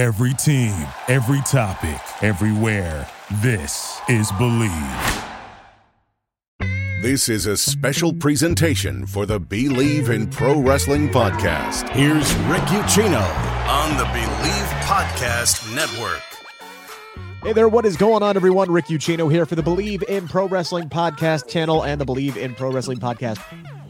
Every 0.00 0.32
team, 0.32 0.72
every 1.08 1.42
topic, 1.42 2.00
everywhere. 2.22 3.06
This 3.42 4.00
is 4.08 4.32
Bleav. 4.32 5.26
This 7.02 7.28
is 7.28 7.44
a 7.44 7.54
special 7.54 8.14
presentation 8.14 9.04
for 9.04 9.26
the 9.26 9.38
Bleav 9.38 10.08
in 10.08 10.30
Pro 10.30 10.58
Wrestling 10.58 11.10
podcast. 11.10 11.90
Here's 11.90 12.32
Rick 12.46 12.62
Ucchino 12.72 13.20
on 13.68 13.98
the 13.98 14.04
Bleav 14.04 14.68
Podcast 14.84 15.74
Network. 15.74 16.22
Hey 17.42 17.52
there, 17.52 17.68
what 17.68 17.84
is 17.84 17.98
going 17.98 18.22
on, 18.22 18.36
everyone? 18.36 18.70
Rick 18.70 18.86
Ucchino 18.86 19.30
here 19.30 19.44
for 19.44 19.54
the 19.54 19.62
Bleav 19.62 20.02
in 20.04 20.26
Pro 20.26 20.48
Wrestling 20.48 20.88
podcast 20.88 21.46
channel 21.46 21.84
and 21.84 22.00
the 22.00 22.06
Bleav 22.06 22.38
in 22.38 22.54
Pro 22.54 22.72
Wrestling 22.72 23.00
podcast 23.00 23.38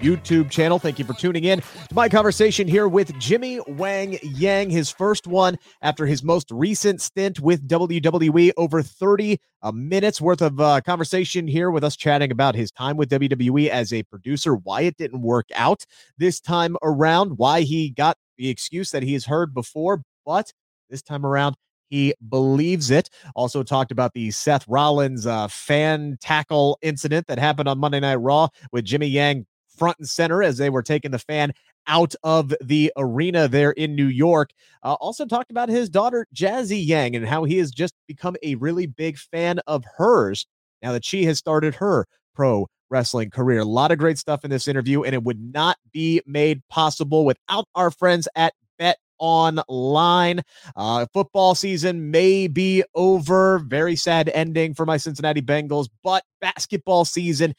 YouTube 0.01 0.51
channel. 0.51 0.79
Thank 0.79 0.99
you 0.99 1.05
for 1.05 1.15
tuning 1.15 1.45
in 1.45 1.61
to 1.61 1.95
my 1.95 2.09
conversation 2.09 2.67
here 2.67 2.89
with 2.89 3.17
Jimmy 3.19 3.61
Wang 3.67 4.19
Yang, 4.23 4.71
his 4.71 4.91
first 4.91 5.27
one 5.27 5.59
after 5.83 6.07
his 6.07 6.23
most 6.23 6.51
recent 6.51 7.01
stint 7.01 7.41
with 7.41 7.67
WWE. 7.69 8.53
Over 8.57 8.83
30 8.83 9.39
uh, 9.63 9.73
minutes 9.73 10.21
worth 10.21 10.43
of 10.43 10.61
uh, 10.61 10.81
conversation 10.81 11.47
here 11.47 11.71
with 11.71 11.85
us 11.85 11.97
chatting 11.97 12.31
about 12.31 12.55
his 12.55 12.71
time 12.71 12.97
with 12.97 13.11
WWE 13.11 13.69
as 13.69 13.93
a 13.93 14.03
producer, 14.05 14.55
why 14.55 14.83
it 14.83 14.97
didn't 14.97 15.23
work 15.23 15.49
out 15.55 15.85
this 16.19 16.41
time 16.41 16.77
around, 16.83 17.39
why 17.39 17.63
he 17.63 17.91
got 17.91 18.17
the 18.39 18.49
excuse 18.49 18.91
that 18.91 19.03
he 19.03 19.13
has 19.13 19.27
heard 19.27 19.53
before, 19.53 20.03
but 20.25 20.53
this 20.89 21.03
time 21.03 21.25
around, 21.25 21.57
he 21.91 22.15
believes 22.29 22.91
it. 22.91 23.11
Also 23.35 23.63
talked 23.63 23.93
about 23.93 24.15
the 24.15 24.31
Seth 24.31 24.67
Rollins 24.69 25.27
uh, 25.27 25.49
fan 25.49 26.17
tackle 26.21 26.79
incident 26.83 27.27
that 27.27 27.39
happened 27.39 27.69
on 27.69 27.79
Monday 27.79 28.01
Night 28.01 28.17
Raw 28.17 28.49
with 28.73 28.85
Jimmy 28.85 29.09
Yang 29.09 29.47
front 29.81 29.99
and 29.99 30.09
center 30.09 30.43
as 30.43 30.59
they 30.59 30.69
were 30.69 30.83
taking 30.83 31.11
the 31.11 31.19
fan 31.19 31.53
out 31.87 32.15
of 32.23 32.55
the 32.61 32.93
arena 32.99 33.49
there 33.49 33.71
in 33.73 33.97
New 33.97 34.07
York. 34.07 34.51
Uh, 34.83 34.93
also 35.01 35.25
talked 35.25 35.51
about 35.51 35.71
his 35.71 35.89
daughter, 35.89 36.27
Jazzy 36.35 36.87
Yang, 36.87 37.17
and 37.17 37.27
how 37.27 37.45
he 37.45 37.57
has 37.57 37.71
just 37.71 37.95
become 38.07 38.37
a 38.43 38.55
really 38.57 38.87
big 38.87 39.17
fan 39.17 39.59
of 39.67 39.83
hers 39.97 40.47
now 40.83 40.93
that 40.93 41.05
she 41.05 41.25
has 41.25 41.39
started 41.39 41.75
her 41.77 42.07
pro 42.35 42.67
wrestling 42.91 43.31
career. 43.31 43.61
A 43.61 43.65
lot 43.65 43.91
of 43.91 43.99
great 43.99 44.19
stuff 44.19 44.45
in 44.45 44.51
this 44.51 44.69
interview, 44.69 45.03
and 45.03 45.15
it 45.15 45.23
would 45.23 45.41
not 45.41 45.79
be 45.93 46.21
made 46.27 46.61
possible 46.69 47.25
without 47.25 47.67
our 47.75 47.91
friends 47.91 48.29
at 48.37 48.53
Bet 48.79 48.99
Online. 49.19 50.43
Uh, 50.77 51.07
football 51.13 51.55
season 51.55 52.11
may 52.11 52.49
be 52.49 52.85
over. 52.95 53.61
Very 53.61 53.97
sad 53.97 54.29
ending 54.29 54.75
for 54.75 54.85
my 54.85 54.99
Cincinnati 54.99 55.41
Bengals, 55.41 55.89
but 56.03 56.25
basketball 56.41 57.05
season 57.07 57.55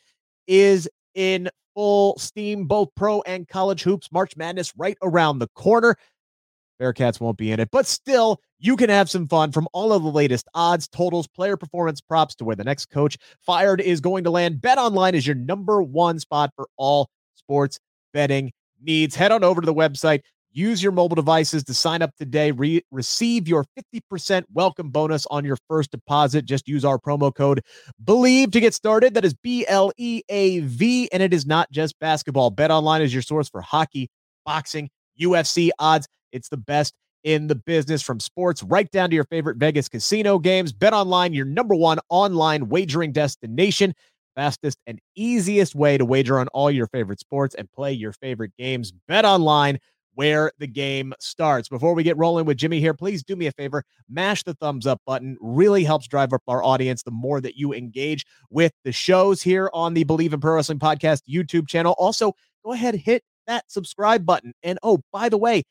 is 0.48 0.88
in 1.16 1.50
full 1.82 2.16
steam, 2.20 2.66
both 2.66 2.90
pro 2.96 3.22
and 3.24 3.48
college 3.48 3.82
hoops. 3.82 4.12
March 4.12 4.38
Madness 4.38 4.72
right 4.78 5.00
around 5.02 5.40
the 5.40 5.48
corner. 5.56 5.96
Bearcats 6.80 7.20
won't 7.20 7.40
be 7.40 7.52
in 7.52 7.60
it, 7.60 7.70
but 7.72 7.88
still, 7.88 8.40
you 8.60 8.76
can 8.76 8.88
have 8.88 9.10
some 9.10 9.28
fun 9.28 9.52
from 9.52 9.68
all 9.74 9.92
of 9.92 10.04
the 10.04 10.12
latest 10.12 10.48
odds, 10.54 10.88
totals, 10.88 11.28
player 11.28 11.58
performance 11.58 12.00
props 12.00 12.36
to 12.36 12.46
where 12.46 12.56
the 12.56 12.64
next 12.64 12.92
coach 12.92 13.18
fired 13.44 13.82
is 13.82 14.00
going 14.00 14.24
to 14.24 14.30
land. 14.30 14.62
Bet 14.62 14.78
Online 14.78 15.16
is 15.16 15.26
your 15.26 15.36
number 15.36 15.82
one 15.82 16.20
spot 16.20 16.52
for 16.56 16.68
all 16.78 17.10
sports 17.34 17.80
betting 18.14 18.52
needs. 18.80 19.16
Head 19.16 19.32
on 19.32 19.44
over 19.44 19.60
to 19.60 19.66
the 19.66 19.74
website, 19.74 20.22
Use 20.54 20.84
your 20.84 20.92
mobile 20.92 21.16
devices 21.16 21.64
to 21.64 21.74
sign 21.74 22.02
up 22.02 22.16
today. 22.18 22.52
Re- 22.52 22.84
receive 22.92 23.48
your 23.48 23.66
50% 23.96 24.44
welcome 24.54 24.90
bonus 24.90 25.26
on 25.28 25.46
your 25.46 25.58
first 25.70 25.92
deposit. 25.92 26.46
Just 26.46 26.68
use 26.68 26.84
our 26.84 27.00
promo 27.00 27.34
code 27.34 27.62
BLEAV 28.04 28.52
to 28.52 28.60
get 28.60 28.74
started. 28.74 29.14
That 29.14 29.24
is 29.24 29.34
B 29.34 29.66
L 29.68 29.92
E 29.98 30.22
A 30.28 30.60
V. 30.60 31.10
And 31.14 31.24
it 31.24 31.34
is 31.34 31.46
not 31.46 31.72
just 31.72 31.98
basketball. 32.00 32.50
Bet 32.50 32.70
online 32.70 33.02
is 33.02 33.14
your 33.14 33.22
source 33.22 33.48
for 33.48 33.62
hockey, 33.62 34.10
boxing, 34.46 34.90
UFC 35.20 35.70
odds. 35.80 36.08
It's 36.34 36.50
the 36.50 36.58
best 36.58 36.94
in 37.24 37.48
the 37.48 37.56
business 37.56 38.02
from 38.02 38.20
sports 38.20 38.64
right 38.64 38.90
down 38.92 39.10
to 39.10 39.16
your 39.16 39.26
favorite 39.26 39.58
Vegas 39.58 39.88
casino 39.88 40.38
games. 40.38 40.74
Bet 40.74 40.94
online, 40.94 41.34
your 41.34 41.46
number 41.46 41.76
one 41.76 42.00
online 42.10 42.68
wagering 42.68 43.14
destination. 43.14 43.94
Fastest 44.36 44.78
and 44.88 45.00
easiest 45.16 45.76
way 45.76 45.98
to 45.98 46.06
wager 46.06 46.40
on 46.40 46.48
all 46.50 46.72
your 46.72 46.88
favorite 46.88 47.20
sports 47.20 47.54
and 47.56 47.72
play 47.72 47.92
your 47.92 48.14
favorite 48.14 48.52
games. 48.58 48.94
Bet 49.08 49.26
online 49.26 49.78
where 50.14 50.52
the 50.60 50.68
game 50.68 51.14
starts. 51.20 51.70
Before 51.70 51.94
we 51.94 52.04
get 52.04 52.18
rolling 52.18 52.46
with 52.46 52.58
Jimmy 52.58 52.80
here, 52.80 52.94
please 52.94 53.24
do 53.24 53.36
me 53.36 53.48
a 53.48 53.52
favor, 53.52 53.84
mash 54.10 54.44
the 54.44 54.54
thumbs 54.56 54.86
up 54.86 55.02
button. 55.06 55.38
Really 55.40 55.84
helps 55.84 56.08
drive 56.08 56.34
up 56.34 56.42
our 56.48 56.64
audience 56.64 57.04
the 57.04 57.12
more 57.12 57.42
that 57.42 57.56
you 57.56 57.74
engage 57.74 58.26
with 58.50 58.74
the 58.84 58.92
shows 58.92 59.42
here 59.42 59.70
on 59.74 59.94
the 59.94 60.04
Bleav 60.04 60.34
in 60.34 60.40
Pro 60.40 60.56
Wrestling 60.56 60.80
Podcast 60.80 61.22
YouTube 61.30 61.68
channel. 61.68 61.96
Also, 61.98 62.34
go 62.64 62.74
ahead, 62.74 62.96
hit 62.96 63.24
that 63.48 63.70
subscribe 63.72 64.26
button. 64.26 64.54
And 64.64 64.80
oh, 64.84 65.00
by 65.12 65.30
the 65.30 65.38
way, 65.38 65.64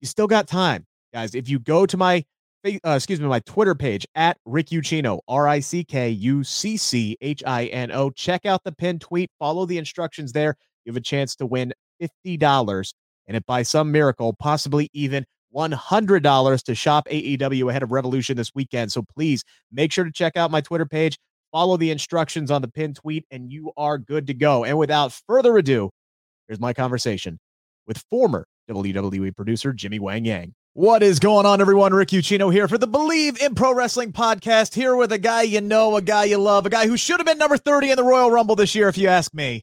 you 0.00 0.08
still 0.08 0.26
got 0.26 0.46
time, 0.46 0.86
guys. 1.12 1.34
If 1.34 1.48
you 1.48 1.58
go 1.58 1.86
to 1.86 1.96
my 1.96 2.24
uh, 2.84 2.90
excuse 2.90 3.20
me, 3.20 3.26
my 3.26 3.40
Twitter 3.40 3.74
page 3.74 4.06
at 4.14 4.36
Rick 4.44 4.66
Ucchino, 4.66 5.20
R 5.28 5.48
I 5.48 5.60
C 5.60 5.82
K 5.82 6.10
U 6.10 6.44
C 6.44 6.76
C 6.76 7.16
H 7.22 7.42
I 7.46 7.66
N 7.66 7.90
O. 7.90 8.10
Check 8.10 8.44
out 8.44 8.64
the 8.64 8.72
pinned 8.72 9.00
tweet, 9.00 9.30
follow 9.38 9.64
the 9.64 9.78
instructions 9.78 10.32
there. 10.32 10.56
You 10.84 10.92
have 10.92 10.96
a 10.98 11.00
chance 11.00 11.36
to 11.36 11.46
win 11.46 11.72
$50 12.02 12.92
and 13.30 13.36
if 13.36 13.46
by 13.46 13.62
some 13.62 13.92
miracle, 13.92 14.32
possibly 14.32 14.90
even 14.92 15.24
$100 15.54 16.62
to 16.64 16.74
shop 16.74 17.06
AEW 17.08 17.70
ahead 17.70 17.84
of 17.84 17.92
Revolution 17.92 18.36
this 18.36 18.50
weekend. 18.56 18.90
So 18.90 19.02
please 19.02 19.44
make 19.70 19.92
sure 19.92 20.04
to 20.04 20.10
check 20.10 20.36
out 20.36 20.50
my 20.50 20.60
Twitter 20.60 20.84
page, 20.84 21.16
follow 21.52 21.76
the 21.76 21.92
instructions 21.92 22.50
on 22.50 22.60
the 22.60 22.66
pinned 22.66 22.96
tweet, 22.96 23.24
and 23.30 23.52
you 23.52 23.70
are 23.76 23.98
good 23.98 24.26
to 24.26 24.34
go. 24.34 24.64
And 24.64 24.76
without 24.76 25.12
further 25.28 25.56
ado, 25.56 25.90
here's 26.48 26.58
my 26.58 26.72
conversation 26.72 27.38
with 27.86 28.02
former 28.10 28.48
WWE 28.68 29.36
producer 29.36 29.72
Jimmy 29.72 30.00
Wang 30.00 30.24
Yang. 30.24 30.52
What 30.72 31.04
is 31.04 31.20
going 31.20 31.46
on, 31.46 31.60
everyone? 31.60 31.94
Rick 31.94 32.08
Ucchino 32.08 32.52
here 32.52 32.66
for 32.66 32.78
the 32.78 32.88
Bleav 32.88 33.40
in 33.40 33.54
Pro 33.54 33.72
Wrestling 33.72 34.12
podcast. 34.12 34.74
Here 34.74 34.96
with 34.96 35.12
a 35.12 35.18
guy 35.18 35.42
you 35.42 35.60
know, 35.60 35.94
a 35.94 36.02
guy 36.02 36.24
you 36.24 36.38
love, 36.38 36.66
a 36.66 36.70
guy 36.70 36.88
who 36.88 36.96
should 36.96 37.20
have 37.20 37.26
been 37.26 37.38
number 37.38 37.56
30 37.56 37.92
in 37.92 37.96
the 37.96 38.02
Royal 38.02 38.32
Rumble 38.32 38.56
this 38.56 38.74
year, 38.74 38.88
if 38.88 38.98
you 38.98 39.06
ask 39.06 39.32
me. 39.32 39.62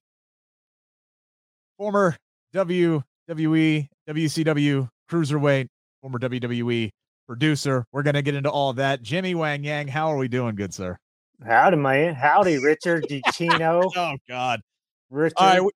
Former 1.77 2.15
W 2.53 3.03
WE, 3.27 3.89
WCW, 4.07 4.89
Cruiserweight, 5.09 5.67
former 6.01 6.19
WWE 6.19 6.89
producer. 7.27 7.85
We're 7.91 8.03
going 8.03 8.15
to 8.15 8.21
get 8.21 8.35
into 8.35 8.49
all 8.49 8.73
that. 8.73 9.01
Jimmy 9.01 9.35
Wang 9.35 9.63
Yang, 9.63 9.89
how 9.89 10.07
are 10.07 10.17
we 10.17 10.27
doing, 10.27 10.55
good 10.55 10.73
sir? 10.73 10.97
Howdy, 11.45 11.77
man. 11.77 12.15
Howdy, 12.15 12.57
Richard 12.63 13.05
DiCino. 13.09 13.91
oh, 13.95 14.17
God. 14.27 14.61
Richard. 15.09 15.35
All 15.37 15.47
right, 15.47 15.61
we, 15.61 15.71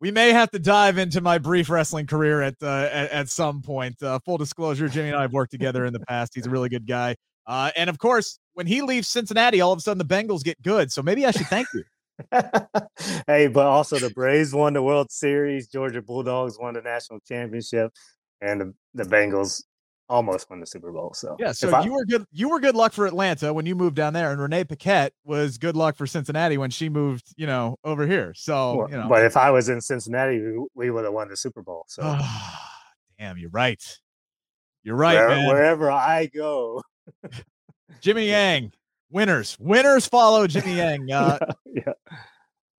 we, 0.00 0.10
may 0.10 0.32
have 0.32 0.50
to 0.50 0.58
dive 0.58 0.98
into 0.98 1.20
my 1.20 1.38
brief 1.38 1.70
wrestling 1.70 2.06
career 2.06 2.42
at 2.42 2.54
uh, 2.62 2.88
at, 2.90 3.10
at, 3.10 3.28
some 3.28 3.62
point. 3.62 4.02
Uh, 4.02 4.18
full 4.24 4.36
disclosure, 4.36 4.88
Jimmy 4.88 5.08
and 5.08 5.16
I 5.16 5.22
have 5.22 5.32
worked 5.32 5.52
together 5.52 5.84
in 5.86 5.92
the 5.92 6.00
past. 6.00 6.32
He's 6.34 6.46
a 6.46 6.50
really 6.50 6.68
good 6.68 6.86
guy. 6.86 7.16
Uh, 7.46 7.70
and 7.76 7.88
of 7.88 7.98
course, 7.98 8.38
when 8.54 8.66
he 8.66 8.82
leaves 8.82 9.08
Cincinnati, 9.08 9.60
all 9.60 9.72
of 9.72 9.78
a 9.78 9.82
sudden 9.82 9.98
the 9.98 10.04
Bengals 10.04 10.42
get 10.42 10.60
good. 10.62 10.90
So 10.90 11.02
maybe 11.02 11.24
I 11.24 11.30
should 11.30 11.46
thank 11.46 11.68
you. 11.74 11.84
hey, 13.26 13.48
but 13.48 13.66
also 13.66 13.98
the 13.98 14.10
Braves 14.10 14.54
won 14.54 14.72
the 14.72 14.82
World 14.82 15.10
Series, 15.10 15.68
Georgia 15.68 16.02
Bulldogs 16.02 16.58
won 16.58 16.74
the 16.74 16.82
national 16.82 17.20
championship, 17.20 17.92
and 18.40 18.60
the, 18.60 18.74
the 18.94 19.04
Bengals 19.04 19.62
almost 20.08 20.48
won 20.50 20.60
the 20.60 20.66
Super 20.66 20.92
Bowl. 20.92 21.12
So 21.14 21.36
yeah, 21.38 21.52
so 21.52 21.82
you 21.82 21.92
were 21.92 22.04
good. 22.04 22.24
You 22.32 22.48
were 22.48 22.60
good 22.60 22.74
luck 22.74 22.92
for 22.92 23.06
Atlanta 23.06 23.52
when 23.52 23.66
you 23.66 23.74
moved 23.74 23.96
down 23.96 24.12
there, 24.12 24.30
and 24.30 24.40
Renee 24.40 24.64
Paquette 24.64 25.12
was 25.24 25.58
good 25.58 25.76
luck 25.76 25.96
for 25.96 26.06
Cincinnati 26.06 26.58
when 26.58 26.70
she 26.70 26.88
moved, 26.88 27.32
you 27.36 27.46
know, 27.46 27.76
over 27.84 28.06
here. 28.06 28.32
So 28.34 28.76
well, 28.76 28.90
you 28.90 28.96
know, 28.96 29.08
but 29.08 29.24
if 29.24 29.36
I 29.36 29.50
was 29.50 29.68
in 29.68 29.80
Cincinnati, 29.80 30.40
we, 30.40 30.66
we 30.74 30.90
would 30.90 31.04
have 31.04 31.14
won 31.14 31.28
the 31.28 31.36
Super 31.36 31.62
Bowl. 31.62 31.86
So 31.94 32.18
damn, 33.18 33.38
you're 33.38 33.50
right. 33.50 33.82
You're 34.82 34.96
right, 34.96 35.14
Where, 35.14 35.48
Wherever 35.48 35.90
I 35.90 36.26
go, 36.26 36.82
Jimmy 38.02 38.26
Yang, 38.28 38.72
winners. 39.14 39.56
Winners 39.58 40.06
follow 40.06 40.46
Jimmy 40.46 40.76
Yang. 40.76 41.12
Uh, 41.12 41.38
yeah, 41.64 41.82
yeah. 41.86 42.18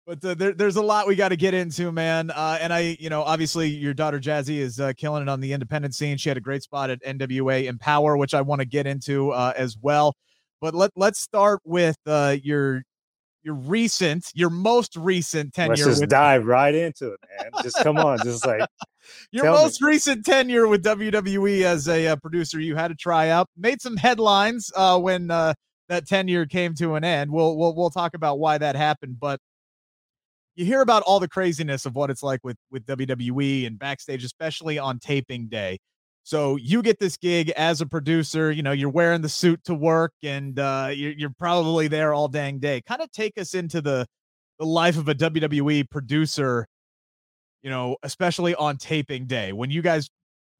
But 0.07 0.23
uh, 0.23 0.35
there, 0.35 0.53
there's 0.53 0.77
a 0.77 0.83
lot 0.83 1.07
we 1.07 1.17
got 1.17 1.31
to 1.31 1.37
get 1.37 1.55
into, 1.55 1.91
man. 1.91 2.31
Uh, 2.31 2.59
and 2.61 2.75
I, 2.75 2.99
you 3.01 3.09
know, 3.09 3.23
obviously 3.23 3.69
your 3.69 3.95
daughter 3.95 4.21
Jazzy 4.21 4.59
is 4.59 4.79
uh, 4.79 4.93
killing 4.95 5.23
it 5.23 5.31
on 5.31 5.41
the 5.41 5.55
independent 5.55 5.95
scene. 5.95 6.19
She 6.19 6.29
had 6.29 6.37
a 6.37 6.43
great 6.43 6.63
spot 6.63 6.91
at 6.91 7.03
NWA 7.03 7.65
Empower, 7.65 8.19
which 8.19 8.35
I 8.35 8.43
want 8.43 8.61
to 8.61 8.67
get 8.67 8.87
into 8.87 9.31
uh, 9.31 9.55
as 9.57 9.79
well. 9.81 10.15
But 10.61 10.75
let 10.75 10.91
let's 10.95 11.21
start 11.21 11.61
with 11.65 11.97
uh, 12.07 12.37
your 12.43 12.83
your 13.43 13.55
recent, 13.55 14.31
your 14.35 14.51
most 14.51 14.97
recent 14.97 15.55
tenure. 15.55 15.71
Let's 15.71 16.01
just 16.01 16.09
dive 16.09 16.47
right 16.47 16.75
into 16.75 17.13
it, 17.13 17.21
man. 17.39 17.51
Just 17.63 17.77
come 17.77 17.97
on, 17.97 18.19
just 18.25 18.47
like 18.47 18.67
your 19.31 19.45
most 19.45 19.81
me. 19.81 19.89
recent 19.89 20.25
tenure 20.25 20.69
with 20.69 20.83
WWE 20.85 21.63
as 21.63 21.89
a 21.89 22.09
uh, 22.09 22.17
producer. 22.17 22.61
You 22.61 22.77
had 22.77 22.91
a 22.91 22.95
tryout, 22.95 23.49
made 23.57 23.81
some 23.81 23.97
headlines 23.97 24.71
uh, 24.75 24.99
when 24.99 25.31
uh, 25.31 25.55
that 25.89 26.07
tenure 26.07 26.47
came 26.47 26.75
to 26.75 26.95
an 26.95 27.05
end. 27.05 27.31
We'll 27.31 27.57
we'll 27.57 27.75
we'll 27.75 27.91
talk 27.91 28.15
about 28.15 28.39
why 28.39 28.59
that 28.59 28.77
happened, 28.77 29.19
but 29.21 29.41
you 30.57 30.65
hear 30.65 30.81
about 30.81 31.03
all 31.03 31.21
the 31.21 31.29
craziness 31.29 31.85
of 31.85 31.95
what 31.95 32.11
it's 32.11 32.23
like 32.23 32.41
with 32.45 32.57
with 32.71 32.87
WWE 32.87 33.67
and 33.67 33.79
backstage, 33.79 34.25
especially 34.25 34.79
on 34.79 34.99
taping 34.99 35.49
day. 35.49 35.79
So 36.23 36.57
you 36.57 36.81
get 36.83 36.99
this 37.01 37.19
gig 37.19 37.51
as 37.51 37.83
a 37.83 37.87
producer, 37.87 38.51
you 38.51 38.63
know, 38.63 38.73
you're 38.73 38.89
wearing 38.89 39.21
the 39.21 39.29
suit 39.29 39.63
to 39.65 39.75
work 39.75 40.13
and 40.23 40.59
uh, 40.59 40.89
you're, 40.91 41.13
you're 41.13 41.35
probably 41.39 41.87
there 41.87 42.15
all 42.15 42.29
dang 42.29 42.61
day. 42.61 42.81
Kind 42.81 43.03
of 43.03 43.13
take 43.13 43.37
us 43.39 43.53
into 43.55 43.83
the 43.83 44.07
the 44.59 44.65
life 44.65 44.97
of 44.97 45.09
a 45.09 45.15
WWE 45.15 45.91
producer, 45.91 46.67
you 47.63 47.71
know, 47.71 47.97
especially 48.03 48.55
on 48.55 48.77
taping 48.79 49.27
day 49.27 49.53
when 49.53 49.71
you 49.71 49.83
guys 49.83 50.09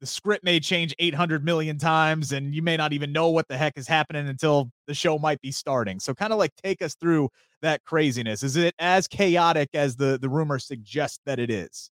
the 0.01 0.05
script 0.05 0.43
may 0.43 0.59
change 0.59 0.93
800 0.99 1.43
million 1.43 1.77
times 1.77 2.31
and 2.31 2.53
you 2.53 2.61
may 2.61 2.77
not 2.77 2.93
even 2.93 3.11
know 3.11 3.29
what 3.29 3.47
the 3.47 3.57
heck 3.57 3.77
is 3.77 3.87
happening 3.87 4.27
until 4.27 4.69
the 4.87 4.93
show 4.93 5.17
might 5.17 5.41
be 5.41 5.51
starting. 5.51 5.99
So 5.99 6.13
kind 6.13 6.33
of 6.33 6.39
like 6.39 6.51
take 6.61 6.81
us 6.81 6.95
through 6.95 7.29
that 7.61 7.83
craziness. 7.83 8.43
Is 8.43 8.55
it 8.55 8.75
as 8.79 9.07
chaotic 9.07 9.69
as 9.73 9.95
the 9.95 10.19
the 10.21 10.29
rumor 10.29 10.59
suggests 10.59 11.19
that 11.25 11.39
it 11.39 11.49
is? 11.49 11.89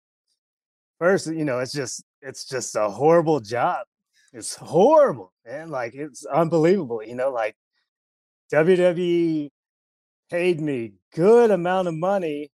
First, 0.99 1.29
you 1.29 1.44
know, 1.44 1.58
it's 1.61 1.73
just 1.73 2.02
it's 2.23 2.44
just 2.44 2.75
a 2.76 2.88
horrible 2.88 3.41
job. 3.41 3.87
It's 4.32 4.55
horrible, 4.55 5.32
and 5.44 5.70
Like 5.70 5.94
it's 5.94 6.25
unbelievable. 6.25 7.02
You 7.02 7.14
know, 7.14 7.31
like 7.31 7.56
WWE 8.52 9.50
paid 10.31 10.61
me 10.61 10.93
good 11.14 11.50
amount 11.50 11.88
of 11.88 11.94
money 11.94 12.50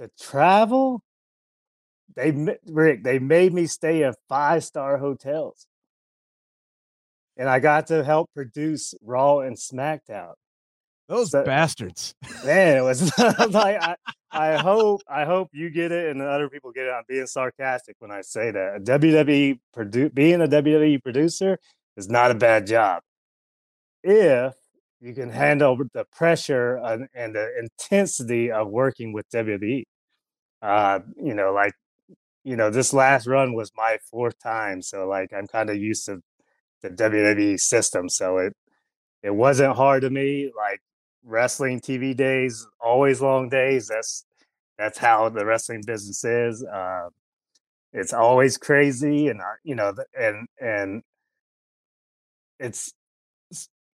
to 0.00 0.10
travel 0.20 1.02
they 2.18 2.56
Rick, 2.66 3.04
they 3.04 3.18
made 3.18 3.54
me 3.54 3.66
stay 3.66 4.02
in 4.02 4.12
five 4.28 4.64
star 4.64 4.98
hotels, 4.98 5.66
and 7.36 7.48
I 7.48 7.60
got 7.60 7.86
to 7.88 8.02
help 8.02 8.30
produce 8.34 8.94
Raw 9.02 9.38
and 9.38 9.56
SmackDown. 9.56 10.32
Those 11.08 11.30
so, 11.30 11.44
bastards, 11.44 12.14
man! 12.44 12.76
It 12.76 12.82
was 12.82 13.16
like 13.50 13.80
I, 13.80 13.96
I 14.32 14.56
hope 14.56 15.02
I 15.08 15.24
hope 15.24 15.50
you 15.52 15.70
get 15.70 15.92
it 15.92 16.10
and 16.10 16.20
other 16.20 16.48
people 16.48 16.72
get 16.72 16.86
it. 16.86 16.90
I'm 16.90 17.04
being 17.08 17.26
sarcastic 17.26 17.96
when 18.00 18.10
I 18.10 18.20
say 18.20 18.50
that. 18.50 18.76
A 18.76 18.80
WWE 18.80 19.60
produ- 19.74 20.12
being 20.12 20.42
a 20.42 20.48
WWE 20.48 21.02
producer 21.02 21.56
is 21.96 22.08
not 22.08 22.32
a 22.32 22.34
bad 22.34 22.66
job 22.66 23.02
if 24.02 24.54
you 25.00 25.14
can 25.14 25.30
handle 25.30 25.78
the 25.94 26.04
pressure 26.16 26.76
and, 26.76 27.08
and 27.14 27.34
the 27.34 27.48
intensity 27.58 28.50
of 28.50 28.68
working 28.68 29.12
with 29.12 29.28
WWE. 29.30 29.84
Uh, 30.60 30.98
you 31.16 31.34
know, 31.34 31.52
like 31.52 31.72
you 32.44 32.56
know, 32.56 32.70
this 32.70 32.92
last 32.92 33.26
run 33.26 33.54
was 33.54 33.72
my 33.76 33.98
fourth 34.10 34.38
time, 34.40 34.82
so 34.82 35.06
like 35.06 35.32
I'm 35.32 35.46
kind 35.46 35.70
of 35.70 35.76
used 35.76 36.06
to 36.06 36.22
the 36.82 36.90
WWE 36.90 37.58
system, 37.58 38.08
so 38.08 38.38
it 38.38 38.54
it 39.22 39.34
wasn't 39.34 39.76
hard 39.76 40.02
to 40.02 40.10
me. 40.10 40.52
Like 40.56 40.80
wrestling 41.24 41.80
TV 41.80 42.16
days, 42.16 42.66
always 42.80 43.20
long 43.20 43.48
days. 43.48 43.88
That's 43.88 44.24
that's 44.78 44.98
how 44.98 45.28
the 45.28 45.44
wrestling 45.46 45.82
business 45.86 46.24
is. 46.24 46.64
Uh, 46.64 47.08
it's 47.92 48.12
always 48.12 48.58
crazy, 48.58 49.28
and 49.28 49.40
uh, 49.40 49.44
you 49.64 49.74
know, 49.74 49.94
and 50.18 50.48
and 50.60 51.02
it's 52.60 52.92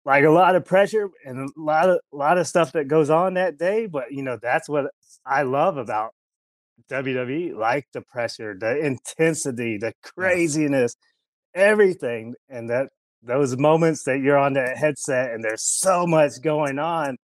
like 0.05 0.23
a 0.23 0.29
lot 0.29 0.55
of 0.55 0.65
pressure 0.65 1.09
and 1.25 1.49
a 1.49 1.59
lot 1.59 1.89
of 1.89 1.99
a 2.13 2.15
lot 2.15 2.37
of 2.37 2.47
stuff 2.47 2.71
that 2.73 2.87
goes 2.87 3.09
on 3.09 3.35
that 3.35 3.57
day. 3.57 3.85
But 3.85 4.11
you 4.11 4.23
know, 4.23 4.37
that's 4.41 4.67
what 4.69 4.91
I 5.25 5.43
love 5.43 5.77
about 5.77 6.13
WWE 6.89 7.55
like 7.55 7.87
the 7.93 8.01
pressure, 8.01 8.55
the 8.59 8.77
intensity, 8.77 9.77
the 9.77 9.93
craziness, 10.03 10.95
everything. 11.53 12.35
And 12.49 12.69
that 12.69 12.89
those 13.23 13.57
moments 13.57 14.03
that 14.03 14.19
you're 14.19 14.37
on 14.37 14.53
that 14.53 14.77
headset 14.77 15.31
and 15.31 15.43
there's 15.43 15.63
so 15.63 16.05
much 16.07 16.41
going 16.41 16.79
on. 16.79 17.17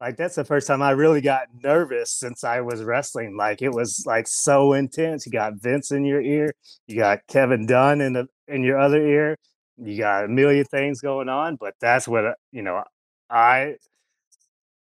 Like 0.00 0.16
that's 0.16 0.34
the 0.34 0.44
first 0.44 0.66
time 0.66 0.82
I 0.82 0.90
really 0.90 1.22
got 1.22 1.48
nervous 1.62 2.12
since 2.12 2.44
I 2.44 2.60
was 2.60 2.82
wrestling. 2.82 3.36
Like 3.36 3.62
it 3.62 3.70
was 3.72 4.04
like 4.06 4.28
so 4.28 4.74
intense. 4.74 5.24
You 5.24 5.32
got 5.32 5.54
Vince 5.54 5.90
in 5.90 6.04
your 6.04 6.20
ear, 6.20 6.54
you 6.86 6.96
got 6.96 7.26
Kevin 7.28 7.66
Dunn 7.66 8.02
in 8.02 8.12
the 8.12 8.26
in 8.46 8.62
your 8.62 8.78
other 8.78 9.04
ear, 9.04 9.36
you 9.78 9.96
got 9.96 10.26
a 10.26 10.28
million 10.28 10.66
things 10.66 11.00
going 11.00 11.30
on. 11.30 11.56
But 11.56 11.74
that's 11.80 12.06
what 12.06 12.36
you 12.52 12.62
know. 12.62 12.84
I 13.30 13.76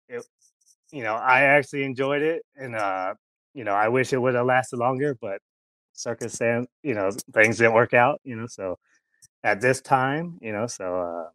it, 0.07 0.23
you 0.91 1.03
know, 1.03 1.15
I 1.15 1.41
actually 1.41 1.83
enjoyed 1.83 2.21
it, 2.21 2.43
and 2.55 2.75
uh, 2.75 3.15
you 3.53 3.63
know, 3.63 3.73
I 3.73 3.87
wish 3.89 4.13
it 4.13 4.17
would 4.17 4.35
have 4.35 4.45
lasted 4.45 4.77
longer, 4.77 5.17
but 5.21 5.39
circumstance, 5.93 6.67
you 6.83 6.93
know, 6.93 7.11
things 7.33 7.57
didn't 7.57 7.73
work 7.73 7.93
out, 7.93 8.19
you 8.23 8.35
know, 8.35 8.47
so 8.47 8.77
at 9.43 9.61
this 9.61 9.81
time, 9.81 10.37
you 10.41 10.51
know, 10.51 10.67
so 10.67 11.01
uh 11.01 11.29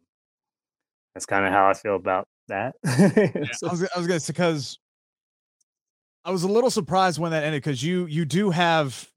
that's 1.13 1.25
kind 1.25 1.45
of 1.45 1.51
how 1.51 1.69
I 1.69 1.73
feel 1.73 1.95
about 1.95 2.27
that. 2.47 2.75
yeah, 2.85 3.45
I 3.63 3.71
was, 3.71 3.83
I 3.95 3.97
was 3.97 4.07
gonna 4.07 4.19
say 4.19 4.33
because 4.33 4.79
I 6.23 6.31
was 6.31 6.43
a 6.43 6.47
little 6.47 6.69
surprised 6.69 7.19
when 7.19 7.31
that 7.31 7.43
ended 7.43 7.63
because 7.63 7.81
you 7.81 8.05
you 8.05 8.25
do 8.25 8.49
have 8.49 9.09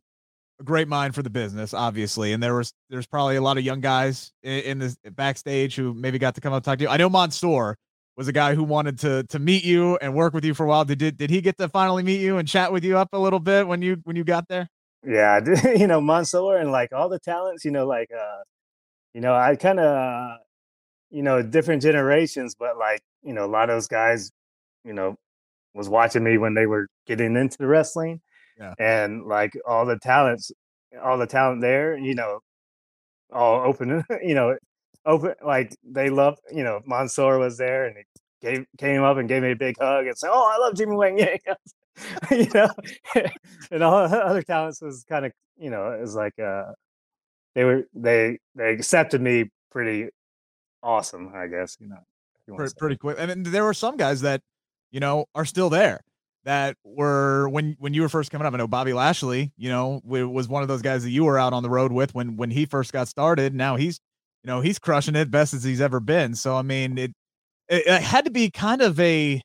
a 0.61 0.63
great 0.63 0.89
mind 0.89 1.15
for 1.15 1.23
the 1.23 1.31
business, 1.31 1.75
obviously, 1.75 2.33
and 2.33 2.43
there 2.43 2.55
was 2.55 2.73
there's 2.89 3.07
probably 3.07 3.37
a 3.37 3.43
lot 3.43 3.59
of 3.59 3.65
young 3.65 3.81
guys 3.81 4.33
in, 4.43 4.61
in 4.61 4.79
the 4.79 4.97
backstage 5.11 5.75
who 5.75 5.95
maybe 5.95 6.19
got 6.19 6.35
to 6.35 6.41
come 6.41 6.53
up 6.53 6.63
talk 6.63 6.79
to 6.79 6.85
you. 6.85 6.91
I 6.91 6.97
know 6.97 7.09
Mansoor 7.09 7.77
was 8.21 8.29
a 8.29 8.33
guy 8.33 8.55
who 8.55 8.63
wanted 8.63 8.99
to 8.99 9.23
to 9.25 9.39
meet 9.39 9.65
you 9.65 9.97
and 9.97 10.15
work 10.15 10.35
with 10.35 10.45
you 10.45 10.53
for 10.53 10.67
a 10.67 10.69
while. 10.69 10.85
Did 10.85 10.99
did, 10.99 11.17
did 11.17 11.31
he 11.31 11.41
get 11.41 11.57
to 11.57 11.71
finally 11.71 12.03
meet 12.03 12.21
you 12.21 12.37
and 12.37 12.47
chat 12.47 12.71
with 12.71 12.85
you 12.85 12.99
up 12.99 13.09
a 13.15 13.19
little 13.19 13.41
bit 13.41 13.67
when 13.67 13.81
you 13.81 13.97
when 14.05 14.15
you 14.15 14.25
got 14.25 14.47
there? 14.47 14.69
Yeah, 15.03 15.41
you 15.75 15.87
know 15.87 16.03
Mansoor 16.03 16.59
and 16.59 16.71
like 16.71 16.93
all 16.93 17.09
the 17.09 17.19
talents. 17.19 17.65
You 17.65 17.71
know, 17.71 17.87
like 17.87 18.11
uh, 18.13 18.43
you 19.15 19.23
know, 19.23 19.35
I 19.35 19.57
kind 19.57 19.81
of 19.81 20.37
you 21.09 21.23
know 21.23 21.41
different 21.41 21.81
generations, 21.81 22.55
but 22.55 22.77
like 22.77 23.01
you 23.23 23.33
know 23.33 23.47
a 23.47 23.49
lot 23.49 23.71
of 23.71 23.77
those 23.77 23.89
guys, 23.89 24.31
you 24.85 24.93
know, 24.93 25.17
was 25.73 25.89
watching 25.89 26.23
me 26.23 26.37
when 26.37 26.53
they 26.53 26.67
were 26.67 26.89
getting 27.07 27.35
into 27.37 27.57
the 27.57 27.67
wrestling, 27.67 28.21
yeah. 28.59 28.75
and 28.79 29.25
like 29.25 29.53
all 29.67 29.87
the 29.87 29.99
talents, 29.99 30.53
all 31.03 31.17
the 31.17 31.27
talent 31.27 31.63
there, 31.63 31.97
you 31.97 32.15
know, 32.15 32.41
all 33.33 33.63
open, 33.63 34.05
you 34.23 34.35
know, 34.35 34.59
open 35.07 35.35
like 35.45 35.75
they 35.85 36.11
love 36.11 36.39
you 36.53 36.63
know 36.63 36.81
Mansoor 36.87 37.39
was 37.39 37.57
there 37.57 37.87
and 37.87 37.97
he 37.97 38.03
gave 38.41 38.67
came 38.79 39.03
up 39.03 39.17
and 39.17 39.29
gave 39.29 39.43
me 39.43 39.53
a 39.53 39.57
big 39.57 39.77
hug 39.79 40.07
and 40.07 40.17
said, 40.17 40.31
"Oh, 40.33 40.51
I 40.53 40.59
love 40.59 40.75
Jimmy 40.75 40.97
Wang 40.97 41.19
Yang," 41.19 41.39
you 42.31 42.49
know, 42.55 42.69
and 43.71 43.83
all 43.83 43.97
other 43.97 44.43
talents 44.43 44.81
was 44.81 45.05
kind 45.09 45.27
of 45.27 45.33
you 45.59 45.71
know 45.71 45.93
it 45.93 46.01
was 46.01 46.15
like 46.15 46.39
uh 46.39 46.73
they 47.55 47.65
were 47.65 47.85
they 47.95 48.39
they 48.55 48.73
accepted 48.73 49.21
me 49.21 49.51
pretty 49.71 50.09
awesome, 50.83 51.33
I 51.35 51.47
guess 51.47 51.77
you 51.81 51.89
know. 51.89 51.99
Pretty, 52.57 52.75
pretty 52.77 52.97
quick, 52.97 53.17
and 53.21 53.47
there 53.47 53.63
were 53.63 53.75
some 53.75 53.97
guys 53.97 54.23
that 54.23 54.41
you 54.91 54.99
know 54.99 55.27
are 55.37 55.45
still 55.45 55.71
there 55.71 56.01
that 56.45 56.77
were 56.83 57.49
when 57.49 57.77
when 57.79 57.95
you 57.95 58.03
were 58.03 58.09
first 58.09 58.33
coming 58.33 58.45
up. 58.45 58.55
I 58.55 58.57
know 58.57 58.67
Bobby 58.67 58.93
Lashley, 58.93 59.53
you 59.57 59.69
know, 59.69 60.01
was 60.05 60.49
one 60.49 60.63
of 60.63 60.69
those 60.69 60.83
guys 60.83 61.05
that 61.05 61.11
you 61.11 61.25
were 61.25 61.39
out 61.39 61.53
on 61.53 61.63
the 61.63 61.71
road 61.71 61.93
with 61.93 62.13
when 62.13 62.37
when 62.37 62.51
he 62.51 62.67
first 62.67 62.93
got 62.93 63.07
started. 63.07 63.55
Now 63.55 63.77
he's 63.77 64.01
you 64.43 64.49
know, 64.49 64.61
he's 64.61 64.79
crushing 64.79 65.17
it 65.17 65.31
best 65.31 65.55
as 65.55 65.65
he's 65.65 65.81
ever 65.81 66.01
been. 66.01 66.35
So 66.35 66.57
I 66.57 66.63
mean, 66.63 66.99
it 66.99 67.13
it, 67.69 67.87
it 67.87 68.03
had 68.03 68.25
to 68.25 68.31
be 68.31 68.51
kind 68.51 68.83
of 68.83 68.99
a 69.01 69.41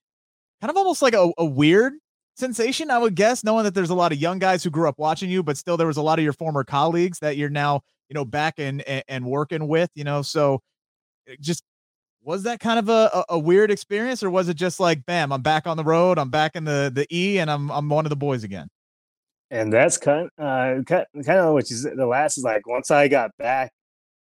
kind 0.61 0.69
of 0.69 0.77
almost 0.77 1.01
like 1.01 1.13
a, 1.13 1.31
a 1.37 1.45
weird 1.45 1.93
sensation, 2.35 2.91
I 2.91 2.97
would 2.97 3.15
guess, 3.15 3.43
knowing 3.43 3.63
that 3.63 3.73
there's 3.73 3.89
a 3.89 3.95
lot 3.95 4.11
of 4.11 4.19
young 4.19 4.39
guys 4.39 4.63
who 4.63 4.69
grew 4.69 4.87
up 4.87 4.95
watching 4.97 5.29
you, 5.29 5.43
but 5.43 5.57
still 5.57 5.77
there 5.77 5.87
was 5.87 5.97
a 5.97 6.01
lot 6.01 6.19
of 6.19 6.23
your 6.23 6.33
former 6.33 6.63
colleagues 6.63 7.19
that 7.19 7.37
you're 7.37 7.49
now, 7.49 7.81
you 8.09 8.13
know, 8.13 8.25
back 8.25 8.55
and 8.57 8.81
and, 9.07 9.25
working 9.25 9.67
with, 9.67 9.89
you 9.95 10.03
know. 10.03 10.21
So 10.21 10.61
just 11.39 11.63
was 12.21 12.43
that 12.43 12.59
kind 12.59 12.79
of 12.79 12.89
a, 12.89 13.25
a, 13.29 13.39
weird 13.39 13.69
experience, 13.71 14.23
or 14.23 14.29
was 14.29 14.49
it 14.49 14.55
just 14.55 14.79
like, 14.79 15.05
bam, 15.05 15.31
I'm 15.31 15.41
back 15.41 15.67
on 15.67 15.77
the 15.77 15.83
road, 15.83 16.17
I'm 16.17 16.29
back 16.29 16.55
in 16.55 16.63
the 16.63 16.91
the 16.93 17.07
E, 17.15 17.39
and 17.39 17.49
I'm 17.49 17.71
I'm 17.71 17.89
one 17.89 18.05
of 18.05 18.09
the 18.09 18.15
boys 18.15 18.43
again? 18.43 18.67
And 19.51 19.71
that's 19.71 19.97
kind 19.97 20.29
uh 20.39 20.81
kind, 20.87 21.05
kind 21.25 21.39
of 21.39 21.55
you 21.55 21.75
said. 21.75 21.97
The 21.97 22.05
last 22.05 22.37
is 22.37 22.43
like 22.43 22.67
once 22.67 22.91
I 22.91 23.07
got 23.07 23.31
back 23.37 23.71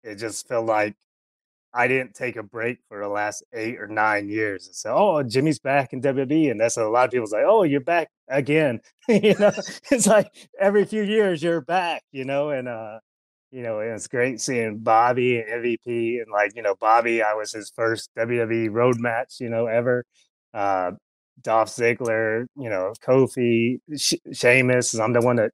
it 0.03 0.15
just 0.15 0.47
felt 0.47 0.65
like 0.65 0.95
I 1.73 1.87
didn't 1.87 2.15
take 2.15 2.35
a 2.35 2.43
break 2.43 2.79
for 2.89 2.99
the 2.99 3.07
last 3.07 3.43
eight 3.53 3.79
or 3.79 3.87
nine 3.87 4.27
years. 4.29 4.67
And 4.67 4.75
so, 4.75 4.93
oh, 4.95 5.23
Jimmy's 5.23 5.59
back 5.59 5.93
in 5.93 6.01
WWE, 6.01 6.51
and 6.51 6.59
that's 6.59 6.77
a 6.77 6.85
lot 6.85 7.05
of 7.05 7.11
people's 7.11 7.31
like, 7.31 7.45
oh, 7.45 7.63
you're 7.63 7.79
back 7.79 8.09
again. 8.27 8.81
you 9.07 9.35
know, 9.39 9.51
it's 9.91 10.07
like 10.07 10.31
every 10.59 10.85
few 10.85 11.03
years 11.03 11.41
you're 11.41 11.61
back. 11.61 12.03
You 12.11 12.25
know, 12.25 12.49
and 12.49 12.67
uh, 12.67 12.99
you 13.51 13.63
know, 13.63 13.79
it's 13.79 14.07
great 14.07 14.41
seeing 14.41 14.79
Bobby 14.79 15.39
and 15.39 15.63
MVP, 15.63 16.21
and 16.21 16.31
like 16.31 16.55
you 16.55 16.61
know, 16.61 16.75
Bobby, 16.79 17.21
I 17.23 17.33
was 17.35 17.51
his 17.53 17.71
first 17.75 18.09
WWE 18.17 18.69
road 18.71 18.99
match, 18.99 19.35
you 19.39 19.49
know, 19.49 19.67
ever. 19.67 20.05
Uh, 20.53 20.91
Dolph 21.41 21.69
Ziggler, 21.69 22.45
you 22.55 22.69
know, 22.69 22.93
Kofi, 23.05 23.79
She- 23.97 24.21
Sheamus. 24.33 24.93
I'm 24.99 25.13
the 25.13 25.21
one 25.21 25.37
that 25.37 25.51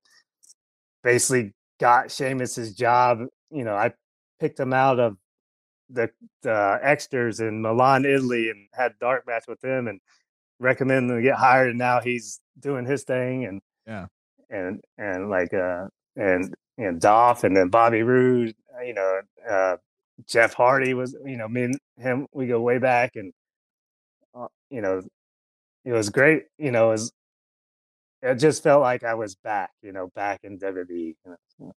basically 1.04 1.54
got 1.80 2.12
Sheamus's 2.12 2.74
job. 2.74 3.20
You 3.52 3.64
know, 3.64 3.76
I 3.76 3.94
picked 4.40 4.60
him 4.60 4.74
out 4.74 5.00
of 5.00 5.18
the, 5.90 6.10
the 6.42 6.80
extras 6.82 7.40
in 7.40 7.62
Milan, 7.62 8.06
Italy, 8.06 8.50
and 8.50 8.68
had 8.74 8.94
dark 9.00 9.26
match 9.28 9.46
with 9.48 9.64
him, 9.64 9.88
and 9.88 10.00
recommended 10.60 11.12
him 11.12 11.18
to 11.18 11.24
get 11.24 11.36
hired. 11.36 11.70
And 11.70 11.80
now 11.80 12.02
he's 12.02 12.40
doing 12.60 12.86
his 12.86 13.04
thing, 13.04 13.46
and 13.46 13.62
yeah, 13.86 14.08
and 14.50 14.82
and 14.98 15.30
like 15.30 15.54
uh 15.54 15.88
and 16.16 16.54
and 16.78 17.02
Dolph, 17.02 17.44
and 17.44 17.56
then 17.56 17.70
Bobby 17.70 18.04
Roode, 18.04 18.54
uh, 18.78 18.84
you 18.84 18.94
know, 18.94 19.22
uh, 19.50 19.78
Jeff 20.28 20.54
Hardy 20.54 20.94
was, 20.94 21.16
you 21.26 21.38
know, 21.38 21.48
me 21.48 21.64
and 21.64 21.80
him, 21.98 22.28
we 22.32 22.48
go 22.48 22.62
way 22.62 22.78
back, 22.78 23.16
and 23.16 23.34
uh, 24.36 24.48
you 24.70 24.82
know, 24.82 25.02
it 25.86 25.92
was 25.92 26.10
great. 26.10 26.44
You 26.58 26.72
know, 26.72 26.90
it, 26.90 26.94
was, 26.94 27.12
it 28.22 28.36
just 28.36 28.64
felt 28.64 28.82
like 28.82 29.04
I 29.04 29.14
was 29.16 29.36
back, 29.36 29.72
you 29.82 29.92
know, 29.92 30.10
back 30.16 30.42
in 30.44 30.60
WWE. 30.60 31.16
You 31.26 31.38
know. 31.60 31.74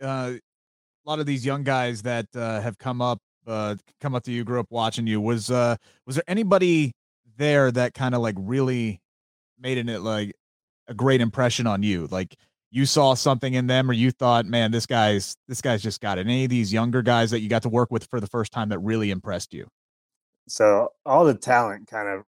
Uh, 0.00 0.34
a 1.04 1.10
lot 1.10 1.20
of 1.20 1.26
these 1.26 1.44
young 1.44 1.62
guys 1.62 2.02
that 2.02 2.26
uh, 2.34 2.60
have 2.60 2.78
come 2.78 3.00
up 3.00 3.20
uh, 3.46 3.76
come 4.00 4.14
up 4.14 4.22
to 4.24 4.32
you, 4.32 4.44
grew 4.44 4.60
up 4.60 4.68
watching 4.70 5.06
you. 5.06 5.20
Was 5.20 5.50
uh, 5.50 5.76
was 6.06 6.16
there 6.16 6.24
anybody 6.26 6.92
there 7.36 7.70
that 7.72 7.94
kind 7.94 8.14
of 8.14 8.22
like 8.22 8.36
really 8.38 9.00
made 9.58 9.78
it 9.78 10.00
like 10.00 10.32
a 10.88 10.94
great 10.94 11.20
impression 11.20 11.66
on 11.66 11.82
you? 11.82 12.08
Like 12.10 12.36
you 12.70 12.86
saw 12.86 13.14
something 13.14 13.54
in 13.54 13.66
them 13.66 13.88
or 13.90 13.92
you 13.92 14.10
thought, 14.10 14.46
man, 14.46 14.70
this 14.70 14.86
guy's 14.86 15.36
this 15.46 15.60
guy's 15.60 15.82
just 15.82 16.00
got 16.00 16.18
it. 16.18 16.26
Any 16.26 16.44
of 16.44 16.50
these 16.50 16.72
younger 16.72 17.02
guys 17.02 17.30
that 17.30 17.40
you 17.40 17.48
got 17.48 17.62
to 17.62 17.68
work 17.68 17.90
with 17.90 18.06
for 18.06 18.20
the 18.20 18.26
first 18.26 18.52
time 18.52 18.70
that 18.70 18.78
really 18.78 19.10
impressed 19.10 19.52
you? 19.52 19.68
So 20.48 20.90
all 21.06 21.24
the 21.24 21.34
talent 21.34 21.86
kind 21.86 22.08
of 22.08 22.24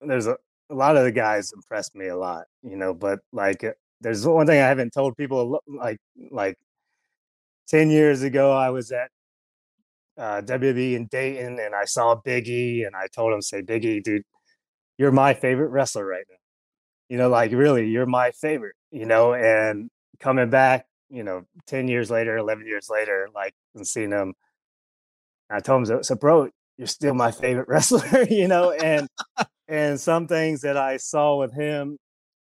there's 0.00 0.26
a, 0.26 0.36
a 0.70 0.74
lot 0.74 0.96
of 0.96 1.04
the 1.04 1.12
guys 1.12 1.52
impressed 1.52 1.94
me 1.94 2.08
a 2.08 2.16
lot, 2.16 2.44
you 2.62 2.76
know, 2.76 2.94
but 2.94 3.20
like 3.32 3.64
uh, 3.64 3.72
there's 4.00 4.26
one 4.26 4.46
thing 4.46 4.60
I 4.60 4.66
haven't 4.66 4.92
told 4.92 5.16
people 5.16 5.60
like 5.66 5.98
like 6.30 6.56
10 7.68 7.90
years 7.90 8.22
ago 8.22 8.52
I 8.52 8.70
was 8.70 8.92
at 8.92 9.10
uh, 10.18 10.42
WWE 10.42 10.94
in 10.94 11.06
Dayton 11.06 11.58
and 11.58 11.74
I 11.74 11.84
saw 11.84 12.20
Biggie 12.24 12.86
and 12.86 12.94
I 12.94 13.06
told 13.14 13.32
him 13.32 13.42
say 13.42 13.62
Biggie 13.62 14.02
dude 14.02 14.22
you're 14.98 15.12
my 15.12 15.34
favorite 15.34 15.68
wrestler 15.68 16.06
right 16.06 16.24
now. 16.28 16.36
You 17.08 17.18
know 17.18 17.28
like 17.28 17.52
really 17.52 17.88
you're 17.88 18.06
my 18.06 18.30
favorite 18.30 18.76
you 18.92 19.06
know, 19.06 19.34
and 19.34 19.90
coming 20.20 20.50
back, 20.50 20.86
you 21.08 21.24
know, 21.24 21.44
10 21.66 21.88
years 21.88 22.10
later, 22.10 22.36
11 22.36 22.66
years 22.66 22.88
later, 22.90 23.28
like, 23.34 23.54
and 23.74 23.86
seeing 23.86 24.12
him, 24.12 24.34
I 25.50 25.60
told 25.60 25.88
him, 25.88 26.02
so, 26.02 26.14
bro, 26.14 26.50
you're 26.76 26.86
still 26.86 27.14
my 27.14 27.32
favorite 27.32 27.68
wrestler, 27.68 28.24
you 28.30 28.46
know, 28.46 28.70
and, 28.70 29.08
and 29.66 29.98
some 29.98 30.28
things 30.28 30.60
that 30.60 30.76
I 30.76 30.98
saw 30.98 31.38
with 31.38 31.54
him 31.54 31.98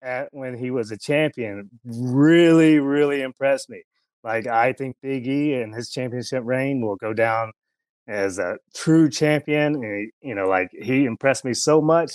at 0.03 0.29
when 0.31 0.57
he 0.57 0.71
was 0.71 0.91
a 0.91 0.99
champion 0.99 1.71
really, 1.85 2.79
really 2.79 3.23
impressed 3.23 3.71
me. 3.71 3.83
Like, 4.27 4.49
I 4.49 4.73
think 4.73 4.97
Big 5.03 5.29
E 5.29 5.55
and 5.55 5.73
his 5.73 5.91
championship 5.91 6.43
reign 6.45 6.81
will 6.85 6.97
go 6.97 7.15
down 7.15 7.53
as 8.09 8.39
a 8.39 8.59
true 8.75 9.09
champion. 9.09 9.77
And, 9.77 10.11
you 10.21 10.35
know, 10.35 10.49
like, 10.49 10.71
he 10.73 11.05
impressed 11.05 11.45
me 11.45 11.55
so 11.55 11.81
much 11.81 12.13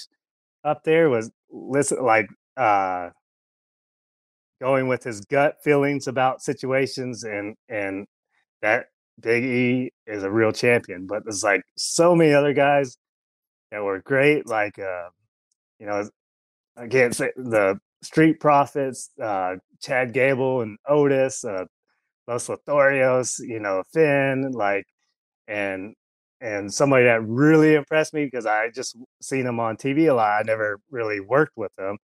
up 0.66 0.84
there 0.84 1.10
was 1.10 1.32
listen, 1.52 2.04
like, 2.04 2.28
uh, 2.58 3.12
going 4.62 4.88
with 4.90 5.04
his 5.04 5.22
gut 5.22 5.56
feelings 5.64 6.08
about 6.08 6.42
situations 6.42 7.24
and 7.24 7.56
and 7.70 8.06
that 8.62 8.88
Big 9.22 9.44
E 9.46 9.92
is 10.08 10.24
a 10.24 10.32
real 10.32 10.52
champion. 10.52 11.08
But 11.08 11.24
there's 11.26 11.44
like 11.44 11.64
so 11.78 12.16
many 12.16 12.34
other 12.34 12.54
guys 12.54 12.98
that 13.72 13.84
were 13.84 14.02
great, 14.02 14.48
like 14.48 14.78
uh, 14.80 15.10
you 15.80 15.88
know, 15.88 16.08
I 16.78 16.88
can't 16.88 17.16
say 17.16 17.32
the 17.38 17.80
Street 18.04 18.40
Profits, 18.40 19.12
uh, 19.22 19.56
Chad 19.82 20.14
Gable 20.14 20.62
and 20.62 20.78
Otis, 20.88 21.46
uh, 21.46 21.66
Los 22.28 22.48
Lotharios, 22.48 23.40
you 23.40 23.60
know, 23.60 23.84
Finn, 23.94 24.52
like 24.52 24.86
and 25.48 25.96
and 26.42 26.74
somebody 26.74 27.06
that 27.06 27.24
really 27.28 27.76
impressed 27.76 28.14
me 28.14 28.26
because 28.26 28.46
I 28.46 28.70
just 28.70 28.98
seen 29.22 29.46
him 29.46 29.60
on 29.60 29.78
TV 29.78 30.10
a 30.10 30.14
lot. 30.14 30.40
I 30.40 30.44
never 30.44 30.80
really 30.90 31.20
worked 31.20 31.58
with 31.58 31.72
him 31.78 31.98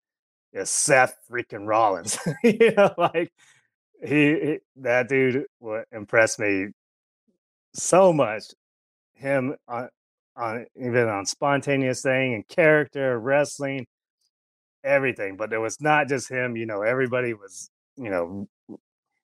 is 0.53 0.69
Seth 0.69 1.15
freaking 1.29 1.67
Rollins. 1.67 2.17
you 2.43 2.73
know, 2.75 2.93
like 2.97 3.31
he, 4.03 4.31
he 4.33 4.57
that 4.77 5.09
dude 5.09 5.45
would 5.59 5.85
impress 5.91 6.39
me 6.39 6.67
so 7.73 8.13
much. 8.13 8.43
Him 9.15 9.55
on 9.67 9.89
on 10.35 10.65
even 10.75 11.07
on 11.07 11.25
spontaneous 11.25 12.01
thing 12.01 12.35
and 12.35 12.47
character, 12.47 13.19
wrestling, 13.19 13.85
everything. 14.83 15.37
But 15.37 15.53
it 15.53 15.59
was 15.59 15.81
not 15.81 16.07
just 16.07 16.29
him. 16.29 16.55
You 16.57 16.65
know, 16.65 16.81
everybody 16.81 17.33
was. 17.33 17.69
You 17.99 18.11
know, 18.11 18.47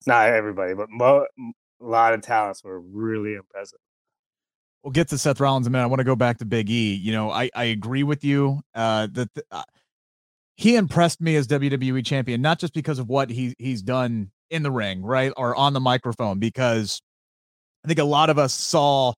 not 0.07 0.29
everybody, 0.29 0.73
but 0.73 0.89
mo- 0.89 1.27
a 1.37 1.85
lot 1.85 2.13
of 2.13 2.21
talents 2.21 2.63
were 2.63 2.79
really 2.79 3.35
impressive. 3.35 3.79
We'll 4.83 4.91
get 4.91 5.07
to 5.09 5.17
Seth 5.17 5.39
Rollins 5.39 5.65
in 5.65 5.71
a 5.71 5.73
minute. 5.73 5.85
I 5.85 5.87
want 5.87 5.99
to 5.99 6.05
go 6.05 6.15
back 6.15 6.39
to 6.39 6.45
Big 6.45 6.69
E. 6.69 6.93
You 6.93 7.13
know, 7.13 7.31
I 7.31 7.49
I 7.55 7.65
agree 7.65 8.03
with 8.03 8.23
you 8.23 8.61
uh, 8.75 9.07
that. 9.13 9.29
Uh, 9.51 9.63
he 10.55 10.75
impressed 10.75 11.19
me 11.19 11.35
as 11.35 11.47
WWE 11.47 12.05
champion, 12.05 12.41
not 12.41 12.59
just 12.59 12.73
because 12.73 12.99
of 12.99 13.09
what 13.09 13.29
he 13.29 13.55
he's 13.57 13.81
done 13.81 14.31
in 14.49 14.61
the 14.61 14.71
ring, 14.71 15.01
right, 15.01 15.33
or 15.35 15.55
on 15.55 15.73
the 15.73 15.79
microphone, 15.79 16.39
because 16.39 17.01
I 17.83 17.87
think 17.87 17.99
a 17.99 18.03
lot 18.03 18.29
of 18.29 18.37
us 18.37 18.53
saw 18.53 19.13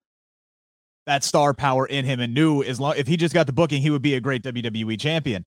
that 1.05 1.23
star 1.23 1.53
power 1.53 1.85
in 1.85 2.05
him 2.05 2.19
and 2.19 2.33
knew 2.33 2.63
as 2.63 2.79
long 2.79 2.95
if 2.97 3.07
he 3.07 3.17
just 3.17 3.33
got 3.33 3.47
the 3.47 3.53
booking, 3.53 3.81
he 3.81 3.89
would 3.89 4.01
be 4.01 4.15
a 4.15 4.19
great 4.19 4.43
WWE 4.43 4.99
champion. 4.99 5.45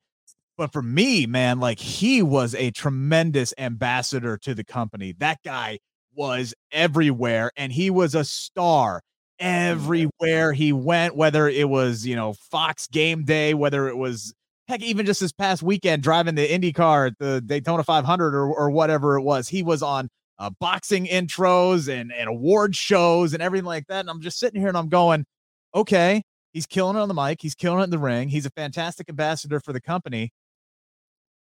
But 0.58 0.72
for 0.72 0.82
me, 0.82 1.24
man, 1.24 1.60
like 1.60 1.78
he 1.78 2.20
was 2.20 2.54
a 2.56 2.72
tremendous 2.72 3.54
ambassador 3.56 4.36
to 4.38 4.54
the 4.54 4.64
company. 4.64 5.14
That 5.18 5.38
guy 5.44 5.78
was 6.14 6.52
everywhere 6.72 7.52
and 7.56 7.72
he 7.72 7.90
was 7.90 8.16
a 8.16 8.24
star 8.24 9.00
everywhere 9.38 10.52
he 10.52 10.72
went, 10.72 11.14
whether 11.14 11.46
it 11.46 11.68
was, 11.68 12.04
you 12.04 12.16
know, 12.16 12.34
Fox 12.50 12.88
game 12.88 13.24
day, 13.24 13.54
whether 13.54 13.86
it 13.88 13.96
was 13.96 14.34
heck, 14.66 14.82
even 14.82 15.06
just 15.06 15.20
this 15.20 15.32
past 15.32 15.62
weekend 15.62 16.02
driving 16.02 16.34
the 16.34 16.52
Indy 16.52 16.72
car 16.72 17.06
at 17.06 17.18
the 17.20 17.40
Daytona 17.40 17.84
500 17.84 18.34
or, 18.34 18.52
or 18.52 18.68
whatever 18.68 19.16
it 19.16 19.22
was, 19.22 19.48
he 19.48 19.62
was 19.62 19.80
on 19.80 20.08
uh, 20.40 20.50
boxing 20.58 21.06
intros 21.06 21.88
and, 21.88 22.12
and 22.12 22.28
award 22.28 22.74
shows 22.74 23.32
and 23.32 23.40
everything 23.40 23.64
like 23.64 23.86
that. 23.86 24.00
And 24.00 24.10
I'm 24.10 24.20
just 24.20 24.40
sitting 24.40 24.60
here 24.60 24.68
and 24.68 24.76
I'm 24.76 24.88
going, 24.88 25.24
okay, 25.72 26.22
he's 26.52 26.66
killing 26.66 26.96
it 26.96 27.00
on 27.00 27.08
the 27.08 27.14
mic. 27.14 27.40
He's 27.40 27.54
killing 27.54 27.80
it 27.80 27.84
in 27.84 27.90
the 27.90 27.98
ring. 27.98 28.28
He's 28.28 28.46
a 28.46 28.50
fantastic 28.50 29.08
ambassador 29.08 29.60
for 29.60 29.72
the 29.72 29.80
company. 29.80 30.32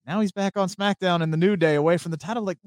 Now 0.08 0.22
he's 0.22 0.32
back 0.32 0.56
on 0.56 0.70
SmackDown 0.70 1.22
in 1.22 1.32
the 1.32 1.38
New 1.38 1.58
Day 1.58 1.76
away 1.76 1.98
from 1.98 2.12
the 2.12 2.18
title. 2.18 2.44
Like, 2.44 2.60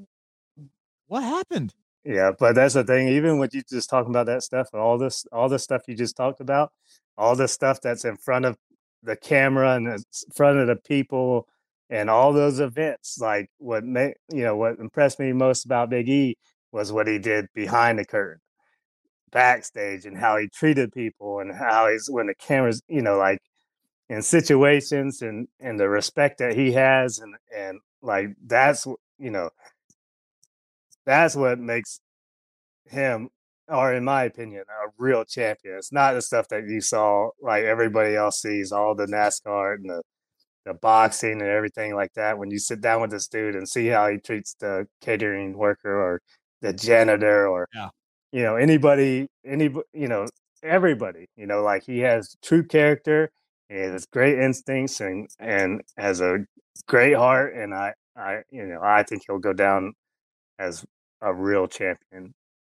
what 1.07 1.23
happened? 1.23 1.75
Yeah, 2.05 2.33
but 2.39 2.55
that's 2.55 2.75
the 2.75 2.85
thing. 2.85 3.09
Even 3.09 3.39
when 3.39 3.49
you 3.53 3.63
just 3.69 3.89
talking 3.89 4.11
about 4.11 4.27
that 4.27 4.43
stuff, 4.43 4.69
all 4.75 4.99
this, 4.99 5.25
all 5.33 5.49
the 5.49 5.59
stuff 5.59 5.83
you 5.89 5.97
just 5.97 6.17
talked 6.17 6.41
about, 6.41 6.71
all 7.17 7.35
the 7.35 7.49
stuff 7.49 7.81
that's 7.81 8.05
in 8.05 8.17
front 8.19 8.45
of 8.45 8.57
the 9.03 9.17
camera 9.17 9.75
and 9.75 9.89
in 9.89 9.99
front 10.35 10.59
of 10.59 10.67
the 10.67 10.77
people 10.77 11.49
and 11.89 12.09
all 12.11 12.33
those 12.33 12.61
events. 12.61 13.19
Like 13.19 13.51
what 13.59 13.85
made 13.85 14.15
you 14.33 14.43
know 14.43 14.57
what 14.57 14.79
impressed 14.79 15.19
me 15.19 15.33
most 15.33 15.65
about 15.65 15.91
Big 15.91 16.09
E 16.09 16.37
was 16.73 16.93
what 16.93 17.09
he 17.09 17.19
did 17.19 17.47
behind 17.55 17.99
the 17.99 18.05
curtain, 18.05 18.41
backstage, 19.33 20.05
and 20.07 20.17
how 20.17 20.37
he 20.37 20.49
treated 20.49 20.93
people 20.93 21.41
and 21.41 21.53
how 21.55 21.89
he's 21.89 22.09
when 22.11 22.29
the 22.29 22.35
cameras, 22.35 22.83
you 22.89 23.03
know, 23.03 23.17
like 23.17 23.41
in 24.11 24.21
situations 24.21 25.23
and 25.23 25.49
and 25.61 25.79
the 25.81 25.89
respect 25.89 26.39
that 26.39 26.55
he 26.55 26.73
has 26.73 27.21
and 27.21 27.35
and 27.57 27.79
like 28.03 28.29
that's 28.45 28.85
you 29.19 29.31
know 29.31 29.49
that's 31.07 31.37
what 31.37 31.59
makes 31.59 32.01
him 32.87 33.31
or 33.69 33.95
in 33.95 34.05
my 34.05 34.25
opinion, 34.25 34.65
a 34.69 34.91
real 34.99 35.25
champion. 35.25 35.77
It's 35.77 35.93
not 35.93 36.15
the 36.15 36.23
stuff 36.23 36.49
that 36.49 36.69
you 36.69 36.81
saw 36.81 37.31
like 37.41 37.63
everybody 37.63 38.17
else 38.17 38.43
sees, 38.43 38.73
all 38.73 38.97
the 38.97 39.07
NASCAR 39.07 39.77
and 39.77 39.89
the 39.89 40.03
the 40.67 40.75
boxing 40.75 41.41
and 41.41 41.49
everything 41.49 41.95
like 41.95 42.13
that. 42.15 42.37
When 42.37 42.51
you 42.51 42.59
sit 42.59 42.81
down 42.81 43.01
with 43.01 43.13
this 43.13 43.29
dude 43.29 43.55
and 43.55 43.69
see 43.69 43.87
how 43.87 44.09
he 44.09 44.19
treats 44.19 44.55
the 44.55 44.89
catering 45.01 45.57
worker 45.57 45.97
or 45.97 46.21
the 46.63 46.73
janitor 46.73 47.49
or 47.49 47.69
yeah. 47.73 47.91
you 48.33 48.43
know 48.43 48.57
anybody, 48.57 49.29
any 49.47 49.73
you 49.93 50.09
know 50.09 50.27
everybody, 50.65 51.29
you 51.37 51.47
know, 51.47 51.63
like 51.63 51.85
he 51.85 52.01
has 52.01 52.37
true 52.43 52.65
character 52.65 53.31
and 53.71 53.93
has 53.93 54.07
great 54.07 54.39
instincts 54.39 55.01
and 55.01 55.29
and 55.39 55.81
has 55.97 56.21
a 56.21 56.45
great 56.87 57.17
heart. 57.17 57.55
And 57.55 57.75
I 57.75 57.95
I 58.17 58.41
you 58.51 58.67
know 58.67 58.81
I 58.83 59.03
think 59.05 59.23
he'll 59.27 59.39
go 59.39 59.53
down 59.53 59.95
as 60.59 60.85
a 61.23 61.33
real 61.33 61.67
champion 61.67 62.35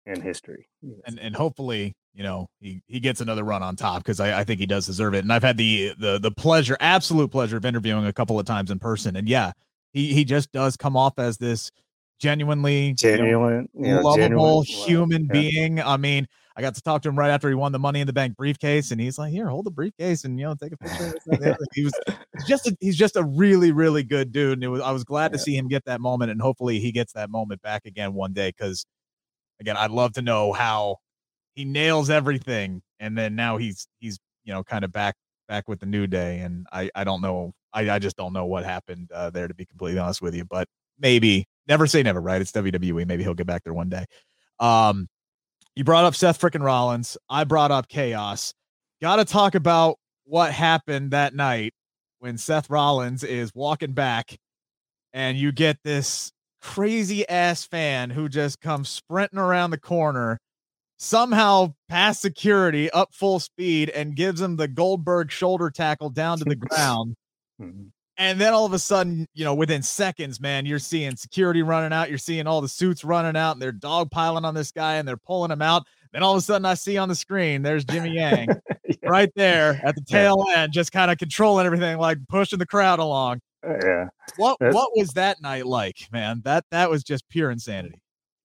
in 0.06 0.22
history. 0.22 0.68
And 1.06 1.20
and 1.20 1.36
hopefully, 1.36 1.96
you 2.14 2.24
know, 2.24 2.50
he 2.60 2.82
he 2.88 3.00
gets 3.00 3.22
another 3.22 3.44
run 3.44 3.64
on 3.64 3.76
top 3.76 4.04
because 4.04 4.20
I, 4.20 4.42
I 4.42 4.44
think 4.44 4.60
he 4.60 4.66
does 4.66 4.86
deserve 4.86 5.14
it. 5.14 5.20
And 5.20 5.32
I've 5.32 5.44
had 5.44 5.58
the 5.58 5.94
the 5.98 6.20
the 6.20 6.32
pleasure, 6.32 6.78
absolute 6.80 7.32
pleasure 7.32 7.58
of 7.58 7.66
interviewing 7.66 8.06
a 8.06 8.14
couple 8.14 8.40
of 8.40 8.46
times 8.46 8.72
in 8.72 8.80
person. 8.80 9.16
And 9.16 9.28
yeah, 9.28 9.52
he 9.94 10.14
he 10.14 10.26
just 10.26 10.52
does 10.52 10.76
come 10.78 10.98
off 10.98 11.18
as 11.18 11.38
this 11.38 11.72
genuinely 12.20 12.94
genuine, 12.94 13.68
you 13.74 13.96
know, 13.96 14.02
lovable 14.02 14.64
genuine. 14.64 14.88
human 14.88 15.22
wow. 15.24 15.34
being. 15.34 15.82
I 15.82 15.98
mean, 15.98 16.28
I 16.56 16.62
got 16.62 16.76
to 16.76 16.82
talk 16.82 17.02
to 17.04 17.10
him 17.10 17.18
right 17.18 17.30
after 17.30 17.48
he 17.48 17.56
won 17.56 17.72
the 17.72 17.80
Money 17.80 18.02
in 18.02 18.08
the 18.08 18.14
Bank 18.14 18.36
briefcase, 18.36 18.92
and 18.92 19.00
he's 19.00 19.18
like, 19.18 19.32
"Here, 19.32 19.48
hold 19.48 19.66
the 19.66 19.72
briefcase, 19.72 20.26
and 20.26 20.38
you 20.40 20.46
know, 20.46 20.56
take 20.56 20.74
a 20.74 20.78
picture." 20.78 21.14
he 21.74 21.84
was 21.84 21.94
just 22.46 22.68
a, 22.68 22.76
he's 22.82 22.98
just 22.98 23.16
a 23.16 23.24
really 23.24 23.72
really 23.72 24.04
good 24.04 24.32
dude, 24.32 24.54
and 24.54 24.64
it 24.64 24.68
was 24.68 24.82
I 24.82 24.92
was 24.92 25.04
glad 25.04 25.32
yeah. 25.32 25.38
to 25.38 25.40
see 25.40 25.56
him 25.56 25.68
get 25.68 25.86
that 25.86 26.02
moment, 26.02 26.32
and 26.32 26.42
hopefully 26.42 26.80
he 26.80 26.92
gets 26.92 27.14
that 27.14 27.30
moment 27.30 27.62
back 27.62 27.86
again 27.86 28.14
one 28.14 28.34
day 28.34 28.50
because 28.50 28.86
again, 29.62 29.78
I'd 29.78 29.92
love 29.92 30.14
to 30.14 30.22
know 30.22 30.52
how 30.52 30.98
he 31.56 31.64
nails 31.64 32.10
everything, 32.10 32.82
and 33.00 33.18
then 33.18 33.36
now 33.36 33.58
he's 33.58 33.88
he's 34.00 34.20
you 34.44 34.54
know 34.54 34.64
kind 34.64 34.84
of 34.84 34.92
back 34.92 35.16
back 35.48 35.70
with 35.70 35.80
the 35.80 35.86
new 35.86 36.08
day, 36.08 36.40
and 36.40 36.68
I 36.74 36.90
I 36.96 37.06
don't 37.06 37.22
know, 37.22 37.54
I 37.74 37.90
I 37.92 38.00
just 38.00 38.18
don't 38.18 38.34
know 38.34 38.46
what 38.46 38.66
happened 38.66 39.10
uh, 39.14 39.30
there 39.30 39.48
to 39.48 39.54
be 39.54 39.66
completely 39.66 40.00
honest 40.00 40.22
with 40.22 40.36
you, 40.36 40.44
but 40.44 40.68
maybe 41.00 41.46
never 41.68 41.88
say 41.88 42.04
never, 42.04 42.20
right? 42.20 42.42
It's 42.42 42.52
WWE, 42.52 43.06
maybe 43.08 43.24
he'll 43.24 43.34
get 43.34 43.48
back 43.48 43.64
there 43.64 43.74
one 43.74 43.90
day. 43.90 44.06
Um, 44.60 45.08
you 45.76 45.84
brought 45.84 46.06
up 46.06 46.16
Seth 46.16 46.40
freaking 46.40 46.64
Rollins, 46.64 47.18
I 47.30 47.44
brought 47.44 47.72
up 47.72 47.88
Chaos. 47.88 48.54
Got 49.02 49.18
to 49.18 49.26
talk 49.26 49.56
about 49.56 49.98
what 50.26 50.52
happened 50.52 51.12
that 51.12 51.34
night 51.34 51.74
when 52.20 52.38
Seth 52.38 52.70
Rollins 52.70 53.24
is 53.24 53.52
walking 53.56 53.94
back, 53.94 54.38
and 55.14 55.38
you 55.38 55.52
get 55.52 55.78
this 55.84 56.32
crazy 56.62 57.28
ass 57.28 57.66
fan 57.66 58.10
who 58.10 58.30
just 58.30 58.62
comes 58.62 58.90
sprinting 58.90 59.40
around 59.40 59.72
the 59.72 59.80
corner, 59.80 60.40
somehow 60.98 61.74
past 61.90 62.22
security 62.22 62.90
up 62.92 63.14
full 63.14 63.40
speed 63.40 63.90
and 63.90 64.16
gives 64.16 64.40
him 64.40 64.58
the 64.58 64.68
Goldberg 64.68 65.32
shoulder 65.32 65.72
tackle 65.72 66.10
down 66.10 66.38
to 66.38 66.46
the 66.46 66.56
ground. 66.58 67.16
Mm-hmm. 67.60 67.88
And 68.22 68.40
then 68.40 68.54
all 68.54 68.68
of 68.68 68.74
a 68.74 68.78
sudden, 68.78 69.28
you 69.34 69.44
know, 69.44 69.56
within 69.56 69.82
seconds, 69.82 70.40
man, 70.40 70.68
you're 70.68 70.78
seeing 70.78 71.16
security 71.16 71.64
running 71.64 71.92
out. 71.92 72.08
You're 72.08 72.20
seeing 72.20 72.46
all 72.46 72.62
the 72.62 72.70
suits 72.70 73.04
running 73.04 73.36
out, 73.36 73.54
and 73.54 73.62
they're 73.62 73.72
dog 73.72 74.12
piling 74.12 74.46
on 74.46 74.54
this 74.54 74.72
guy, 74.72 74.98
and 74.98 75.08
they're 75.08 75.18
pulling 75.18 75.50
him 75.50 75.64
out. 75.64 75.88
Then 76.14 76.22
all 76.22 76.34
of 76.34 76.38
a 76.38 76.42
sudden, 76.42 76.64
I 76.64 76.76
see 76.76 77.00
on 77.00 77.10
the 77.10 77.16
screen, 77.16 77.64
there's 77.64 77.84
Jimmy 77.84 78.12
Yang 78.16 78.50
yeah. 78.86 78.96
right 79.10 79.32
there 79.36 79.82
at 79.84 79.96
the 79.96 80.02
tail 80.02 80.46
yeah. 80.50 80.60
end, 80.60 80.72
just 80.72 80.92
kind 80.92 81.10
of 81.10 81.18
controlling 81.18 81.66
everything, 81.66 81.98
like 81.98 82.20
pushing 82.30 82.60
the 82.60 82.66
crowd 82.68 83.00
along. 83.00 83.42
Uh, 83.68 83.74
yeah. 83.84 84.08
What 84.38 84.58
That's, 84.60 84.76
What 84.76 84.92
was 84.96 85.10
that 85.14 85.42
night 85.42 85.66
like, 85.66 86.08
man? 86.12 86.44
That 86.46 86.66
that 86.70 86.92
was 86.92 87.04
just 87.04 87.28
pure 87.28 87.50
insanity. 87.50 88.04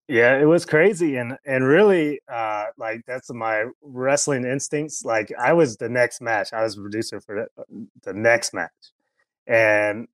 Yeah, 0.09 0.39
it 0.39 0.47
was 0.47 0.65
crazy, 0.65 1.17
and 1.17 1.37
and 1.45 1.67
really, 1.67 2.21
uh, 2.33 2.67
like 2.79 3.03
that's 3.07 3.31
my 3.31 3.65
wrestling 3.83 4.47
instincts. 4.47 5.05
Like 5.05 5.31
I 5.39 5.53
was 5.53 5.77
the 5.77 5.91
next 5.91 6.23
match. 6.23 6.55
I 6.55 6.63
was 6.63 6.77
producer 6.77 7.21
for 7.21 7.47
the, 7.59 7.89
the 8.05 8.15
next 8.15 8.55
match, 8.55 8.71
and 9.47 10.07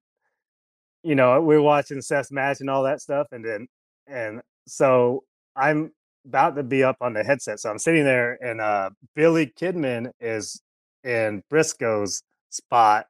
you 1.03 1.15
know 1.15 1.41
we 1.41 1.57
are 1.57 1.63
watching 1.63 2.01
Seth's 2.01 2.31
match 2.31 2.61
and 2.61 2.71
all 2.71 2.83
that 2.85 3.01
stuff, 3.01 3.29
and 3.33 3.45
then 3.45 3.67
and 4.07 4.41
so 4.67 5.25
I'm 5.57 5.93
about 6.27 6.57
to 6.57 6.63
be 6.63 6.85
up 6.85 6.97
on 7.01 7.15
the 7.15 7.25
headset, 7.25 7.61
so 7.61 7.71
I'm 7.71 7.79
sitting 7.79 8.05
there, 8.05 8.39
and 8.43 8.61
uh, 8.61 8.91
Billy 9.15 9.47
Kidman 9.47 10.11
is 10.21 10.61
in 11.05 11.43
Briscoe's 11.51 12.23
spot 12.51 13.07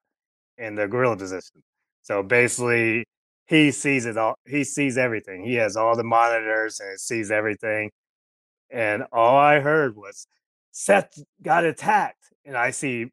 in 0.58 0.74
the 0.74 0.88
gorilla 0.88 1.16
position. 1.16 1.62
So 2.02 2.22
basically, 2.22 3.04
he 3.46 3.70
sees 3.70 4.06
it 4.06 4.16
all. 4.16 4.36
He 4.46 4.64
sees 4.64 4.96
everything. 4.96 5.44
He 5.44 5.54
has 5.54 5.76
all 5.76 5.96
the 5.96 6.04
monitors 6.04 6.80
and 6.80 6.98
sees 6.98 7.30
everything. 7.30 7.90
And 8.70 9.04
all 9.12 9.36
I 9.36 9.60
heard 9.60 9.96
was 9.96 10.26
Seth 10.72 11.22
got 11.42 11.64
attacked, 11.64 12.32
and 12.46 12.56
I 12.56 12.70
see 12.70 13.10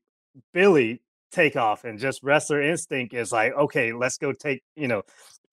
Billy 0.54 1.02
take 1.32 1.56
off, 1.56 1.84
and 1.84 2.00
just 2.00 2.24
wrestler 2.24 2.62
instinct 2.62 3.14
is 3.14 3.32
like, 3.32 3.54
okay, 3.54 3.94
let's 3.94 4.18
go 4.18 4.34
take. 4.34 4.62
You 4.76 4.88
know, 4.88 5.04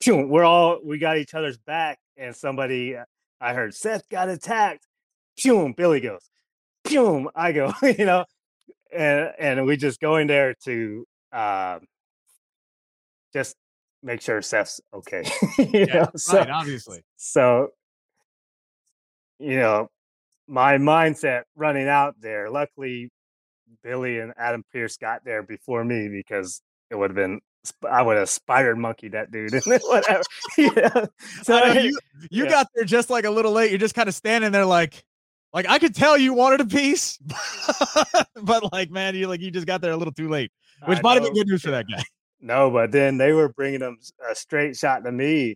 we're 0.06 0.44
all 0.44 0.78
we 0.84 0.98
got 0.98 1.18
each 1.18 1.34
other's 1.34 1.58
back, 1.58 1.98
and 2.16 2.34
somebody 2.34 2.96
I 3.40 3.54
heard 3.54 3.74
Seth 3.74 4.08
got 4.08 4.28
attacked. 4.28 4.86
Boom, 5.42 5.72
Billy 5.72 6.00
goes. 6.00 6.30
Boom, 6.84 7.28
I 7.34 7.52
go. 7.52 7.72
You 7.82 8.04
know, 8.04 8.24
and 8.92 9.32
and 9.38 9.66
we 9.66 9.76
just 9.76 10.00
go 10.00 10.16
in 10.16 10.26
there 10.26 10.54
to 10.64 11.06
uh, 11.32 11.78
just 13.32 13.56
make 14.02 14.22
sure 14.22 14.40
Seth's 14.42 14.80
okay. 14.94 15.22
yeah, 15.58 15.84
know? 15.84 16.10
so, 16.16 16.38
right, 16.38 16.50
obviously. 16.50 17.02
So, 17.16 17.68
you 19.38 19.56
know, 19.56 19.88
my 20.46 20.78
mindset 20.78 21.42
running 21.54 21.88
out 21.88 22.14
there. 22.20 22.50
Luckily, 22.50 23.10
Billy 23.86 24.18
and 24.18 24.32
Adam 24.36 24.64
Pearce 24.72 24.96
got 24.96 25.24
there 25.24 25.44
before 25.44 25.84
me 25.84 26.08
because 26.08 26.60
it 26.90 26.96
would 26.96 27.10
have 27.10 27.16
been 27.16 27.40
I 27.88 28.02
would 28.02 28.16
have 28.16 28.28
spider 28.28 28.74
monkeyed 28.74 29.12
that 29.12 29.30
dude 29.30 29.54
and 29.54 29.62
whatever. 29.84 30.22
yeah. 30.58 31.06
So 31.42 31.64
you, 31.72 31.98
you 32.30 32.44
yeah. 32.44 32.50
got 32.50 32.66
there 32.74 32.84
just 32.84 33.10
like 33.10 33.24
a 33.24 33.30
little 33.30 33.52
late. 33.52 33.70
You're 33.70 33.78
just 33.78 33.94
kind 33.94 34.08
of 34.08 34.14
standing 34.14 34.50
there 34.50 34.64
like 34.64 35.04
like 35.52 35.68
I 35.68 35.78
could 35.78 35.94
tell 35.94 36.18
you 36.18 36.34
wanted 36.34 36.60
a 36.60 36.66
piece, 36.66 37.18
but 38.42 38.72
like 38.72 38.90
man, 38.90 39.14
you 39.14 39.28
like 39.28 39.40
you 39.40 39.52
just 39.52 39.66
got 39.66 39.80
there 39.80 39.92
a 39.92 39.96
little 39.96 40.12
too 40.12 40.28
late, 40.28 40.50
which 40.84 40.98
I 40.98 41.02
might 41.02 41.14
know. 41.14 41.22
have 41.22 41.22
been 41.24 41.34
good 41.34 41.48
news 41.48 41.62
for 41.62 41.70
that 41.70 41.86
guy. 41.88 42.02
No, 42.40 42.70
but 42.70 42.90
then 42.92 43.18
they 43.18 43.32
were 43.32 43.48
bringing 43.50 43.80
them 43.80 43.98
a 44.28 44.34
straight 44.34 44.76
shot 44.76 45.04
to 45.04 45.12
me, 45.12 45.54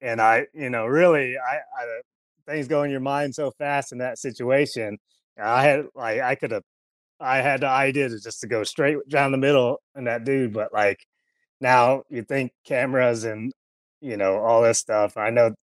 and 0.00 0.20
I, 0.20 0.46
you 0.52 0.70
know, 0.70 0.86
really, 0.86 1.36
I, 1.36 1.56
I 1.56 2.00
things 2.46 2.68
go 2.68 2.82
in 2.82 2.90
your 2.90 3.00
mind 3.00 3.34
so 3.34 3.50
fast 3.50 3.90
in 3.92 3.98
that 3.98 4.18
situation. 4.18 4.98
I 5.42 5.64
had 5.64 5.86
like 5.94 6.20
I 6.20 6.34
could 6.36 6.52
have, 6.52 6.62
I 7.20 7.38
had 7.38 7.60
the 7.60 7.68
idea 7.68 8.08
to 8.08 8.20
just 8.20 8.40
to 8.40 8.46
go 8.46 8.64
straight 8.64 8.96
down 9.08 9.32
the 9.32 9.38
middle 9.38 9.80
and 9.94 10.06
that 10.06 10.24
dude, 10.24 10.52
but 10.52 10.72
like 10.72 11.06
now 11.60 12.02
you 12.08 12.22
think 12.22 12.52
cameras 12.66 13.24
and 13.24 13.52
you 14.00 14.16
know 14.16 14.38
all 14.38 14.62
this 14.62 14.78
stuff. 14.78 15.16
I 15.16 15.30
know 15.30 15.54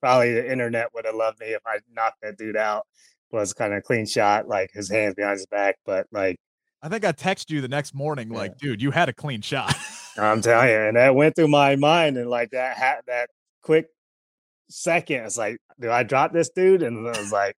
probably 0.00 0.34
the 0.34 0.50
internet 0.50 0.94
would 0.94 1.06
have 1.06 1.14
loved 1.14 1.40
me 1.40 1.48
if 1.48 1.62
I 1.66 1.78
knocked 1.92 2.22
that 2.22 2.38
dude 2.38 2.56
out. 2.56 2.86
Was 3.30 3.52
kind 3.52 3.74
of 3.74 3.82
clean 3.82 4.06
shot, 4.06 4.46
like 4.46 4.70
his 4.72 4.88
hands 4.88 5.14
behind 5.16 5.38
his 5.38 5.46
back, 5.46 5.76
but 5.84 6.06
like 6.12 6.36
I 6.84 6.88
think 6.90 7.02
I 7.02 7.12
texted 7.12 7.48
you 7.48 7.62
the 7.62 7.68
next 7.68 7.94
morning, 7.94 8.28
like, 8.28 8.58
dude, 8.58 8.82
you 8.82 8.90
had 8.90 9.08
a 9.08 9.12
clean 9.14 9.40
shot. 9.40 9.74
I'm 10.18 10.42
telling 10.42 10.68
you, 10.68 10.76
and 10.76 10.98
that 10.98 11.14
went 11.14 11.34
through 11.34 11.48
my 11.48 11.76
mind, 11.76 12.18
and 12.18 12.28
like 12.28 12.50
that, 12.50 12.76
ha- 12.76 13.00
that 13.06 13.30
quick 13.62 13.86
second, 14.68 15.24
it's 15.24 15.38
like, 15.38 15.56
do 15.80 15.90
I 15.90 16.02
drop 16.02 16.34
this 16.34 16.50
dude? 16.50 16.82
And 16.82 17.06
it 17.06 17.18
was 17.18 17.32
like, 17.32 17.56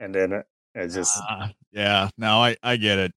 and 0.00 0.14
then 0.14 0.32
it, 0.32 0.46
it 0.74 0.88
just, 0.88 1.20
uh, 1.28 1.48
yeah, 1.72 2.10
no, 2.16 2.42
I 2.42 2.56
I 2.62 2.76
get 2.76 2.98
it. 2.98 3.12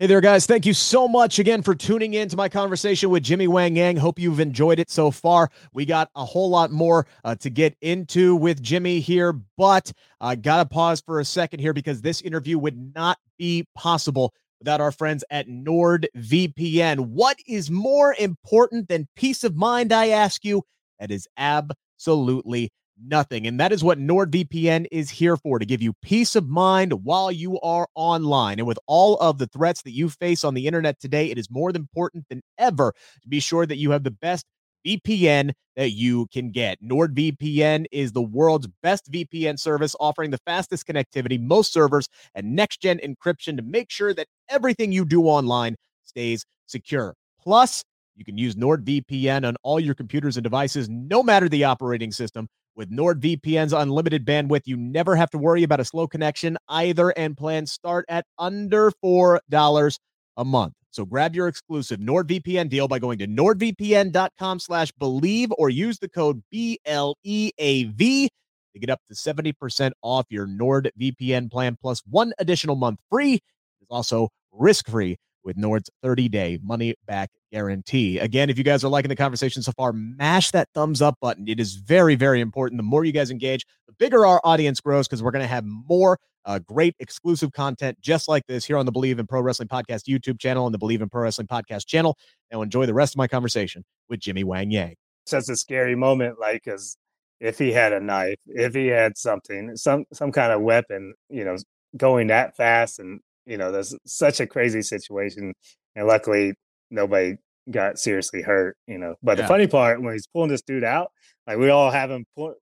Hey 0.00 0.06
there, 0.06 0.20
guys. 0.20 0.46
Thank 0.46 0.64
you 0.64 0.74
so 0.74 1.08
much 1.08 1.40
again 1.40 1.60
for 1.60 1.74
tuning 1.74 2.14
in 2.14 2.28
to 2.28 2.36
my 2.36 2.48
conversation 2.48 3.10
with 3.10 3.24
Jimmy 3.24 3.48
Wang 3.48 3.74
Yang. 3.74 3.96
Hope 3.96 4.20
you've 4.20 4.38
enjoyed 4.38 4.78
it 4.78 4.90
so 4.90 5.10
far. 5.10 5.50
We 5.72 5.84
got 5.84 6.08
a 6.14 6.24
whole 6.24 6.48
lot 6.48 6.70
more 6.70 7.04
uh, 7.24 7.34
to 7.34 7.50
get 7.50 7.76
into 7.80 8.36
with 8.36 8.62
Jimmy 8.62 9.00
here, 9.00 9.32
but 9.56 9.90
I 10.20 10.36
got 10.36 10.62
to 10.62 10.68
pause 10.68 11.00
for 11.00 11.18
a 11.18 11.24
second 11.24 11.58
here 11.58 11.72
because 11.72 12.00
this 12.00 12.20
interview 12.20 12.60
would 12.60 12.94
not 12.94 13.18
be 13.38 13.66
possible 13.74 14.32
without 14.60 14.80
our 14.80 14.92
friends 14.92 15.24
at 15.30 15.48
NordVPN. 15.48 17.00
What 17.00 17.38
is 17.48 17.68
more 17.68 18.14
important 18.20 18.88
than 18.88 19.08
peace 19.16 19.42
of 19.42 19.56
mind, 19.56 19.92
I 19.92 20.10
ask 20.10 20.44
you? 20.44 20.62
That 21.00 21.10
is 21.10 21.26
absolutely 21.36 22.70
nothing. 23.00 23.46
And 23.46 23.58
that 23.60 23.72
is 23.72 23.84
what 23.84 23.98
NordVPN 23.98 24.86
is 24.90 25.10
here 25.10 25.36
for 25.36 25.58
to 25.58 25.66
give 25.66 25.82
you 25.82 25.92
peace 26.02 26.36
of 26.36 26.48
mind 26.48 27.04
while 27.04 27.30
you 27.30 27.60
are 27.60 27.88
online. 27.94 28.58
And 28.58 28.66
with 28.66 28.78
all 28.86 29.16
of 29.18 29.38
the 29.38 29.46
threats 29.46 29.82
that 29.82 29.92
you 29.92 30.08
face 30.08 30.44
on 30.44 30.54
the 30.54 30.66
internet 30.66 31.00
today, 31.00 31.30
it 31.30 31.38
is 31.38 31.50
more 31.50 31.70
important 31.70 32.26
than 32.28 32.42
ever 32.58 32.92
to 33.22 33.28
be 33.28 33.40
sure 33.40 33.66
that 33.66 33.76
you 33.76 33.90
have 33.90 34.04
the 34.04 34.10
best 34.10 34.44
VPN 34.86 35.52
that 35.76 35.90
you 35.90 36.26
can 36.32 36.50
get. 36.50 36.82
NordVPN 36.82 37.86
is 37.92 38.12
the 38.12 38.22
world's 38.22 38.68
best 38.82 39.10
VPN 39.10 39.58
service, 39.58 39.94
offering 40.00 40.30
the 40.30 40.38
fastest 40.46 40.86
connectivity, 40.86 41.40
most 41.40 41.72
servers, 41.72 42.08
and 42.34 42.54
next 42.54 42.80
gen 42.80 42.98
encryption 42.98 43.56
to 43.56 43.62
make 43.62 43.90
sure 43.90 44.14
that 44.14 44.26
everything 44.48 44.92
you 44.92 45.04
do 45.04 45.24
online 45.24 45.76
stays 46.04 46.44
secure. 46.66 47.14
Plus, 47.40 47.84
you 48.16 48.24
can 48.24 48.36
use 48.36 48.56
NordVPN 48.56 49.46
on 49.46 49.56
all 49.62 49.78
your 49.78 49.94
computers 49.94 50.36
and 50.36 50.42
devices, 50.42 50.88
no 50.88 51.22
matter 51.22 51.48
the 51.48 51.64
operating 51.64 52.10
system. 52.10 52.48
With 52.78 52.92
NordVPN's 52.92 53.72
unlimited 53.72 54.24
bandwidth, 54.24 54.68
you 54.68 54.76
never 54.76 55.16
have 55.16 55.30
to 55.30 55.38
worry 55.38 55.64
about 55.64 55.80
a 55.80 55.84
slow 55.84 56.06
connection 56.06 56.56
either, 56.68 57.10
and 57.10 57.36
plans 57.36 57.72
start 57.72 58.04
at 58.08 58.24
under 58.38 58.92
$4 59.04 59.98
a 60.36 60.44
month. 60.44 60.74
So 60.92 61.04
grab 61.04 61.34
your 61.34 61.48
exclusive 61.48 61.98
NordVPN 61.98 62.68
deal 62.68 62.86
by 62.86 63.00
going 63.00 63.18
to 63.18 63.26
nordvpn.com 63.26 64.60
slash 64.60 64.92
bleav 64.92 65.48
or 65.58 65.70
use 65.70 65.98
the 65.98 66.08
code 66.08 66.40
B-L-E-A-V 66.52 68.28
to 68.28 68.78
get 68.78 68.90
up 68.90 69.00
to 69.08 69.14
70% 69.14 69.90
off 70.02 70.26
your 70.30 70.46
NordVPN 70.46 71.50
plan 71.50 71.76
plus 71.82 72.00
one 72.08 72.32
additional 72.38 72.76
month 72.76 73.00
free. 73.10 73.40
It's 73.80 73.90
also 73.90 74.28
risk-free 74.52 75.16
with 75.42 75.56
Nord's 75.56 75.90
30-day 76.04 76.60
money-back 76.62 77.30
guarantee. 77.52 78.18
Again, 78.18 78.50
if 78.50 78.58
you 78.58 78.64
guys 78.64 78.84
are 78.84 78.88
liking 78.88 79.08
the 79.08 79.16
conversation 79.16 79.62
so 79.62 79.72
far, 79.72 79.92
mash 79.92 80.50
that 80.52 80.68
thumbs 80.74 81.02
up 81.02 81.16
button. 81.20 81.48
It 81.48 81.60
is 81.60 81.74
very, 81.74 82.14
very 82.14 82.40
important. 82.40 82.78
The 82.78 82.84
more 82.84 83.04
you 83.04 83.12
guys 83.12 83.30
engage, 83.30 83.64
the 83.86 83.92
bigger 83.94 84.26
our 84.26 84.40
audience 84.44 84.80
grows 84.80 85.06
because 85.06 85.22
we're 85.22 85.30
going 85.30 85.44
to 85.44 85.48
have 85.48 85.64
more 85.64 86.18
uh, 86.44 86.58
great 86.60 86.94
exclusive 86.98 87.52
content 87.52 87.98
just 88.00 88.28
like 88.28 88.46
this 88.46 88.64
here 88.64 88.76
on 88.76 88.86
the 88.86 88.92
Bleav 88.92 89.18
in 89.18 89.26
Pro 89.26 89.40
Wrestling 89.40 89.68
Podcast 89.68 90.04
YouTube 90.08 90.38
channel 90.38 90.66
and 90.66 90.74
the 90.74 90.78
Bleav 90.78 91.00
in 91.00 91.08
Pro 91.08 91.22
Wrestling 91.22 91.46
Podcast 91.46 91.86
channel. 91.86 92.16
Now 92.50 92.62
enjoy 92.62 92.86
the 92.86 92.94
rest 92.94 93.14
of 93.14 93.18
my 93.18 93.28
conversation 93.28 93.84
with 94.08 94.20
Jimmy 94.20 94.44
Wang 94.44 94.70
Yang. 94.70 94.94
Such 95.26 95.48
a 95.50 95.56
scary 95.56 95.94
moment, 95.94 96.40
like, 96.40 96.62
because 96.64 96.96
if 97.40 97.58
he 97.58 97.72
had 97.72 97.92
a 97.92 98.00
knife, 98.00 98.38
if 98.46 98.74
he 98.74 98.86
had 98.86 99.18
something, 99.18 99.76
some 99.76 100.04
some 100.12 100.32
kind 100.32 100.52
of 100.52 100.62
weapon, 100.62 101.14
you 101.28 101.44
know, 101.44 101.56
going 101.96 102.28
that 102.28 102.56
fast 102.56 102.98
and 102.98 103.20
you 103.48 103.56
know, 103.56 103.72
there's 103.72 103.96
such 104.06 104.40
a 104.40 104.46
crazy 104.46 104.82
situation. 104.82 105.54
And 105.96 106.06
luckily, 106.06 106.52
nobody 106.90 107.36
got 107.70 107.98
seriously 107.98 108.42
hurt, 108.42 108.76
you 108.86 108.98
know. 108.98 109.14
But 109.22 109.38
yeah. 109.38 109.42
the 109.42 109.48
funny 109.48 109.66
part, 109.66 110.02
when 110.02 110.12
he's 110.12 110.26
pulling 110.26 110.50
this 110.50 110.62
dude 110.62 110.84
out, 110.84 111.12
like 111.46 111.58
we 111.58 111.70
all 111.70 111.90
have 111.90 112.10
him 112.10 112.24
pull, 112.36 112.54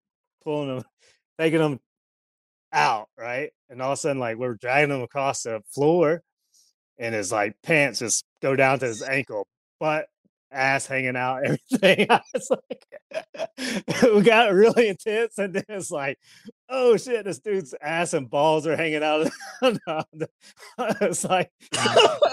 pulling 0.45 0.77
him, 0.77 0.85
taking 1.39 1.61
him 1.61 1.81
out, 2.73 3.09
right? 3.19 3.51
And 3.69 3.81
all 3.83 3.93
of 3.93 3.99
a 3.99 4.01
sudden, 4.01 4.19
like 4.19 4.37
we're 4.37 4.55
dragging 4.55 4.95
him 4.95 5.03
across 5.03 5.43
the 5.43 5.61
floor, 5.73 6.23
and 6.99 7.15
his 7.15 7.33
like 7.33 7.55
pants 7.63 8.01
just 8.01 8.25
go 8.43 8.57
down 8.57 8.79
to 8.81 8.87
his 8.87 9.03
ankle, 9.03 9.47
butt, 9.81 10.07
ass 10.51 10.87
hanging 10.87 11.17
out, 11.17 11.45
everything. 11.45 12.07
I 12.11 12.21
was 12.35 12.51
like, 12.51 14.13
we 14.15 14.23
got 14.23 14.53
really 14.53 14.89
intense, 14.89 15.39
and 15.39 15.55
then 15.55 15.65
it's 15.69 15.91
like, 15.91 16.19
oh 16.69 16.97
shit, 16.97 17.25
this 17.25 17.39
dude's 17.39 17.75
ass 17.81 18.13
and 18.15 18.29
balls 18.29 18.67
are 18.67 18.77
hanging 18.77 19.03
out. 19.03 19.29
it's 19.63 21.25
like, 21.25 21.51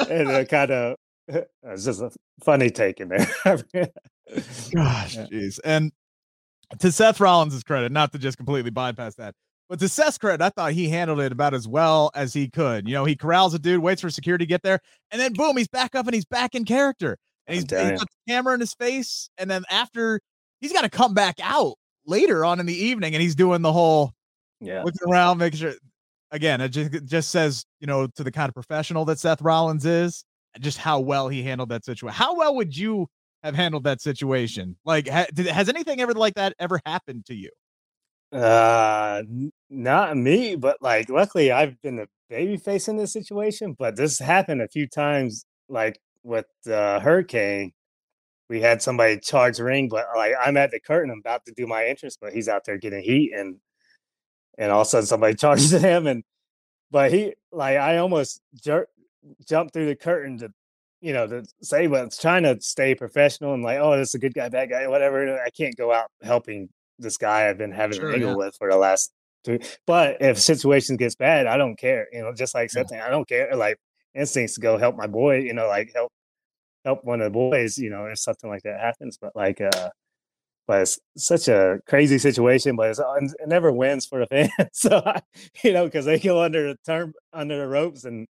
and 0.10 0.30
it 0.30 0.50
kind 0.50 0.72
of, 0.72 0.98
it's 1.64 1.86
just 1.86 2.02
a 2.02 2.12
funny 2.44 2.70
take 2.70 3.00
in 3.00 3.10
there. 3.10 3.28
Gosh, 3.46 5.18
jeez. 5.18 5.60
And 5.64 5.92
to 6.80 6.92
Seth 6.92 7.20
Rollins' 7.20 7.64
credit, 7.64 7.92
not 7.92 8.12
to 8.14 8.18
just 8.18 8.38
completely 8.38 8.72
bypass 8.72 9.16
that, 9.16 9.36
but 9.70 9.80
to 9.80 9.90
Seth's 9.90 10.18
credit, 10.18 10.44
I 10.44 10.50
thought 10.50 10.74
he 10.74 10.90
handled 10.90 11.20
it 11.20 11.32
about 11.32 11.54
as 11.54 11.68
well 11.68 12.12
as 12.14 12.34
he 12.34 12.50
could. 12.50 12.88
You 12.88 12.94
know, 12.94 13.06
he 13.06 13.16
corrals 13.16 13.54
a 13.54 13.60
dude, 13.60 13.82
waits 13.82 14.02
for 14.02 14.10
security 14.10 14.46
to 14.46 14.50
get 14.50 14.62
there, 14.62 14.80
and 15.12 15.20
then 15.20 15.34
boom, 15.34 15.58
he's 15.58 15.68
back 15.68 15.96
up 15.96 16.06
and 16.06 16.14
he's 16.14 16.26
back 16.26 16.56
in 16.56 16.66
character. 16.66 17.18
and 17.48 17.56
he's, 17.56 17.64
he's 17.64 18.00
got 18.00 18.00
the 18.00 18.32
camera 18.32 18.54
in 18.54 18.60
his 18.60 18.74
face, 18.74 19.30
and 19.38 19.50
then 19.50 19.64
after 19.70 20.20
he's 20.62 20.74
got 20.74 20.82
to 20.82 20.90
come 20.90 21.14
back 21.14 21.40
out 21.42 21.76
later 22.06 22.44
on 22.46 22.60
in 22.60 22.66
the 22.66 22.76
evening, 22.76 23.14
and 23.14 23.22
he's 23.22 23.36
doing 23.36 23.62
the 23.62 23.74
whole 23.74 24.12
yeah 24.60 24.84
looking 24.84 25.10
around, 25.10 25.38
making 25.38 25.60
sure. 25.60 25.74
Again, 26.32 26.62
it 26.62 26.70
just 26.70 26.94
it 26.94 27.06
just 27.06 27.30
says 27.30 27.64
you 27.80 27.88
know 27.88 28.08
to 28.08 28.24
the 28.24 28.32
kind 28.32 28.50
of 28.50 28.56
professional 28.56 29.06
that 29.06 29.20
Seth 29.20 29.42
Rollins 29.42 29.86
is, 29.86 30.26
just 30.60 30.78
how 30.78 31.00
well 31.00 31.30
he 31.30 31.44
handled 31.44 31.70
that 31.70 31.86
situation. 31.86 32.14
How 32.14 32.36
well 32.36 32.56
would 32.56 32.76
you 32.76 33.08
have 33.44 33.56
handled 33.56 33.84
that 33.86 34.02
situation? 34.02 34.78
Like, 34.86 35.08
ha, 35.08 35.26
did, 35.34 35.48
has 35.48 35.70
anything 35.70 36.02
ever 36.02 36.14
like 36.14 36.36
that 36.36 36.54
ever 36.60 36.80
happened 36.86 37.26
to 37.28 37.36
you? 37.36 37.50
Uh, 38.32 39.22
not 39.70 40.18
me, 40.18 40.56
but 40.56 40.78
like, 40.82 41.10
luckily 41.10 41.52
I've 41.52 41.80
been 41.82 42.00
a 42.00 42.08
baby 42.30 42.58
face 42.58 42.88
in 42.88 42.98
this 42.98 43.14
situation. 43.14 43.76
But 43.78 43.96
this 43.96 44.20
happened 44.20 44.62
a 44.62 44.68
few 44.68 44.88
times, 44.88 45.46
like 45.70 46.00
with 46.24 46.48
uh, 46.70 47.00
Hurricane. 47.00 47.74
We 48.50 48.62
had 48.62 48.82
somebody 48.82 49.20
charge 49.20 49.60
ring, 49.60 49.88
but 49.90 50.06
like 50.16 50.34
I'm 50.40 50.58
at 50.58 50.72
the 50.72 50.80
curtain, 50.80 51.12
I'm 51.12 51.20
about 51.20 51.46
to 51.46 51.54
do 51.56 51.66
my 51.66 51.86
entrance, 51.86 52.18
but 52.20 52.34
he's 52.34 52.48
out 52.50 52.66
there 52.66 52.78
getting 52.78 53.02
heat, 53.02 53.32
and 53.34 53.58
and 54.58 54.72
all 54.72 54.82
of 54.82 54.88
a 54.88 54.90
sudden 54.90 55.08
somebody 55.08 55.36
charges 55.44 55.72
him, 55.72 56.08
and 56.08 56.24
but 56.92 57.12
he 57.12 57.34
like 57.52 57.78
I 57.78 57.98
almost 57.98 58.42
jerk, 58.64 58.90
jumped 59.48 59.74
through 59.74 59.88
the 59.88 59.96
curtain 59.96 60.38
to 60.40 60.50
you 61.04 61.12
know, 61.12 61.28
to 61.28 61.44
say, 61.62 61.86
but 61.86 62.06
it's 62.06 62.18
trying 62.18 62.44
to 62.44 62.58
stay 62.62 62.96
professional 62.96 63.54
and 63.54 63.62
like, 63.62 63.78
oh, 63.78 63.98
this 63.98 64.10
is 64.10 64.16
a 64.16 64.20
good 64.20 64.34
guy, 64.34 64.48
bad 64.48 64.70
guy, 64.70 64.88
whatever. 64.88 65.38
I 65.38 65.50
can't 65.50 65.76
go 65.76 65.92
out 65.92 66.08
helping 66.22 66.70
this 66.98 67.18
guy 67.18 67.50
I've 67.50 67.58
been 67.58 67.74
having 67.74 68.00
sure, 68.00 68.14
angle 68.14 68.30
yeah. 68.30 68.36
with 68.38 68.56
for 68.56 68.70
the 68.70 68.78
last 68.78 69.12
two. 69.44 69.60
But 69.86 70.22
if 70.22 70.40
situation 70.40 70.96
gets 70.96 71.16
bad, 71.16 71.46
I 71.46 71.58
don't 71.58 71.76
care. 71.76 72.08
You 72.14 72.22
know, 72.22 72.34
just 72.34 72.56
like 72.56 72.72
something, 72.72 72.98
yeah. 72.98 73.06
I 73.06 73.10
don't 73.10 73.28
care. 73.28 73.54
Like 73.54 73.78
instincts 74.16 74.56
to 74.56 74.62
go 74.62 74.78
help 74.78 74.96
my 74.96 75.08
boy. 75.08 75.40
You 75.40 75.54
know, 75.54 75.68
like 75.68 75.92
help 75.94 76.10
help 76.86 77.04
one 77.04 77.20
of 77.20 77.26
the 77.26 77.38
boys. 77.38 77.78
You 77.78 77.90
know, 77.90 78.06
if 78.06 78.20
something 78.20 78.50
like 78.50 78.64
that 78.64 78.80
happens. 78.80 79.18
But 79.22 79.36
like, 79.36 79.60
uh, 79.60 79.90
but 80.68 80.84
it's 80.84 81.00
such 81.18 81.50
a 81.50 81.80
crazy 81.86 82.18
situation. 82.18 82.78
But 82.78 82.98
it 82.98 83.48
never 83.48 83.74
wins 83.74 84.06
for 84.06 84.20
the 84.20 84.28
fans. 84.58 84.70
so 84.72 85.02
I, 85.06 85.22
you 85.66 85.74
know, 85.74 85.84
because 85.84 86.06
they 86.06 86.18
go 86.18 86.42
under 86.42 86.70
the 86.70 86.78
term 86.86 87.14
under 87.34 87.58
the 87.58 87.68
ropes 87.68 88.06
and 88.06 88.26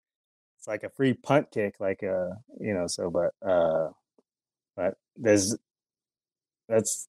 like 0.69 0.85
a 0.85 0.91
free 0.91 1.15
punt 1.15 1.49
kick. 1.53 1.77
Like 1.81 2.03
uh, 2.05 2.31
you 2.61 2.75
know. 2.75 2.87
So, 2.87 3.11
but 3.11 3.33
uh, 3.47 3.89
but 4.77 4.95
there's 5.17 5.57
that's 6.69 7.09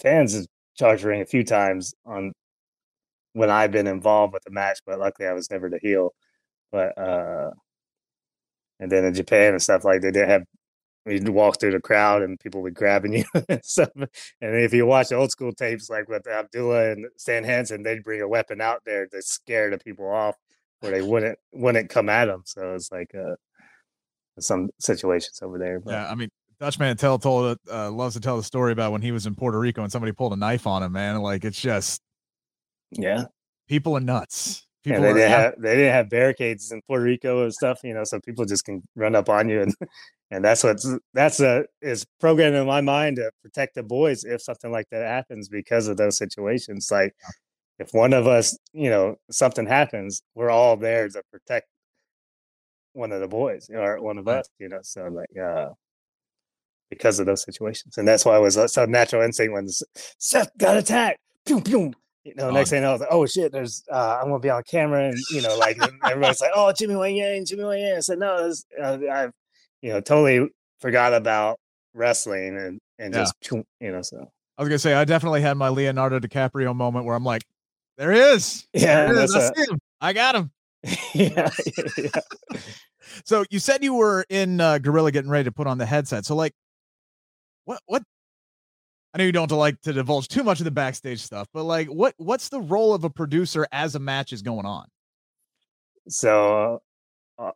fans 0.00 0.34
have 0.34 0.46
charged 0.78 1.04
ring 1.04 1.22
a 1.22 1.26
few 1.26 1.44
times 1.44 1.94
on 2.04 2.32
when 3.32 3.50
I've 3.50 3.72
been 3.72 3.86
involved 3.86 4.32
with 4.32 4.44
the 4.44 4.50
match, 4.50 4.78
but 4.86 4.98
luckily 4.98 5.28
I 5.28 5.32
was 5.32 5.50
never 5.50 5.68
the 5.68 5.78
heel. 5.82 6.14
But 6.72 6.96
uh 6.98 7.50
and 8.80 8.90
then 8.90 9.04
in 9.04 9.14
Japan 9.14 9.52
and 9.52 9.62
stuff 9.62 9.84
like 9.84 10.02
they 10.02 10.10
did 10.10 10.28
have 10.28 10.44
you'd 11.06 11.28
walk 11.28 11.60
through 11.60 11.72
the 11.72 11.80
crowd 11.80 12.22
and 12.22 12.40
people 12.40 12.62
would 12.62 12.74
grabbing 12.74 13.12
you 13.14 13.24
and 13.48 13.64
stuff. 13.64 13.90
And 13.94 14.08
if 14.40 14.72
you 14.74 14.86
watch 14.86 15.12
old 15.12 15.30
school 15.30 15.52
tapes 15.52 15.88
like 15.90 16.08
with 16.08 16.26
Abdullah 16.26 16.92
and 16.92 17.06
Stan 17.16 17.44
Hansen, 17.44 17.82
they'd 17.82 18.02
bring 18.02 18.22
a 18.22 18.28
weapon 18.28 18.60
out 18.60 18.82
there 18.84 19.06
to 19.06 19.22
scare 19.22 19.70
the 19.70 19.78
people 19.78 20.08
off 20.10 20.36
where 20.80 20.92
they 20.92 21.02
wouldn't 21.02 21.38
wouldn't 21.52 21.90
come 21.90 22.08
at 22.08 22.26
them. 22.26 22.42
So 22.44 22.74
it's 22.74 22.90
like 22.92 23.14
uh 23.14 23.36
some 24.38 24.68
situations 24.78 25.40
over 25.42 25.58
there. 25.58 25.80
But. 25.80 25.92
Yeah, 25.92 26.10
I 26.10 26.14
mean 26.14 26.30
Dutch 26.58 26.78
Mantell 26.78 27.18
told 27.18 27.58
uh, 27.70 27.90
loves 27.90 28.14
to 28.14 28.20
tell 28.20 28.36
the 28.36 28.42
story 28.42 28.72
about 28.72 28.92
when 28.92 29.02
he 29.02 29.12
was 29.12 29.26
in 29.26 29.34
Puerto 29.34 29.58
Rico 29.58 29.82
and 29.82 29.92
somebody 29.92 30.12
pulled 30.12 30.32
a 30.32 30.36
knife 30.36 30.66
on 30.66 30.82
him. 30.82 30.92
Man, 30.92 31.20
like 31.20 31.44
it's 31.44 31.60
just 31.60 32.00
yeah, 32.92 33.24
people 33.68 33.96
are 33.96 34.00
nuts. 34.00 34.66
People 34.82 35.02
yeah, 35.02 35.12
they 35.12 35.14
didn't 35.14 35.30
have 35.30 35.54
they 35.58 35.76
didn't 35.76 35.92
have 35.92 36.08
barricades 36.08 36.72
in 36.72 36.80
Puerto 36.86 37.04
Rico 37.04 37.42
and 37.42 37.52
stuff, 37.52 37.80
you 37.82 37.92
know, 37.92 38.04
so 38.04 38.20
people 38.20 38.44
just 38.44 38.64
can 38.64 38.82
run 38.94 39.14
up 39.14 39.28
on 39.28 39.48
you 39.48 39.62
and 39.62 39.74
and 40.30 40.44
that's 40.44 40.64
what's 40.64 40.88
that's 41.12 41.40
a 41.40 41.64
is 41.82 42.06
programmed 42.20 42.56
in 42.56 42.66
my 42.66 42.80
mind 42.80 43.16
to 43.16 43.30
protect 43.42 43.74
the 43.74 43.82
boys 43.82 44.24
if 44.24 44.40
something 44.40 44.72
like 44.72 44.86
that 44.90 45.06
happens 45.06 45.48
because 45.48 45.88
of 45.88 45.96
those 45.96 46.16
situations. 46.16 46.88
Like 46.90 47.14
if 47.78 47.90
one 47.92 48.12
of 48.12 48.26
us, 48.26 48.56
you 48.72 48.90
know, 48.90 49.16
something 49.30 49.66
happens, 49.66 50.22
we're 50.34 50.50
all 50.50 50.76
there 50.76 51.08
to 51.08 51.22
protect 51.30 51.66
one 52.92 53.12
of 53.12 53.20
the 53.20 53.28
boys 53.28 53.68
or 53.72 54.00
one 54.00 54.18
of 54.18 54.26
us, 54.28 54.48
you 54.58 54.68
know. 54.68 54.80
So 54.82 55.08
like 55.08 55.36
uh 55.38 55.70
because 56.90 57.18
of 57.18 57.26
those 57.26 57.42
situations. 57.42 57.98
And 57.98 58.06
that's 58.06 58.24
why 58.24 58.36
it 58.36 58.40
was 58.40 58.58
so 58.72 58.84
natural 58.84 59.22
instinct 59.22 59.52
when 59.52 59.66
Seth 60.18 60.56
got 60.56 60.76
attacked. 60.76 61.18
Boom, 61.44 61.60
boom. 61.60 61.94
You 62.24 62.34
know, 62.34 62.50
next 62.50 62.70
thing 62.70 62.84
I 62.84 62.90
was 62.90 63.00
like, 63.00 63.10
oh 63.12 63.24
shit, 63.24 63.52
there's 63.52 63.84
uh, 63.92 64.18
I'm 64.20 64.28
gonna 64.28 64.40
be 64.40 64.50
on 64.50 64.64
camera, 64.64 65.10
and 65.10 65.16
you 65.30 65.42
know, 65.42 65.56
like 65.58 65.78
everybody's 66.04 66.40
like, 66.40 66.50
oh, 66.56 66.72
Jimmy 66.72 66.96
Wang 66.96 67.14
Yang, 67.14 67.46
Jimmy 67.46 67.62
Wang 67.62 67.80
Yang. 67.80 67.96
I 67.96 68.00
said, 68.00 68.18
no, 68.18 68.52
uh, 68.82 68.98
I, 69.12 69.28
you 69.80 69.92
know, 69.92 70.00
totally 70.00 70.48
forgot 70.80 71.14
about 71.14 71.60
wrestling 71.94 72.58
and 72.58 72.80
and 72.98 73.14
yeah. 73.14 73.20
just 73.20 73.34
you 73.80 73.92
know, 73.92 74.02
so 74.02 74.26
I 74.58 74.62
was 74.62 74.68
gonna 74.68 74.80
say 74.80 74.94
I 74.94 75.04
definitely 75.04 75.40
had 75.40 75.56
my 75.56 75.68
Leonardo 75.68 76.18
DiCaprio 76.18 76.74
moment 76.74 77.04
where 77.04 77.14
I'm 77.14 77.24
like, 77.24 77.42
there 77.96 78.12
he 78.12 78.20
is, 78.20 78.66
yeah, 78.72 79.12
there 79.12 79.22
is. 79.22 79.34
I, 79.34 79.46
him. 79.56 79.78
I 80.00 80.12
got 80.12 80.34
him. 80.34 80.50
yeah, 81.14 81.50
yeah. 81.96 82.10
so 83.24 83.44
you 83.50 83.58
said 83.58 83.82
you 83.82 83.94
were 83.94 84.24
in 84.28 84.60
uh, 84.60 84.78
Gorilla 84.78 85.10
getting 85.10 85.30
ready 85.30 85.44
to 85.44 85.52
put 85.52 85.66
on 85.66 85.78
the 85.78 85.86
headset. 85.86 86.24
So 86.24 86.36
like, 86.36 86.52
what 87.64 87.80
what 87.86 88.02
I 89.16 89.18
know 89.18 89.24
you 89.24 89.32
don't 89.32 89.50
like 89.50 89.80
to 89.80 89.94
divulge 89.94 90.28
too 90.28 90.44
much 90.44 90.60
of 90.60 90.64
the 90.64 90.70
backstage 90.70 91.22
stuff, 91.22 91.48
but 91.54 91.64
like 91.64 91.88
what 91.88 92.12
what's 92.18 92.50
the 92.50 92.60
role 92.60 92.92
of 92.92 93.02
a 93.04 93.08
producer 93.08 93.66
as 93.72 93.94
a 93.94 93.98
match 93.98 94.32
is 94.32 94.42
going 94.42 94.66
on? 94.66 94.86
So 96.08 96.82
uh, 97.38 97.52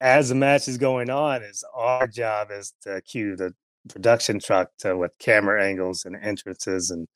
as 0.00 0.30
the 0.30 0.34
match 0.34 0.68
is 0.68 0.78
going 0.78 1.10
on, 1.10 1.42
is 1.42 1.62
our 1.74 2.06
job 2.06 2.48
is 2.50 2.72
to 2.84 3.02
cue 3.02 3.36
the 3.36 3.52
production 3.90 4.40
truck 4.40 4.70
to 4.78 4.96
with 4.96 5.12
camera 5.18 5.62
angles 5.62 6.06
and 6.06 6.16
entrances 6.16 6.90
and 6.90 7.06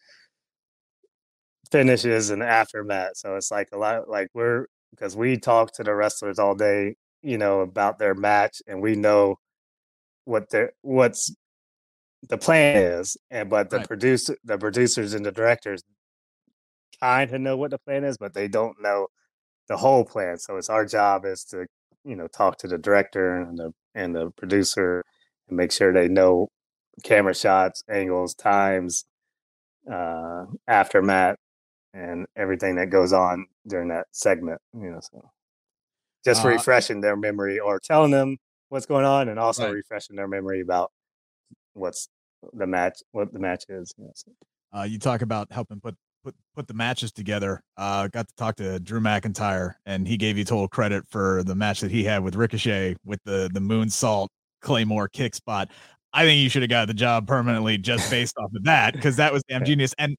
finishes 1.70 2.31
and 2.31 2.42
aftermath. 2.42 3.16
So 3.16 3.37
it's 3.37 3.50
like 3.50 3.68
a 3.72 3.79
lot 3.79 4.09
like 4.09 4.29
we're 4.35 4.66
because 4.90 5.16
we 5.16 5.37
talk 5.37 5.72
to 5.74 5.85
the 5.85 5.94
wrestlers 5.94 6.38
all 6.38 6.55
day, 6.55 6.96
you 7.22 7.38
know, 7.38 7.61
about 7.61 7.98
their 7.98 8.14
match 8.14 8.62
and 8.66 8.81
we 8.81 8.96
know 8.96 9.37
what 10.24 10.50
their 10.50 10.72
what's 10.83 11.35
the 12.29 12.38
plan 12.38 12.76
is, 12.76 13.16
and 13.31 13.50
but 13.50 13.70
the 13.70 13.79
right. 13.79 13.88
producer, 13.88 14.37
the 14.44 14.59
producers 14.59 15.14
and 15.14 15.24
the 15.24 15.33
directors 15.33 15.83
kind 17.00 17.33
of 17.33 17.40
know 17.40 17.57
what 17.57 17.70
the 17.70 17.79
plan 17.79 18.05
is, 18.05 18.16
but 18.18 18.35
they 18.35 18.48
don't 18.48 18.76
know 18.81 19.09
the 19.68 19.76
whole 19.76 20.05
plan. 20.05 20.38
So 20.38 20.57
it's 20.57 20.70
our 20.70 20.85
job 20.87 21.24
is 21.24 21.44
to 21.44 21.66
you 22.05 22.16
know 22.16 22.29
talk 22.29 22.59
to 22.59 22.68
the 22.68 22.79
director 22.79 23.37
and 23.37 23.59
the 23.59 23.72
and 23.94 24.14
the 24.14 24.31
producer 24.37 25.05
and 25.48 25.57
make 25.57 25.72
sure 25.72 25.92
they 25.92 26.09
know 26.09 26.48
camera 27.05 27.35
shots, 27.35 27.83
angles, 27.90 28.35
times, 28.35 29.05
uh, 29.90 30.44
aftermath, 30.66 31.37
and 31.97 32.27
everything 32.37 32.77
that 32.77 32.91
goes 32.91 33.13
on 33.13 33.47
during 33.67 33.89
that 33.89 34.07
segment. 34.13 34.61
You 34.75 34.91
know, 34.91 35.01
so 35.01 35.31
just 36.25 36.45
uh, 36.45 36.49
refreshing 36.49 37.01
their 37.01 37.17
memory 37.17 37.59
or 37.59 37.81
telling 37.81 38.11
them 38.11 38.37
what's 38.69 38.87
going 38.87 39.05
on, 39.05 39.29
and 39.29 39.39
also 39.39 39.65
right. 39.65 39.75
refreshing 39.75 40.17
their 40.17 40.29
memory 40.29 40.61
about 40.61 40.93
what's 41.73 42.09
the 42.53 42.67
match, 42.67 42.99
what 43.13 43.33
the 43.33 43.39
match 43.39 43.65
is. 43.69 43.95
Yes. 43.99 44.25
Uh, 44.77 44.83
you 44.83 44.99
talk 44.99 45.23
about 45.23 45.51
helping 45.51 45.81
put 45.81 45.95
put 46.23 46.35
put 46.55 46.69
the 46.69 46.75
matches 46.75 47.13
together. 47.13 47.63
Uh, 47.77 48.09
got 48.09 48.29
to 48.29 48.35
talk 48.37 48.57
to 48.57 48.79
Drew 48.79 49.01
McIntyre, 49.01 49.75
and 49.87 50.07
he 50.07 50.17
gave 50.17 50.37
you 50.37 50.45
total 50.45 50.69
credit 50.69 51.05
for 51.09 51.43
the 51.45 51.55
match 51.55 51.81
that 51.81 51.91
he 51.91 52.05
had 52.05 52.23
with 52.23 52.37
Ricochet 52.37 52.97
with 53.05 53.21
the 53.25 53.49
the 53.53 53.61
moonsault 53.61 54.29
Claymore 54.61 55.09
kick 55.09 55.35
spot. 55.35 55.71
I 56.13 56.25
think 56.25 56.41
you 56.41 56.49
should 56.49 56.63
have 56.63 56.71
got 56.71 56.89
the 56.89 56.95
job 56.95 57.27
permanently 57.27 57.77
just 57.77 58.11
based 58.11 58.37
off 58.39 58.51
of 58.55 58.65
that 58.65 58.95
because 58.95 59.17
that 59.17 59.33
was 59.33 59.43
damn 59.49 59.65
genius. 59.67 59.95
And 59.99 60.17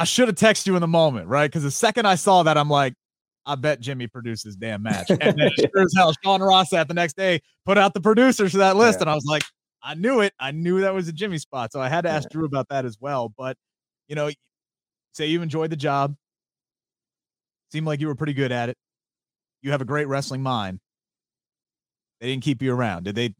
I 0.00 0.04
should 0.04 0.28
have 0.28 0.36
texted 0.36 0.66
you 0.66 0.76
in 0.76 0.80
the 0.80 0.88
moment, 0.88 1.28
right? 1.28 1.50
Because 1.50 1.62
the 1.62 1.70
second 1.70 2.06
I 2.06 2.14
saw 2.14 2.42
that, 2.44 2.56
I'm 2.56 2.70
like, 2.70 2.94
I 3.44 3.54
bet 3.54 3.80
Jimmy 3.80 4.06
produced 4.06 4.46
this 4.46 4.56
damn 4.56 4.82
match. 4.82 5.10
And 5.10 5.20
then 5.20 5.50
sure 5.58 5.82
as 5.82 5.92
hell, 5.94 6.14
Sean 6.24 6.40
Ross 6.40 6.70
Sapp 6.70 6.88
the 6.88 6.94
next 6.94 7.18
day 7.18 7.42
put 7.66 7.76
out 7.76 7.92
the 7.92 8.00
producers 8.00 8.52
for 8.52 8.58
that 8.58 8.76
list, 8.76 8.98
yeah. 8.98 9.02
and 9.02 9.10
I 9.10 9.14
was 9.14 9.26
like, 9.26 9.42
I 9.82 9.94
knew 9.94 10.20
it. 10.20 10.32
I 10.40 10.52
knew 10.52 10.80
that 10.80 10.94
was 10.94 11.06
a 11.08 11.12
Jimmy 11.12 11.36
spot. 11.36 11.70
So 11.70 11.82
I 11.82 11.90
had 11.90 12.02
to 12.02 12.10
ask 12.10 12.30
Drew 12.30 12.46
about 12.46 12.70
that 12.70 12.86
as 12.86 12.96
well. 12.98 13.34
But, 13.36 13.58
you 14.08 14.16
know, 14.16 14.30
say 15.12 15.26
you 15.26 15.42
enjoyed 15.42 15.68
the 15.68 15.76
job. 15.76 16.16
Seemed 17.70 17.86
like 17.86 18.00
you 18.00 18.06
were 18.06 18.14
pretty 18.14 18.32
good 18.32 18.52
at 18.52 18.70
it. 18.70 18.78
You 19.60 19.70
have 19.72 19.82
a 19.82 19.86
great 19.86 20.08
wrestling 20.08 20.42
mind. 20.42 20.80
They 22.22 22.28
didn't 22.28 22.42
keep 22.42 22.62
you 22.62 22.74
around. 22.74 23.04
Did 23.04 23.16
they? 23.16 23.34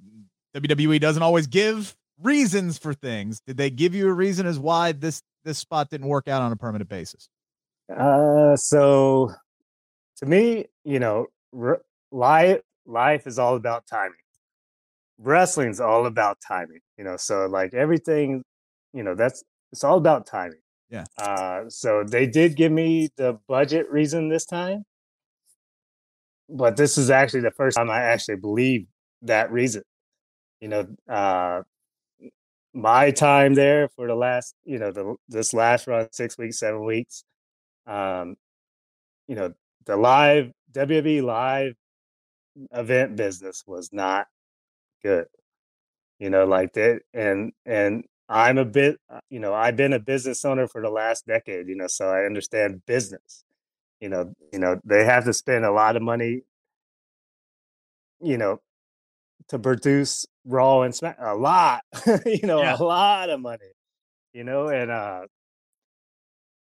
WWE 0.55 1.01
doesn't 1.01 1.23
always 1.23 1.47
give 1.47 1.97
reasons 2.23 2.77
for 2.77 2.93
things. 2.93 3.41
Did 3.47 3.57
they 3.57 3.71
give 3.71 3.95
you 3.95 4.09
a 4.09 4.13
reason 4.13 4.47
as 4.47 4.59
why 4.59 4.93
this 4.93 5.23
this 5.45 5.59
spot 5.59 5.91
didn't 5.91 6.09
work 6.09 6.29
out 6.29 6.43
on 6.43 6.53
a 6.53 6.57
permanent 6.57 6.89
basis? 6.89 7.29
Uh, 7.95 8.57
so 8.57 9.33
to 10.19 10.27
me, 10.27 10.67
you 10.85 10.99
know, 11.01 11.27
life 12.13 12.61
life 12.87 13.27
is 13.27 13.39
all 13.39 13.57
about 13.57 13.87
timing 13.87 14.15
wrestling's 15.21 15.81
all 15.81 16.07
about 16.07 16.39
timing, 16.47 16.81
you 16.97 17.05
know. 17.05 17.17
So 17.17 17.47
like 17.47 17.75
everything, 17.75 18.43
you 18.93 19.03
know, 19.03 19.15
that's 19.15 19.45
it's 19.73 19.85
all 19.85 19.99
about 19.99 20.27
timing. 20.27 20.61
Yeah. 20.89 21.05
Uh, 21.19 21.65
so 21.69 22.03
they 22.05 22.27
did 22.27 22.57
give 22.57 22.73
me 22.73 23.11
the 23.17 23.39
budget 23.47 23.89
reason 23.91 24.29
this 24.29 24.45
time, 24.45 24.85
but 26.49 26.77
this 26.77 26.99
is 26.99 27.11
actually 27.11 27.43
the 27.43 27.53
first 27.53 27.77
time 27.77 27.91
I 27.91 28.01
actually 28.01 28.37
believe 28.37 28.87
that 29.23 29.53
reason. 29.53 29.83
you 30.61 30.69
know, 30.69 30.87
uh, 31.09 31.63
my 32.73 33.11
time 33.11 33.55
there 33.55 33.89
for 33.97 34.07
the 34.07 34.15
last, 34.15 34.55
you 34.65 34.79
know, 34.79 34.93
the 34.93 35.17
this 35.29 35.53
last 35.53 35.87
run, 35.87 36.09
six 36.13 36.39
weeks, 36.39 36.59
seven 36.59 36.85
weeks, 36.85 37.25
um, 37.87 38.37
you 39.29 39.35
know, 39.35 39.53
the 39.87 39.97
live 39.97 40.53
WWE 40.73 41.23
live 41.23 41.75
event 42.73 43.17
business 43.17 43.65
was 43.67 43.91
not 43.93 44.27
good. 45.03 45.27
You 46.19 46.31
know, 46.31 46.45
like 46.45 46.75
that, 46.75 47.01
and 47.15 47.53
and 47.65 48.05
I'm 48.29 48.59
a 48.59 48.65
bit, 48.65 48.99
uh, 49.11 49.21
you 49.31 49.41
know, 49.41 49.55
I've 49.55 49.77
been 49.77 49.95
a 49.95 49.99
business 49.99 50.45
owner 50.45 50.69
for 50.69 50.83
the 50.83 50.91
last 50.91 51.27
decade. 51.27 51.69
You 51.69 51.77
know, 51.77 51.87
so 51.89 52.09
I 52.09 52.25
understand 52.25 52.83
business. 52.87 53.45
You 54.01 54.11
know, 54.11 54.35
you 54.53 54.59
know, 54.59 54.81
they 54.85 55.05
have 55.05 55.25
to 55.25 55.33
spend 55.33 55.65
a 55.65 55.73
lot 55.73 55.97
of 55.97 56.03
money. 56.03 56.43
You 58.21 58.37
know, 58.39 58.61
to 59.49 59.59
produce 59.59 60.27
Raw 60.45 60.83
and 60.83 60.95
Smack 60.95 61.17
a 61.21 61.35
lot. 61.35 61.83
you 62.27 62.47
know, 62.47 62.63
yeah. 62.63 62.77
a 62.79 62.83
lot 62.83 63.31
of 63.31 63.41
money. 63.41 63.73
You 64.33 64.45
know, 64.45 64.69
and 64.69 64.91
uh, 64.91 65.23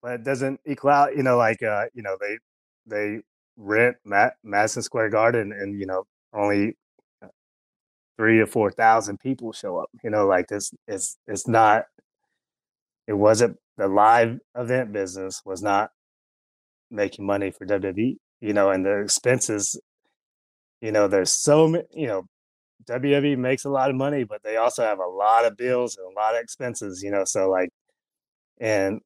but 0.02 0.14
it 0.14 0.24
doesn't 0.24 0.60
equal 0.66 0.90
out. 0.90 1.16
You 1.16 1.24
know, 1.24 1.38
like 1.38 1.62
uh, 1.64 1.86
you 1.94 2.02
know, 2.02 2.18
they 2.20 2.38
they 2.86 3.22
rent 3.58 3.98
Madison 4.44 4.82
Square 4.82 5.10
Garden, 5.10 5.52
and 5.52 5.80
you 5.80 5.86
know, 5.86 6.06
only 6.34 6.78
uh, 7.22 7.28
three 8.18 8.40
or 8.40 8.48
four 8.48 8.72
thousand 8.72 9.20
people 9.20 9.52
show 9.52 9.78
up. 9.78 9.90
You 10.04 10.10
know, 10.10 10.28
like 10.28 10.48
this, 10.48 10.74
it's 10.88 11.18
it's 11.28 11.48
not. 11.48 11.86
It 13.08 13.14
wasn't 13.14 13.58
the 13.78 13.88
live 13.88 14.40
event 14.56 14.94
business 14.94 15.42
was 15.46 15.62
not 15.62 15.92
making 16.90 17.26
money 17.26 17.52
for 17.52 17.66
WWE. 17.66 18.18
You 18.42 18.54
know, 18.54 18.70
and 18.72 18.86
the 18.86 19.02
expenses. 19.02 19.80
You 20.82 20.92
know, 20.92 21.08
there's 21.08 21.32
so 21.32 21.68
many. 21.68 21.86
You 21.94 22.08
know, 22.08 22.28
WWE 22.86 23.36
makes 23.38 23.66
a 23.66 23.70
lot 23.70 23.90
of 23.90 23.96
money, 23.96 24.24
but 24.24 24.44
they 24.44 24.58
also 24.58 24.84
have 24.84 25.00
a 25.00 25.08
lot 25.08 25.46
of 25.46 25.58
bills 25.58 25.98
and 25.98 26.08
a 26.08 26.20
lot 26.20 26.36
of 26.36 26.42
expenses. 26.42 27.02
You 27.04 27.12
know, 27.12 27.26
so 27.26 27.50
like, 27.50 27.70
and 28.60 29.02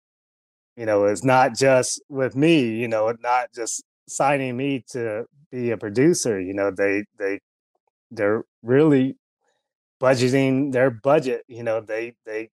you 0.78 0.86
know, 0.86 1.06
it's 1.06 1.24
not 1.24 1.56
just 1.58 2.02
with 2.10 2.36
me. 2.36 2.78
You 2.78 2.88
know, 2.88 3.14
not 3.22 3.54
just 3.56 3.84
signing 4.08 4.58
me 4.58 4.84
to 4.92 5.26
be 5.52 5.72
a 5.72 5.78
producer. 5.78 6.40
You 6.42 6.54
know, 6.54 6.72
they 6.72 7.06
they 7.20 7.40
they're 8.12 8.44
really 8.64 9.16
budgeting 10.02 10.72
their 10.74 10.92
budget. 10.92 11.44
You 11.48 11.64
know, 11.64 11.82
they 11.82 12.16
they 12.26 12.50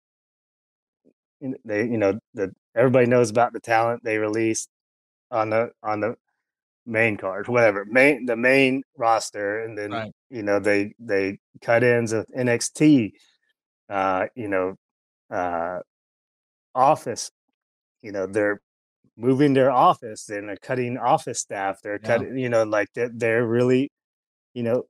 they 1.64 1.84
you 1.84 1.96
know 1.98 2.18
the 2.34 2.52
everybody 2.74 3.06
knows 3.06 3.30
about 3.30 3.52
the 3.52 3.60
talent 3.60 4.04
they 4.04 4.18
release 4.18 4.68
on 5.30 5.50
the 5.50 5.70
on 5.82 6.00
the 6.00 6.16
main 6.90 7.16
card, 7.16 7.48
whatever 7.48 7.84
main 7.84 8.26
the 8.26 8.36
main 8.36 8.82
roster, 8.96 9.60
and 9.64 9.78
then 9.78 9.92
right. 9.92 10.12
you 10.30 10.42
know 10.42 10.58
they 10.58 10.94
they 10.98 11.38
cut 11.62 11.84
ins 11.84 12.12
of 12.12 12.26
NXT, 12.36 13.12
uh, 13.88 14.26
you 14.34 14.48
know, 14.48 14.74
uh, 15.30 15.80
Office, 16.74 17.30
you 18.02 18.12
know 18.12 18.26
they're 18.26 18.60
moving 19.20 19.52
their 19.52 19.70
office 19.70 20.28
and 20.30 20.48
they're 20.48 20.56
cutting 20.56 20.96
office 20.96 21.40
staff. 21.40 21.80
They're 21.82 22.00
yeah. 22.02 22.06
cutting, 22.06 22.38
you 22.38 22.48
know, 22.48 22.64
like 22.64 22.88
they're, 22.94 23.10
they're 23.12 23.46
really, 23.46 23.92
you 24.54 24.62
know, 24.62 24.84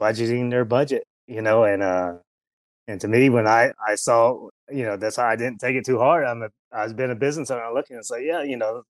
budgeting 0.00 0.50
their 0.50 0.64
budget, 0.64 1.04
you 1.26 1.42
know, 1.42 1.64
and 1.64 1.82
uh 1.82 2.14
and 2.88 3.00
to 3.00 3.08
me 3.08 3.30
when 3.30 3.46
I 3.46 3.72
I 3.86 3.94
saw, 3.94 4.48
you 4.70 4.84
know, 4.84 4.96
that's 4.96 5.18
why 5.18 5.32
I 5.32 5.36
didn't 5.36 5.60
take 5.60 5.76
it 5.76 5.84
too 5.84 5.98
hard. 5.98 6.24
I'm 6.24 6.42
a 6.42 6.48
I've 6.72 6.96
been 6.96 7.10
a 7.10 7.14
business 7.14 7.50
owner 7.50 7.72
looking, 7.72 7.96
it's 7.96 8.10
like, 8.10 8.22
yeah, 8.24 8.42
you 8.42 8.56
know, 8.56 8.82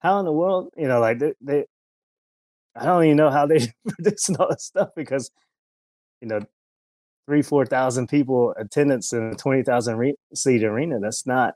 how 0.00 0.18
in 0.18 0.24
the 0.24 0.32
world, 0.32 0.70
you 0.76 0.88
know, 0.88 1.00
like 1.00 1.18
they, 1.18 1.32
they 1.40 1.64
I 2.76 2.84
don't 2.84 3.04
even 3.04 3.16
know 3.16 3.30
how 3.30 3.46
they 3.46 3.72
producing 3.88 4.36
all 4.36 4.48
this 4.50 4.64
stuff 4.64 4.90
because, 4.94 5.30
you 6.20 6.28
know, 6.28 6.40
three, 7.26 7.42
four 7.42 7.66
thousand 7.66 8.08
people 8.08 8.54
attendance 8.56 9.12
in 9.12 9.22
a 9.22 9.34
twenty 9.34 9.62
thousand 9.62 9.96
re- 9.98 10.16
seat 10.34 10.64
arena. 10.64 10.98
That's 11.00 11.26
not 11.26 11.54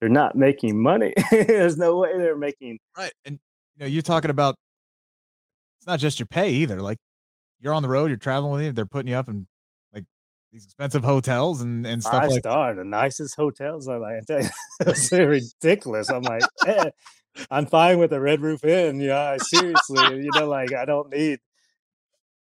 they're 0.00 0.08
not 0.08 0.36
making 0.36 0.80
money. 0.80 1.14
There's 1.30 1.78
no 1.78 1.98
way 1.98 2.16
they're 2.18 2.36
making 2.36 2.78
right. 2.96 3.12
And 3.24 3.38
you 3.76 3.80
know, 3.80 3.86
you're 3.86 4.02
talking 4.02 4.30
about 4.30 4.56
it's 5.78 5.86
not 5.86 5.98
just 5.98 6.18
your 6.18 6.26
pay 6.26 6.50
either. 6.50 6.80
Like 6.80 6.98
you're 7.60 7.74
on 7.74 7.82
the 7.82 7.88
road, 7.88 8.08
you're 8.08 8.16
traveling 8.16 8.52
with 8.52 8.62
you, 8.62 8.72
they're 8.72 8.86
putting 8.86 9.08
you 9.08 9.16
up 9.16 9.28
in 9.28 9.46
like 9.92 10.04
these 10.52 10.64
expensive 10.64 11.04
hotels 11.04 11.62
and, 11.62 11.86
and 11.86 12.02
stuff 12.02 12.22
Five 12.22 12.30
like 12.30 12.40
star, 12.40 12.74
the 12.74 12.84
nicest 12.84 13.36
hotels. 13.36 13.88
I'm 13.88 14.02
like, 14.02 14.24
it's 14.80 15.12
ridiculous. 15.12 16.10
I'm 16.10 16.22
like, 16.22 16.42
eh, 16.66 16.90
I'm 17.50 17.66
fine 17.66 17.98
with 17.98 18.12
a 18.12 18.20
Red 18.20 18.40
Roof 18.40 18.64
Inn. 18.64 19.00
Yeah, 19.00 19.36
seriously, 19.38 20.22
you 20.22 20.30
know, 20.34 20.48
like 20.48 20.72
I 20.72 20.84
don't 20.84 21.10
need 21.10 21.40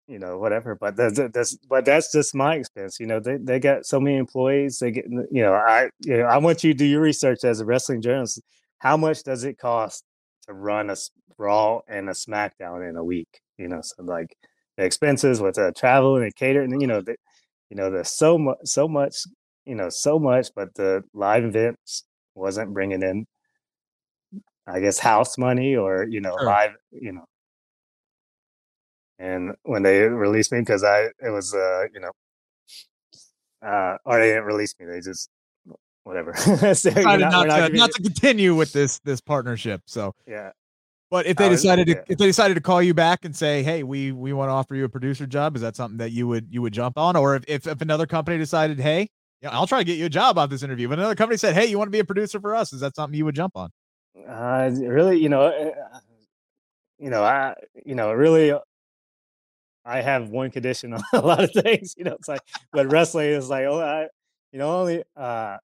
you 0.08 0.20
know 0.20 0.38
whatever 0.38 0.76
but 0.76 0.96
that's, 0.96 1.20
that's 1.34 1.56
but 1.70 1.86
that's 1.86 2.12
just 2.12 2.36
my 2.36 2.56
expense 2.56 3.00
you 3.00 3.06
know 3.06 3.20
they, 3.20 3.38
they 3.38 3.60
got 3.60 3.86
so 3.86 4.00
many 4.00 4.18
employees 4.18 4.80
they 4.80 4.92
get 4.92 5.06
you 5.10 5.42
know 5.42 5.54
i 5.54 5.90
you 6.02 6.18
know 6.18 6.26
i 6.26 6.38
want 6.38 6.64
you 6.64 6.74
to 6.74 6.78
do 6.78 6.86
your 6.86 7.02
research 7.02 7.44
as 7.44 7.62
a 7.62 7.66
wrestling 7.66 8.02
journalist 8.02 8.42
how 8.80 8.98
much 8.98 9.24
does 9.24 9.44
it 9.44 9.58
cost 9.58 10.04
to 10.46 10.54
run 10.54 10.90
a 10.90 10.96
raw 11.38 11.80
and 11.88 12.10
a 12.10 12.12
smackdown 12.12 12.88
in 12.88 12.98
a 12.98 13.04
week 13.04 13.40
you 13.58 13.68
know 13.68 13.80
so 13.82 14.04
like 14.04 14.36
the 14.78 14.84
expenses 14.84 15.42
with 15.42 15.56
the 15.56 15.72
travel 15.76 16.18
and 16.18 16.26
the 16.26 16.32
catering 16.34 16.80
you 16.82 16.88
know 16.88 17.02
the, 17.02 17.16
you 17.70 17.78
know 17.78 17.90
there's 17.90 18.12
so 18.12 18.38
much 18.38 18.58
so 18.66 18.88
much 18.88 19.16
you 19.66 19.76
know 19.76 19.90
so 19.90 20.20
much 20.20 20.50
but 20.56 20.74
the 20.76 21.02
live 21.14 21.46
events 21.46 22.04
wasn't 22.36 22.74
bringing 22.74 23.02
in 23.02 23.26
i 24.68 24.80
guess 24.80 25.00
house 25.00 25.38
money 25.38 25.76
or 25.76 26.06
you 26.10 26.22
know 26.22 26.36
sure. 26.38 26.46
live 26.46 26.72
you 26.92 27.12
know 27.12 27.26
and 29.24 29.54
when 29.64 29.84
they 29.84 30.02
released 30.02 30.52
me, 30.52 30.60
because 30.60 30.84
I 30.84 31.06
it 31.20 31.30
was 31.30 31.54
uh 31.54 31.84
you 31.94 32.02
know, 32.02 32.12
uh 33.66 33.98
or 34.06 34.20
they 34.20 34.30
didn't 34.30 34.44
release 34.44 34.76
me, 34.80 34.86
they 34.86 35.00
just 35.00 35.30
whatever. 36.04 36.36
so 36.36 36.90
not, 36.90 37.20
not, 37.20 37.48
not, 37.48 37.68
to, 37.68 37.70
not 37.70 37.92
to 37.92 38.04
continue 38.04 38.54
with 38.54 38.74
this 38.74 39.00
this 39.00 39.22
partnership. 39.22 39.82
So 39.86 40.14
yeah. 40.28 40.52
But 41.10 41.28
if 41.28 41.38
they 41.38 41.48
decided 41.48 41.88
to 41.88 42.04
if 42.08 42.18
they 42.18 42.26
decided 42.26 42.56
to 42.56 42.62
call 42.62 42.82
you 42.82 42.96
back 42.96 43.24
and 43.24 43.36
say, 43.36 43.62
"Hey, 43.62 43.84
we 43.84 44.12
we 44.12 44.34
want 44.34 44.50
to 44.50 44.54
offer 44.54 44.74
you 44.74 44.84
a 44.84 44.90
producer 44.90 45.28
job," 45.28 45.56
is 45.56 45.62
that 45.62 45.76
something 45.76 46.00
that 46.00 46.12
you 46.12 46.28
would 46.28 46.48
you 46.50 46.64
would 46.64 46.74
jump 46.74 46.98
on? 46.98 47.16
Or 47.16 47.36
if 47.36 47.44
if, 47.48 47.68
if 47.68 47.82
another 47.82 48.08
company 48.08 48.40
decided, 48.40 48.80
"Hey, 48.80 49.10
yeah, 49.40 49.52
I'll 49.52 49.68
try 49.68 49.78
to 49.78 49.84
get 49.84 50.00
you 50.00 50.08
a 50.08 50.10
job 50.10 50.40
off 50.40 50.50
this 50.50 50.64
interview," 50.64 50.90
but 50.90 50.98
another 50.98 51.14
company 51.14 51.38
said, 51.38 51.54
"Hey, 51.54 51.68
you 51.68 51.78
want 51.78 51.88
to 51.88 51.92
be 51.92 52.00
a 52.00 52.04
producer 52.04 52.42
for 52.42 52.56
us?" 52.56 52.74
Is 52.74 52.80
that 52.80 52.96
something 52.96 53.16
you 53.16 53.26
would 53.26 53.36
jump 53.36 53.56
on? 53.56 53.70
Uh, 54.16 54.70
really, 54.74 55.18
you 55.18 55.30
know, 55.30 55.44
uh, 55.44 56.00
you 57.00 57.10
know, 57.10 57.24
I, 57.24 57.56
you 57.86 57.96
know, 57.96 58.14
really, 58.14 58.54
I 59.86 60.02
have 60.02 60.30
one 60.30 60.52
condition 60.52 60.94
on 60.94 61.02
a 61.14 61.22
lot 61.22 61.44
of 61.44 61.52
things, 61.52 61.96
you 61.98 62.04
know. 62.04 62.14
It's 62.14 62.28
like, 62.28 62.42
but 62.72 62.92
wrestling 62.92 63.30
is 63.30 63.50
like, 63.50 63.66
oh, 63.66 63.80
I, 63.80 64.08
you 64.52 64.60
know, 64.60 64.80
only 64.80 65.04
uh, 65.18 65.58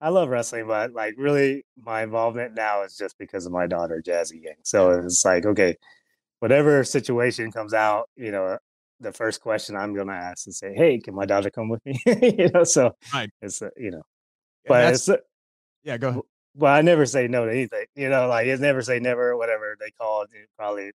I 0.00 0.08
love 0.10 0.28
wrestling, 0.28 0.66
but 0.66 0.92
like 0.92 1.14
really, 1.16 1.64
my 1.80 2.02
involvement 2.02 2.54
now 2.54 2.82
is 2.82 2.96
just 2.96 3.16
because 3.18 3.46
of 3.46 3.52
my 3.52 3.66
daughter 3.66 4.02
Jazzy 4.04 4.42
Yang. 4.42 4.56
So 4.62 4.90
it's 4.90 5.24
like, 5.24 5.46
okay, 5.46 5.76
whatever 6.40 6.84
situation 6.84 7.50
comes 7.50 7.72
out, 7.72 8.10
you 8.16 8.30
know, 8.30 8.58
the 9.00 9.12
first 9.12 9.40
question 9.40 9.76
I'm 9.76 9.94
gonna 9.94 10.12
ask 10.12 10.46
is 10.48 10.58
say, 10.58 10.74
hey, 10.74 10.98
can 10.98 11.14
my 11.14 11.24
daughter 11.24 11.50
come 11.50 11.68
with 11.68 11.84
me? 11.86 12.00
you 12.06 12.50
know, 12.52 12.64
so 12.64 12.94
right. 13.14 13.30
it's 13.40 13.62
uh, 13.62 13.70
you 13.76 13.90
know, 13.90 14.02
but 14.66 14.92
it's 14.92 15.08
uh, 15.08 15.16
yeah, 15.82 15.96
go 15.96 16.08
ahead. 16.08 16.22
Well, 16.56 16.74
I 16.74 16.80
never 16.80 17.04
say 17.06 17.28
no 17.28 17.44
to 17.44 17.52
anything. 17.52 17.86
You 17.94 18.08
know, 18.08 18.28
like 18.28 18.46
it's 18.46 18.60
never 18.60 18.82
say 18.82 18.98
never. 18.98 19.36
Whatever 19.36 19.76
they 19.78 19.90
call 19.90 20.22
it, 20.22 20.30
probably 20.56 20.92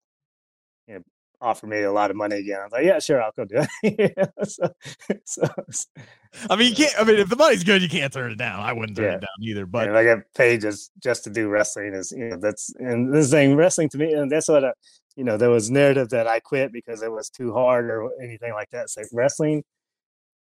you 0.87 0.95
know, 0.95 1.03
offer 1.41 1.67
me 1.67 1.83
a 1.83 1.93
lot 1.93 2.11
of 2.11 2.17
money 2.17 2.37
again. 2.37 2.61
I 2.61 2.65
was 2.65 2.73
like, 2.73 2.85
yeah, 2.85 2.99
sure, 2.99 3.23
I'll 3.23 3.33
go 3.37 3.45
do 3.45 3.65
it. 3.83 4.15
so, 4.49 4.69
so, 5.25 5.49
I 6.51 6.57
mean, 6.57 6.71
you 6.71 6.77
can't. 6.77 6.95
I 6.99 7.05
mean, 7.05 7.17
if 7.17 7.29
the 7.29 7.37
money's 7.37 7.65
good, 7.65 7.83
you 7.83 7.89
can't 7.89 8.13
turn 8.13 8.33
it 8.33 8.39
down. 8.39 8.61
I 8.61 8.73
wouldn't 8.73 8.97
turn 8.97 9.07
yeah. 9.07 9.17
it 9.17 9.21
down 9.21 9.43
either. 9.43 9.67
But 9.67 9.89
and 9.89 9.97
I 9.97 10.05
get 10.05 10.35
paid 10.35 10.61
just 10.61 10.91
just 11.03 11.25
to 11.25 11.31
do 11.31 11.49
wrestling 11.49 11.95
is 11.95 12.13
you 12.13 12.29
know 12.29 12.37
that's 12.37 12.75
and 12.79 13.13
this 13.13 13.31
thing 13.31 13.57
wrestling 13.57 13.89
to 13.91 13.99
me, 13.99 14.13
and 14.13 14.31
that's 14.31 14.49
what 14.49 14.65
I, 14.65 14.73
you 15.17 15.25
know 15.25 15.37
there 15.37 15.51
was 15.51 15.71
narrative 15.71 16.11
that 16.11 16.27
I 16.27 16.41
quit 16.41 16.73
because 16.73 17.03
it 17.03 17.11
was 17.11 17.31
too 17.31 17.53
hard 17.53 17.91
or 17.91 18.11
anything 18.23 18.53
like 18.53 18.71
that. 18.71 18.91
So 18.91 19.03
wrestling 19.13 19.65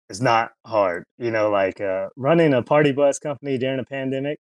is 0.09 0.21
not 0.21 0.51
hard. 0.65 1.05
You 1.17 1.31
know, 1.31 1.49
like 1.49 1.81
uh, 1.81 2.09
running 2.15 2.53
a 2.53 2.61
party 2.61 2.91
bus 2.91 3.19
company 3.19 3.57
during 3.57 3.79
a 3.79 3.85
pandemic. 3.85 4.39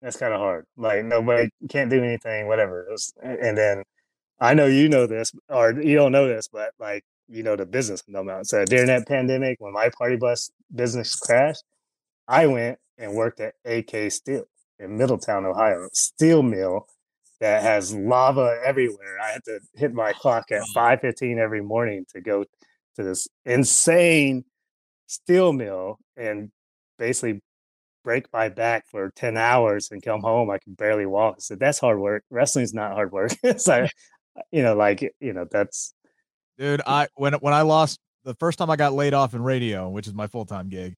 That's 0.00 0.16
kind 0.16 0.32
of 0.32 0.40
hard. 0.40 0.64
Like 0.76 1.04
nobody 1.04 1.50
can't 1.68 1.90
do 1.90 2.02
anything, 2.02 2.46
whatever. 2.46 2.86
Was, 2.88 3.12
and 3.22 3.56
then 3.56 3.82
I 4.40 4.54
know 4.54 4.66
you 4.66 4.88
know 4.88 5.06
this, 5.06 5.32
or 5.48 5.72
you 5.72 5.96
don't 5.96 6.12
know 6.12 6.28
this, 6.28 6.48
but 6.48 6.70
like 6.78 7.04
you 7.28 7.42
know 7.42 7.56
the 7.56 7.66
business 7.66 8.02
no 8.06 8.20
amount. 8.20 8.48
So 8.48 8.64
during 8.64 8.86
that 8.86 9.08
pandemic, 9.08 9.60
when 9.60 9.72
my 9.72 9.90
party 9.90 10.16
bus 10.16 10.50
business 10.74 11.16
crashed, 11.16 11.64
I 12.28 12.46
went 12.46 12.78
and 12.96 13.14
worked 13.14 13.40
at 13.40 13.54
AK 13.64 14.12
Steel 14.12 14.44
in 14.78 14.96
Middletown, 14.96 15.44
Ohio, 15.44 15.88
steel 15.92 16.42
mill 16.42 16.86
that 17.40 17.62
has 17.62 17.94
lava 17.94 18.60
everywhere. 18.64 19.18
I 19.20 19.32
had 19.32 19.44
to 19.44 19.60
hit 19.74 19.92
my 19.92 20.12
clock 20.12 20.52
at 20.52 20.62
five 20.74 21.00
fifteen 21.00 21.38
every 21.38 21.62
morning 21.62 22.04
to 22.14 22.20
go 22.20 22.44
to 22.96 23.02
this 23.02 23.26
insane 23.44 24.44
steel 25.06 25.52
mill 25.52 25.98
and 26.16 26.50
basically 26.98 27.40
break 28.04 28.26
my 28.32 28.48
back 28.48 28.86
for 28.86 29.10
10 29.16 29.36
hours 29.36 29.90
and 29.90 30.02
come 30.02 30.20
home. 30.20 30.50
I 30.50 30.58
can 30.58 30.74
barely 30.74 31.06
walk. 31.06 31.40
So 31.40 31.56
that's 31.56 31.78
hard 31.78 31.98
work. 31.98 32.24
Wrestling's 32.30 32.74
not 32.74 32.92
hard 32.92 33.12
work. 33.12 33.32
so 33.58 33.86
you 34.52 34.62
know, 34.62 34.74
like 34.74 35.02
you 35.20 35.32
know, 35.32 35.46
that's 35.50 35.94
dude. 36.58 36.80
I 36.86 37.08
when 37.14 37.34
when 37.34 37.54
I 37.54 37.62
lost 37.62 37.98
the 38.24 38.34
first 38.34 38.58
time 38.58 38.70
I 38.70 38.76
got 38.76 38.92
laid 38.92 39.14
off 39.14 39.34
in 39.34 39.42
radio, 39.42 39.88
which 39.88 40.06
is 40.06 40.14
my 40.14 40.26
full 40.26 40.44
time 40.44 40.68
gig, 40.68 40.94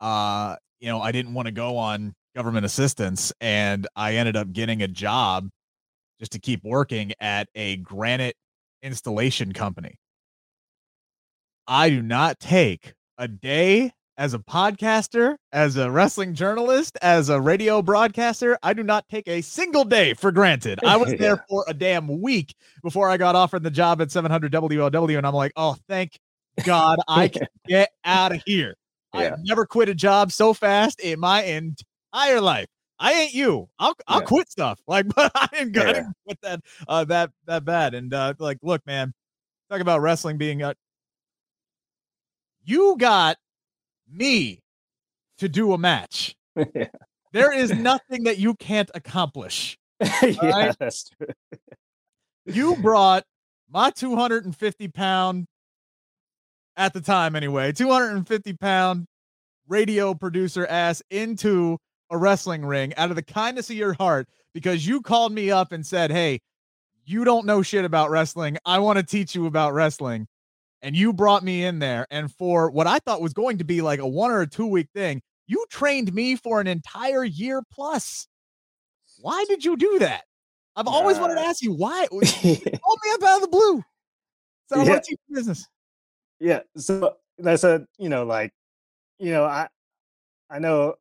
uh, 0.00 0.56
you 0.80 0.88
know, 0.88 1.00
I 1.00 1.12
didn't 1.12 1.34
want 1.34 1.46
to 1.46 1.52
go 1.52 1.76
on 1.76 2.14
government 2.34 2.64
assistance, 2.64 3.32
and 3.40 3.86
I 3.96 4.16
ended 4.16 4.36
up 4.36 4.52
getting 4.52 4.82
a 4.82 4.88
job 4.88 5.48
just 6.18 6.32
to 6.32 6.38
keep 6.38 6.62
working 6.64 7.12
at 7.20 7.48
a 7.54 7.76
granite 7.78 8.36
installation 8.82 9.52
company. 9.52 9.96
I 11.66 11.88
do 11.88 12.02
not 12.02 12.40
take 12.40 12.94
a 13.16 13.28
day 13.28 13.92
as 14.16 14.34
a 14.34 14.38
podcaster, 14.38 15.36
as 15.52 15.76
a 15.76 15.90
wrestling 15.90 16.34
journalist, 16.34 16.98
as 17.02 17.28
a 17.28 17.40
radio 17.40 17.80
broadcaster, 17.82 18.58
I 18.62 18.72
do 18.74 18.82
not 18.82 19.08
take 19.08 19.28
a 19.28 19.40
single 19.40 19.84
day 19.84 20.14
for 20.14 20.30
granted. 20.30 20.78
I 20.84 20.96
was 20.96 21.10
there 21.18 21.36
yeah. 21.36 21.42
for 21.48 21.64
a 21.68 21.74
damn 21.74 22.20
week 22.20 22.54
before 22.82 23.08
I 23.08 23.16
got 23.16 23.34
offered 23.34 23.62
the 23.62 23.70
job 23.70 24.02
at 24.02 24.10
700 24.10 24.52
WLW, 24.52 25.16
and 25.16 25.26
I'm 25.26 25.34
like, 25.34 25.52
oh, 25.56 25.76
thank 25.88 26.18
God 26.64 26.98
I 27.08 27.28
can 27.28 27.46
get 27.66 27.90
out 28.04 28.32
of 28.32 28.42
here. 28.44 28.76
Yeah. 29.14 29.32
I've 29.32 29.38
never 29.40 29.66
quit 29.66 29.88
a 29.88 29.94
job 29.94 30.32
so 30.32 30.54
fast 30.54 31.00
in 31.00 31.18
my 31.18 31.42
entire 31.42 32.40
life. 32.40 32.66
I 32.98 33.14
ain't 33.14 33.32
you. 33.32 33.68
I'll 33.78 33.94
I'll 34.06 34.20
yeah. 34.20 34.26
quit 34.26 34.50
stuff. 34.50 34.78
Like, 34.86 35.06
but 35.14 35.32
I 35.34 35.48
didn't 35.52 35.72
go 35.72 35.84
yeah. 35.84 36.02
quit 36.26 36.38
that 36.42 36.60
uh 36.86 37.04
that 37.06 37.30
that 37.46 37.64
bad. 37.64 37.94
And 37.94 38.12
uh 38.12 38.34
like, 38.38 38.58
look, 38.62 38.86
man, 38.86 39.14
talk 39.70 39.80
about 39.80 40.02
wrestling 40.02 40.36
being 40.36 40.62
uh 40.62 40.74
you 42.62 42.96
got 42.98 43.38
me 44.12 44.60
to 45.38 45.48
do 45.48 45.72
a 45.72 45.78
match. 45.78 46.34
yeah. 46.74 46.88
There 47.32 47.52
is 47.52 47.72
nothing 47.72 48.24
that 48.24 48.38
you 48.38 48.54
can't 48.54 48.90
accomplish. 48.94 49.78
yeah, 50.00 50.34
right? 50.42 50.76
that's 50.78 51.10
true. 51.10 51.28
you 52.46 52.76
brought 52.76 53.24
my 53.70 53.90
250 53.90 54.88
pound, 54.88 55.46
at 56.76 56.92
the 56.92 57.00
time 57.00 57.36
anyway, 57.36 57.72
250 57.72 58.54
pound 58.54 59.06
radio 59.68 60.14
producer 60.14 60.66
ass 60.66 61.02
into 61.10 61.78
a 62.10 62.18
wrestling 62.18 62.64
ring 62.64 62.94
out 62.96 63.10
of 63.10 63.16
the 63.16 63.22
kindness 63.22 63.70
of 63.70 63.76
your 63.76 63.92
heart 63.92 64.26
because 64.52 64.86
you 64.86 65.00
called 65.00 65.32
me 65.32 65.50
up 65.50 65.72
and 65.72 65.86
said, 65.86 66.10
Hey, 66.10 66.40
you 67.04 67.24
don't 67.24 67.46
know 67.46 67.62
shit 67.62 67.84
about 67.84 68.10
wrestling. 68.10 68.58
I 68.64 68.78
want 68.78 68.98
to 68.98 69.04
teach 69.04 69.34
you 69.34 69.46
about 69.46 69.74
wrestling 69.74 70.26
and 70.82 70.96
you 70.96 71.12
brought 71.12 71.42
me 71.42 71.64
in 71.64 71.78
there 71.78 72.06
and 72.10 72.32
for 72.32 72.70
what 72.70 72.86
I 72.86 72.98
thought 72.98 73.20
was 73.20 73.32
going 73.32 73.58
to 73.58 73.64
be 73.64 73.82
like 73.82 74.00
a 74.00 74.06
one 74.06 74.30
or 74.30 74.40
a 74.40 74.46
two 74.46 74.66
week 74.66 74.88
thing, 74.94 75.22
you 75.46 75.64
trained 75.70 76.12
me 76.14 76.36
for 76.36 76.60
an 76.60 76.66
entire 76.66 77.24
year 77.24 77.62
plus. 77.72 78.26
Why 79.20 79.44
did 79.48 79.64
you 79.64 79.76
do 79.76 79.98
that? 79.98 80.24
I've 80.76 80.86
always 80.86 81.18
wanted 81.18 81.34
to 81.34 81.42
ask 81.42 81.62
you 81.62 81.72
why. 81.72 82.06
Call 82.10 82.20
me 82.20 83.10
up 83.12 83.22
out 83.22 83.36
of 83.36 83.42
the 83.42 83.48
blue. 83.50 83.82
So 84.68 84.82
yeah. 84.82 84.90
what's 84.90 85.10
your 85.10 85.18
business? 85.28 85.66
Yeah. 86.38 86.60
So 86.76 87.16
that's 87.38 87.64
a 87.64 87.86
you 87.98 88.08
know 88.08 88.24
like 88.24 88.52
you 89.18 89.32
know 89.32 89.44
I 89.44 89.68
I 90.48 90.58
know 90.58 90.94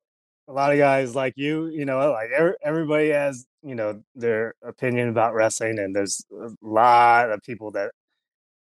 a 0.48 0.54
lot 0.54 0.72
of 0.72 0.78
guys 0.78 1.16
like 1.16 1.34
you 1.38 1.68
you 1.68 1.86
know 1.86 2.12
like 2.12 2.32
everybody 2.64 3.10
has 3.10 3.46
you 3.62 3.76
know 3.76 4.02
their 4.16 4.56
opinion 4.64 5.10
about 5.10 5.34
wrestling 5.34 5.80
and 5.80 5.96
there's 5.96 6.26
a 6.32 6.50
lot 6.62 7.30
of 7.30 7.42
people 7.44 7.72
that 7.72 7.92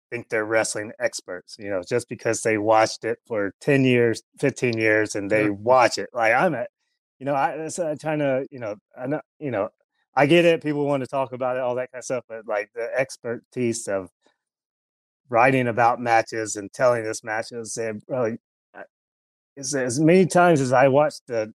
think 0.09 0.29
they're 0.29 0.45
wrestling 0.45 0.91
experts, 0.99 1.55
you 1.59 1.69
know, 1.69 1.81
just 1.87 2.09
because 2.09 2.41
they 2.41 2.57
watched 2.57 3.03
it 3.03 3.19
for 3.27 3.53
10 3.61 3.83
years, 3.85 4.23
15 4.39 4.77
years 4.77 5.15
and 5.15 5.29
they 5.29 5.45
mm-hmm. 5.45 5.63
watch 5.63 5.97
it. 5.97 6.09
Like 6.13 6.33
I'm 6.33 6.55
at, 6.55 6.69
you 7.19 7.25
know, 7.25 7.33
I, 7.33 7.53
am 7.53 7.97
trying 7.97 8.19
to, 8.19 8.47
you 8.51 8.59
know, 8.59 8.75
I 8.97 9.07
know, 9.07 9.21
you 9.39 9.51
know, 9.51 9.69
I 10.15 10.25
get 10.25 10.45
it. 10.45 10.63
People 10.63 10.85
want 10.85 11.01
to 11.01 11.07
talk 11.07 11.33
about 11.33 11.57
it, 11.57 11.61
all 11.61 11.75
that 11.75 11.91
kind 11.91 11.99
of 11.99 12.05
stuff, 12.05 12.23
but 12.27 12.47
like 12.47 12.69
the 12.73 12.89
expertise 12.97 13.87
of 13.87 14.09
writing 15.29 15.67
about 15.67 16.01
matches 16.01 16.55
and 16.55 16.71
telling 16.73 17.05
us 17.05 17.23
matches, 17.23 17.77
and 17.77 18.01
really, 18.07 18.37
uh, 18.73 18.83
as, 19.57 19.75
as 19.75 19.99
many 19.99 20.25
times 20.25 20.59
as 20.59 20.73
I 20.73 20.87
watched 20.87 21.27
the 21.27 21.53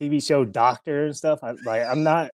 TV 0.00 0.24
show 0.26 0.44
Doctor 0.44 1.06
and 1.06 1.16
stuff, 1.16 1.40
I, 1.42 1.52
like 1.64 1.82
I'm 1.82 2.02
not, 2.02 2.30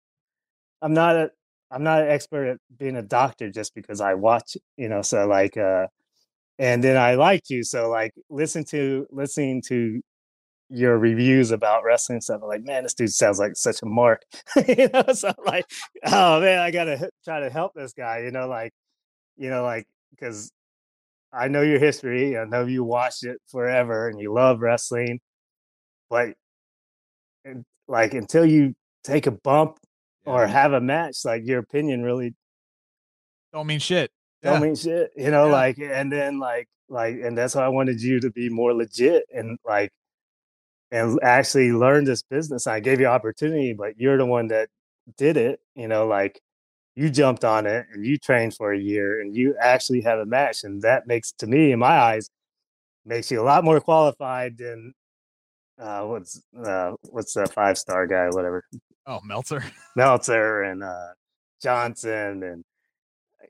I'm 0.83 0.95
not 0.95 1.17
a, 1.17 1.31
I'm 1.71 1.83
not 1.85 2.03
an 2.03 2.09
expert 2.11 2.47
at 2.47 2.59
being 2.79 2.97
a 2.97 3.03
doctor 3.03 3.51
just 3.51 3.75
because 3.75 4.01
I 4.01 4.15
watch, 4.15 4.57
you 4.77 4.89
know, 4.89 5.03
so 5.03 5.27
like 5.27 5.57
uh 5.57 5.87
and 6.59 6.85
then 6.85 6.97
I 6.97 7.15
liked 7.15 7.51
you. 7.51 7.65
So 7.65 7.89
like 7.91 8.13
listen 8.31 8.65
to 8.67 9.07
listening 9.11 9.63
to 9.69 10.01
your 10.71 10.99
reviews 10.99 11.51
about 11.51 11.85
wrestling 11.85 12.21
stuff. 12.21 12.41
I'm 12.43 12.49
like, 12.49 12.65
man, 12.65 12.85
this 12.85 12.95
dude 12.95 13.13
sounds 13.13 13.39
like 13.39 13.57
such 13.57 13.83
a 13.83 13.87
mark. 13.87 14.23
you 14.69 14.89
know, 14.93 15.05
so 15.13 15.29
I'm 15.29 15.45
like, 15.45 15.67
oh 16.07 16.41
man, 16.41 16.59
I 16.61 16.71
gotta 16.71 17.11
try 17.25 17.41
to 17.41 17.51
help 17.51 17.75
this 17.75 17.93
guy, 17.93 18.21
you 18.21 18.31
know, 18.31 18.49
like, 18.49 18.73
you 19.37 19.51
know, 19.51 19.63
like 19.65 19.87
because 20.11 20.53
I 21.33 21.49
know 21.49 21.63
your 21.63 21.79
history. 21.79 22.37
I 22.37 22.45
know 22.45 22.67
you 22.67 22.85
watched 22.85 23.25
it 23.25 23.39
forever 23.49 24.09
and 24.09 24.21
you 24.21 24.33
love 24.33 24.61
wrestling, 24.61 25.21
but 26.09 26.35
like 27.89 28.15
until 28.15 28.45
you 28.47 28.75
take 29.05 29.27
a 29.27 29.31
bump 29.31 29.79
or 30.25 30.47
have 30.47 30.73
a 30.73 30.81
match, 30.81 31.25
like 31.25 31.47
your 31.47 31.59
opinion 31.59 32.03
really 32.03 32.35
don't 33.53 33.67
mean 33.67 33.81
shit. 33.81 34.11
Don't 34.43 34.63
mean 34.63 34.77
shit. 34.77 35.11
You 35.17 35.31
know, 35.31 35.47
yeah. 35.47 35.53
like 35.53 35.79
and 35.79 36.11
then 36.11 36.39
like 36.39 36.69
like 36.89 37.17
and 37.23 37.37
that's 37.37 37.55
why 37.55 37.65
I 37.65 37.69
wanted 37.69 38.01
you 38.01 38.21
to 38.21 38.31
be 38.31 38.49
more 38.49 38.73
legit 38.75 39.25
and 39.33 39.59
like 39.65 39.91
and 40.91 41.19
actually 41.23 41.73
learn 41.73 42.05
this 42.05 42.23
business. 42.23 42.67
I 42.67 42.81
gave 42.81 43.01
you 43.01 43.07
opportunity, 43.07 43.75
but 43.75 43.99
you're 43.99 44.19
the 44.19 44.27
one 44.27 44.49
that 44.49 44.69
did 45.17 45.37
it, 45.37 45.61
you 45.75 45.89
know, 45.89 46.07
like 46.07 46.41
you 46.97 47.11
jumped 47.11 47.45
on 47.45 47.67
it 47.67 47.87
and 47.93 48.05
you 48.05 48.19
trained 48.19 48.55
for 48.55 48.73
a 48.73 48.79
year 48.79 49.21
and 49.21 49.37
you 49.37 49.55
actually 49.61 50.01
have 50.03 50.19
a 50.19 50.27
match. 50.27 50.65
And 50.65 50.83
that 50.83 51.07
makes 51.07 51.33
to 51.39 51.47
me, 51.47 51.73
in 51.73 51.79
my 51.79 51.99
eyes, 51.99 52.31
makes 53.05 53.31
you 53.31 53.41
a 53.41 53.45
lot 53.45 53.65
more 53.65 53.81
qualified 53.81 54.59
than 54.59 54.93
uh 55.79 56.03
what's 56.03 56.43
uh 56.65 56.93
what's 57.11 57.35
the 57.35 57.47
five 57.47 57.79
star 57.79 58.07
guy, 58.07 58.29
whatever. 58.31 58.65
Oh, 59.07 59.21
Meltzer. 59.25 59.65
Meltzer 59.97 60.63
and 60.63 60.83
uh, 60.83 61.09
Johnson 61.63 62.43
and 62.43 62.65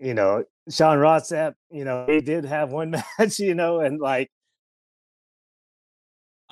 you 0.01 0.15
know 0.15 0.45
Sean 0.69 0.99
Ross 0.99 1.31
You 1.31 1.85
know 1.85 2.07
he 2.09 2.21
did 2.21 2.45
have 2.45 2.71
one 2.71 2.91
match. 3.19 3.39
You 3.39 3.55
know, 3.55 3.81
and 3.81 4.01
like. 4.01 4.31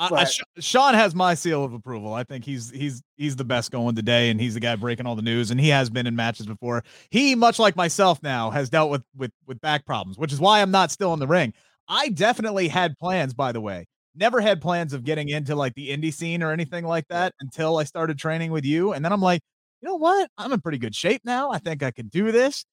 I, 0.00 0.08
I, 0.14 0.26
Sean 0.60 0.94
has 0.94 1.12
my 1.12 1.34
seal 1.34 1.64
of 1.64 1.72
approval. 1.72 2.14
I 2.14 2.22
think 2.22 2.44
he's 2.44 2.70
he's 2.70 3.02
he's 3.16 3.34
the 3.34 3.44
best 3.44 3.72
going 3.72 3.96
today, 3.96 4.30
and 4.30 4.40
he's 4.40 4.54
the 4.54 4.60
guy 4.60 4.76
breaking 4.76 5.06
all 5.06 5.16
the 5.16 5.22
news. 5.22 5.50
And 5.50 5.58
he 5.58 5.70
has 5.70 5.90
been 5.90 6.06
in 6.06 6.14
matches 6.14 6.46
before. 6.46 6.84
He, 7.10 7.34
much 7.34 7.58
like 7.58 7.74
myself, 7.74 8.22
now 8.22 8.50
has 8.50 8.70
dealt 8.70 8.92
with 8.92 9.02
with 9.16 9.32
with 9.48 9.60
back 9.60 9.84
problems, 9.84 10.16
which 10.16 10.32
is 10.32 10.38
why 10.38 10.62
I'm 10.62 10.70
not 10.70 10.92
still 10.92 11.12
in 11.14 11.18
the 11.18 11.26
ring. 11.26 11.52
I 11.88 12.10
definitely 12.10 12.68
had 12.68 12.96
plans, 12.98 13.34
by 13.34 13.50
the 13.50 13.60
way, 13.60 13.86
never 14.18 14.40
had 14.40 14.60
plans 14.60 14.92
of 14.92 15.04
getting 15.04 15.28
into 15.28 15.54
like 15.54 15.74
the 15.74 15.90
indie 15.90 16.12
scene 16.12 16.42
or 16.42 16.52
anything 16.52 16.84
like 16.84 17.06
that 17.08 17.34
until 17.40 17.78
I 17.78 17.84
started 17.84 18.18
training 18.18 18.52
with 18.52 18.64
you. 18.64 18.92
And 18.92 19.04
then 19.04 19.12
I'm 19.12 19.20
like, 19.20 19.40
you 19.80 19.88
know 19.88 19.96
what? 19.96 20.30
I'm 20.36 20.52
in 20.52 20.60
pretty 20.60 20.78
good 20.78 20.94
shape 20.94 21.22
now. 21.24 21.50
I 21.50 21.58
think 21.58 21.82
I 21.82 21.90
can 21.90 22.08
do 22.08 22.32
this. 22.32 22.64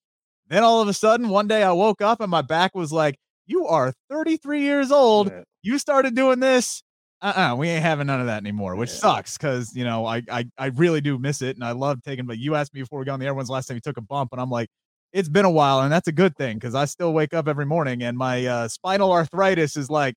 Then 0.47 0.63
all 0.63 0.81
of 0.81 0.87
a 0.87 0.93
sudden, 0.93 1.29
one 1.29 1.47
day 1.47 1.63
I 1.63 1.71
woke 1.71 2.01
up 2.01 2.21
and 2.21 2.29
my 2.29 2.41
back 2.41 2.75
was 2.75 2.91
like, 2.91 3.15
you 3.47 3.67
are 3.67 3.93
33 4.09 4.61
years 4.61 4.91
old. 4.91 5.31
You 5.61 5.77
started 5.77 6.15
doing 6.15 6.39
this. 6.39 6.83
Uh-uh, 7.21 7.55
we 7.55 7.69
ain't 7.69 7.81
having 7.81 8.07
none 8.07 8.19
of 8.19 8.27
that 8.27 8.41
anymore, 8.41 8.75
which 8.75 8.89
yeah. 8.89 8.95
sucks 8.97 9.37
because 9.37 9.75
you 9.75 9.83
know 9.83 10.05
I, 10.05 10.21
I 10.29 10.45
I 10.57 10.65
really 10.67 11.01
do 11.01 11.17
miss 11.17 11.41
it 11.41 11.55
and 11.55 11.63
I 11.63 11.71
love 11.71 12.03
taking. 12.03 12.25
But 12.25 12.37
you 12.37 12.55
asked 12.55 12.73
me 12.73 12.81
before 12.81 12.99
we 12.99 13.05
got 13.05 13.13
on 13.13 13.19
the 13.19 13.25
air 13.25 13.33
when's 13.33 13.47
the 13.47 13.53
last 13.53 13.67
time 13.67 13.75
you 13.75 13.81
took 13.81 13.97
a 13.97 14.01
bump, 14.01 14.31
and 14.31 14.41
I'm 14.41 14.49
like, 14.49 14.67
it's 15.13 15.29
been 15.29 15.45
a 15.45 15.49
while, 15.49 15.81
and 15.81 15.91
that's 15.91 16.07
a 16.07 16.11
good 16.11 16.35
thing 16.35 16.57
because 16.57 16.75
I 16.75 16.85
still 16.85 17.13
wake 17.13 17.33
up 17.33 17.47
every 17.47 17.65
morning 17.65 18.03
and 18.03 18.17
my 18.17 18.45
uh, 18.45 18.67
spinal 18.67 19.11
arthritis 19.11 19.77
is 19.77 19.89
like 19.89 20.15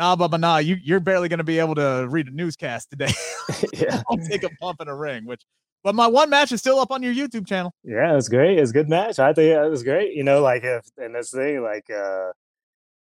nah, 0.00 0.16
Bubba, 0.16 0.40
nah, 0.40 0.56
you, 0.56 0.76
you're 0.82 1.00
barely 1.00 1.28
going 1.28 1.38
to 1.38 1.44
be 1.44 1.58
able 1.58 1.74
to 1.74 2.06
read 2.08 2.26
a 2.26 2.30
newscast 2.30 2.90
today. 2.90 3.12
yeah. 3.74 4.02
I'll 4.10 4.16
take 4.16 4.42
a 4.42 4.50
pump 4.60 4.80
in 4.80 4.88
a 4.88 4.96
ring, 4.96 5.26
which, 5.26 5.42
but 5.84 5.94
my 5.94 6.06
one 6.06 6.30
match 6.30 6.52
is 6.52 6.60
still 6.60 6.80
up 6.80 6.90
on 6.90 7.02
your 7.02 7.14
YouTube 7.14 7.46
channel. 7.46 7.72
Yeah, 7.84 8.12
it 8.12 8.14
was 8.14 8.28
great. 8.28 8.58
It's 8.58 8.70
a 8.70 8.74
good 8.74 8.88
match. 8.88 9.18
I 9.18 9.32
think 9.32 9.54
it 9.54 9.70
was 9.70 9.82
great. 9.82 10.14
You 10.14 10.24
know, 10.24 10.40
like 10.40 10.64
if, 10.64 10.84
and 10.96 11.14
this 11.14 11.30
thing, 11.30 11.62
like, 11.62 11.88
uh, 11.90 12.30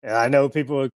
and 0.02 0.14
I 0.14 0.28
know 0.28 0.48
people 0.48 0.88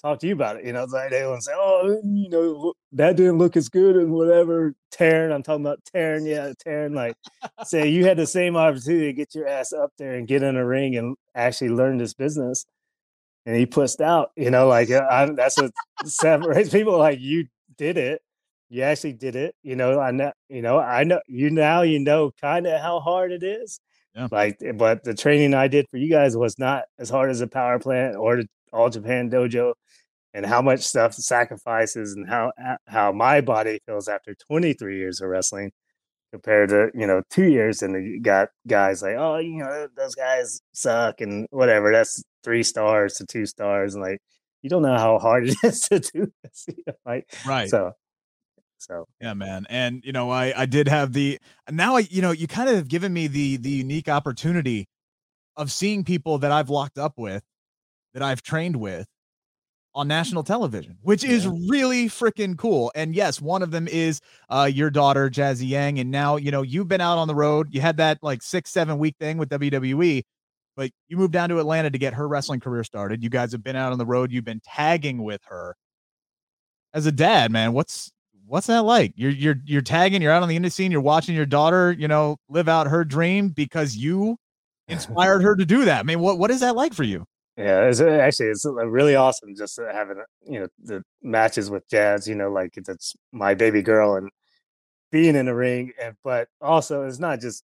talk 0.00 0.18
to 0.20 0.26
you 0.26 0.34
about 0.34 0.56
it. 0.56 0.66
You 0.66 0.72
know, 0.72 0.84
like 0.84 1.10
they 1.10 1.24
will 1.24 1.40
say, 1.40 1.52
"Oh, 1.54 2.00
you 2.04 2.28
know, 2.30 2.74
that 2.92 3.16
didn't 3.16 3.38
look 3.38 3.56
as 3.56 3.68
good 3.68 3.96
and 3.96 4.12
whatever." 4.12 4.74
Taryn, 4.92 5.34
I'm 5.34 5.42
talking 5.42 5.64
about 5.64 5.80
Taryn. 5.94 6.26
Yeah, 6.26 6.52
Taryn. 6.66 6.94
Like, 6.94 7.16
say 7.64 7.88
you 7.88 8.06
had 8.06 8.16
the 8.16 8.26
same 8.26 8.56
opportunity 8.56 9.06
to 9.06 9.12
get 9.12 9.34
your 9.34 9.46
ass 9.46 9.72
up 9.74 9.92
there 9.98 10.14
and 10.14 10.26
get 10.26 10.42
in 10.42 10.56
a 10.56 10.64
ring 10.64 10.96
and 10.96 11.16
actually 11.34 11.70
learn 11.70 11.98
this 11.98 12.14
business 12.14 12.64
and 13.46 13.56
he 13.56 13.66
pushed 13.66 14.00
out. 14.00 14.30
You 14.36 14.50
know, 14.50 14.68
like 14.68 14.90
uh, 14.90 15.06
I, 15.10 15.26
that's 15.26 15.56
what 15.56 15.72
separates 16.04 16.70
people. 16.72 16.98
Like 16.98 17.20
you 17.20 17.46
did 17.76 17.96
it, 17.96 18.22
you 18.68 18.82
actually 18.82 19.12
did 19.12 19.36
it. 19.36 19.54
You 19.62 19.76
know, 19.76 20.00
I 20.00 20.10
know. 20.10 20.32
You 20.48 20.62
know, 20.62 20.78
I 20.78 21.04
know 21.04 21.20
you 21.26 21.50
now. 21.50 21.82
You 21.82 22.00
know, 22.00 22.32
kind 22.40 22.66
of 22.66 22.80
how 22.80 23.00
hard 23.00 23.32
it 23.32 23.42
is. 23.42 23.80
Yeah. 24.14 24.28
Like, 24.30 24.58
eh, 24.62 24.72
but 24.72 25.04
the 25.04 25.14
training 25.14 25.54
I 25.54 25.68
did 25.68 25.86
for 25.90 25.96
you 25.96 26.10
guys 26.10 26.36
was 26.36 26.58
not 26.58 26.84
as 26.98 27.10
hard 27.10 27.30
as 27.30 27.40
a 27.40 27.46
power 27.46 27.78
plant 27.78 28.16
or 28.16 28.36
the 28.36 28.48
All 28.72 28.90
Japan 28.90 29.30
Dojo, 29.30 29.74
and 30.32 30.46
how 30.46 30.62
much 30.62 30.80
stuff 30.80 31.14
sacrifices 31.14 32.14
and 32.14 32.28
how 32.28 32.52
how 32.86 33.12
my 33.12 33.40
body 33.40 33.80
feels 33.86 34.08
after 34.08 34.34
23 34.34 34.98
years 34.98 35.20
of 35.20 35.28
wrestling. 35.28 35.72
Compared 36.34 36.68
to 36.68 36.90
you 36.94 37.06
know 37.06 37.22
two 37.30 37.44
years, 37.44 37.80
and 37.80 37.94
you 37.94 38.20
got 38.20 38.48
guys 38.66 39.02
like, 39.02 39.14
oh, 39.16 39.38
you 39.38 39.58
know, 39.58 39.86
those 39.96 40.16
guys 40.16 40.60
suck 40.72 41.20
and 41.20 41.46
whatever. 41.50 41.92
That's 41.92 42.24
three 42.42 42.64
stars 42.64 43.14
to 43.14 43.26
two 43.26 43.46
stars, 43.46 43.94
and 43.94 44.02
like 44.02 44.18
you 44.60 44.68
don't 44.68 44.82
know 44.82 44.98
how 44.98 45.20
hard 45.20 45.48
it 45.48 45.56
is 45.62 45.82
to 45.82 46.00
do 46.00 46.32
this, 46.42 46.64
you 46.66 46.82
know, 46.88 46.94
like 47.06 47.32
right. 47.46 47.70
So, 47.70 47.92
so 48.78 49.06
yeah, 49.20 49.34
man, 49.34 49.64
and 49.70 50.02
you 50.04 50.10
know, 50.10 50.28
I 50.30 50.52
I 50.62 50.66
did 50.66 50.88
have 50.88 51.12
the 51.12 51.38
now 51.70 51.96
I 51.96 52.00
you 52.00 52.20
know 52.20 52.32
you 52.32 52.48
kind 52.48 52.68
of 52.68 52.74
have 52.74 52.88
given 52.88 53.12
me 53.12 53.28
the 53.28 53.56
the 53.56 53.70
unique 53.70 54.08
opportunity 54.08 54.88
of 55.56 55.70
seeing 55.70 56.02
people 56.02 56.38
that 56.38 56.50
I've 56.50 56.68
locked 56.68 56.98
up 56.98 57.12
with, 57.16 57.44
that 58.12 58.24
I've 58.24 58.42
trained 58.42 58.74
with 58.74 59.06
on 59.94 60.08
national 60.08 60.42
television, 60.42 60.96
which 61.02 61.22
yeah. 61.22 61.30
is 61.30 61.46
really 61.46 62.06
freaking 62.06 62.58
cool. 62.58 62.90
And 62.94 63.14
yes, 63.14 63.40
one 63.40 63.62
of 63.62 63.70
them 63.70 63.86
is 63.86 64.20
uh, 64.48 64.68
your 64.72 64.90
daughter, 64.90 65.30
Jazzy 65.30 65.68
Yang. 65.68 66.00
And 66.00 66.10
now, 66.10 66.36
you 66.36 66.50
know, 66.50 66.62
you've 66.62 66.88
been 66.88 67.00
out 67.00 67.18
on 67.18 67.28
the 67.28 67.34
road. 67.34 67.68
You 67.70 67.80
had 67.80 67.96
that 67.98 68.18
like 68.22 68.42
six, 68.42 68.70
seven 68.70 68.98
week 68.98 69.16
thing 69.20 69.38
with 69.38 69.48
WWE, 69.50 70.22
but 70.76 70.90
you 71.08 71.16
moved 71.16 71.32
down 71.32 71.48
to 71.50 71.60
Atlanta 71.60 71.90
to 71.90 71.98
get 71.98 72.14
her 72.14 72.26
wrestling 72.26 72.60
career 72.60 72.82
started. 72.82 73.22
You 73.22 73.30
guys 73.30 73.52
have 73.52 73.62
been 73.62 73.76
out 73.76 73.92
on 73.92 73.98
the 73.98 74.06
road. 74.06 74.32
You've 74.32 74.44
been 74.44 74.62
tagging 74.64 75.22
with 75.22 75.42
her. 75.46 75.76
As 76.92 77.06
a 77.06 77.12
dad, 77.12 77.50
man, 77.50 77.72
what's 77.72 78.12
what's 78.46 78.68
that 78.68 78.82
like? 78.82 79.12
You're 79.16 79.32
you're 79.32 79.56
you're 79.64 79.82
tagging, 79.82 80.22
you're 80.22 80.30
out 80.30 80.42
on 80.42 80.48
the 80.48 80.58
indie 80.58 80.70
scene, 80.70 80.92
you're 80.92 81.00
watching 81.00 81.34
your 81.34 81.46
daughter, 81.46 81.92
you 81.92 82.06
know, 82.06 82.36
live 82.48 82.68
out 82.68 82.86
her 82.86 83.04
dream 83.04 83.48
because 83.48 83.96
you 83.96 84.36
inspired 84.88 85.42
her 85.42 85.56
to 85.56 85.64
do 85.64 85.84
that. 85.86 86.00
I 86.00 86.02
mean, 86.04 86.20
what 86.20 86.38
what 86.38 86.50
is 86.52 86.60
that 86.60 86.76
like 86.76 86.94
for 86.94 87.02
you? 87.02 87.26
Yeah, 87.56 87.84
it's 87.84 88.00
uh, 88.00 88.08
actually 88.08 88.48
it's 88.48 88.66
uh, 88.66 88.72
really 88.86 89.14
awesome 89.14 89.54
just 89.56 89.78
uh, 89.78 89.92
having 89.92 90.16
you 90.46 90.60
know 90.60 90.68
the 90.82 91.04
matches 91.22 91.70
with 91.70 91.88
Jazz. 91.88 92.26
You 92.28 92.34
know, 92.34 92.50
like 92.50 92.72
that's 92.84 93.14
my 93.32 93.54
baby 93.54 93.82
girl 93.82 94.16
and 94.16 94.30
being 95.12 95.36
in 95.36 95.46
the 95.46 95.54
ring, 95.54 95.92
and 96.02 96.16
but 96.24 96.48
also 96.60 97.04
it's 97.04 97.18
not 97.20 97.40
just 97.40 97.64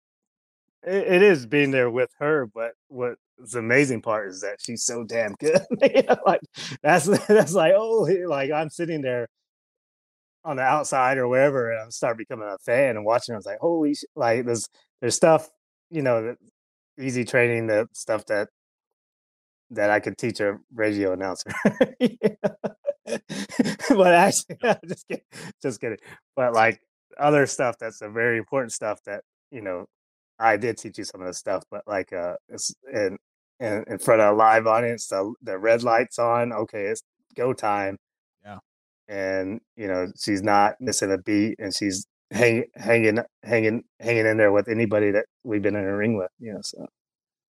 it, 0.84 1.06
it 1.08 1.22
is 1.22 1.46
being 1.46 1.70
there 1.72 1.90
with 1.90 2.10
her. 2.20 2.46
But 2.54 2.72
what 2.88 3.16
the 3.38 3.58
amazing 3.60 4.02
part 4.02 4.28
is 4.30 4.42
that 4.42 4.58
she's 4.60 4.84
so 4.84 5.04
damn 5.04 5.34
good. 5.40 5.60
like 6.26 6.40
that's 6.82 7.06
that's 7.28 7.54
like 7.54 7.74
oh, 7.76 8.08
like 8.28 8.50
I'm 8.52 8.70
sitting 8.70 9.02
there 9.02 9.28
on 10.44 10.56
the 10.56 10.62
outside 10.62 11.18
or 11.18 11.28
wherever, 11.28 11.70
and 11.72 11.86
I 11.86 11.88
start 11.90 12.18
becoming 12.18 12.48
a 12.48 12.58
fan 12.58 12.96
and 12.96 13.04
watching. 13.04 13.34
I 13.34 13.38
was 13.38 13.46
like, 13.46 13.58
holy, 13.60 13.94
sh-. 13.94 14.04
like 14.16 14.44
there's 14.46 14.68
there's 15.00 15.16
stuff 15.16 15.48
you 15.90 16.02
know, 16.02 16.36
easy 17.00 17.24
training, 17.24 17.66
the 17.68 17.88
stuff 17.94 18.26
that 18.26 18.48
that 19.70 19.90
I 19.90 20.00
could 20.00 20.16
teach 20.18 20.40
a 20.40 20.58
radio 20.74 21.12
announcer. 21.12 21.50
but 23.90 24.14
actually, 24.14 24.56
just 24.86 25.08
kidding, 25.08 25.24
just 25.62 25.80
kidding. 25.80 25.98
But 26.36 26.54
like 26.54 26.80
other 27.18 27.46
stuff 27.46 27.76
that's 27.78 28.00
a 28.02 28.08
very 28.08 28.38
important 28.38 28.72
stuff 28.72 29.00
that 29.06 29.22
you 29.50 29.62
know, 29.62 29.86
I 30.38 30.56
did 30.56 30.78
teach 30.78 30.98
you 30.98 31.04
some 31.04 31.20
of 31.20 31.26
the 31.26 31.34
stuff, 31.34 31.64
but 31.70 31.82
like 31.86 32.12
uh, 32.12 32.34
it's 32.48 32.74
in 32.92 33.18
in, 33.60 33.84
in 33.88 33.98
front 33.98 34.20
of 34.20 34.34
a 34.34 34.36
live 34.36 34.66
audience, 34.66 35.06
the 35.08 35.32
the 35.42 35.58
red 35.58 35.82
lights 35.82 36.18
on. 36.18 36.52
Okay, 36.52 36.84
it's 36.86 37.02
go 37.34 37.52
time. 37.52 37.96
Yeah, 38.44 38.58
and 39.08 39.60
you 39.76 39.88
know 39.88 40.08
she's 40.18 40.42
not 40.42 40.74
missing 40.80 41.12
a 41.12 41.18
beat, 41.18 41.56
and 41.58 41.74
she's 41.74 42.06
hanging 42.30 42.64
hanging 42.76 43.20
hanging 43.42 43.84
hanging 44.00 44.26
in 44.26 44.36
there 44.36 44.52
with 44.52 44.68
anybody 44.68 45.10
that 45.12 45.26
we've 45.44 45.62
been 45.62 45.76
in 45.76 45.84
a 45.84 45.96
ring 45.96 46.16
with. 46.16 46.30
You 46.38 46.54
know, 46.54 46.60
so 46.62 46.86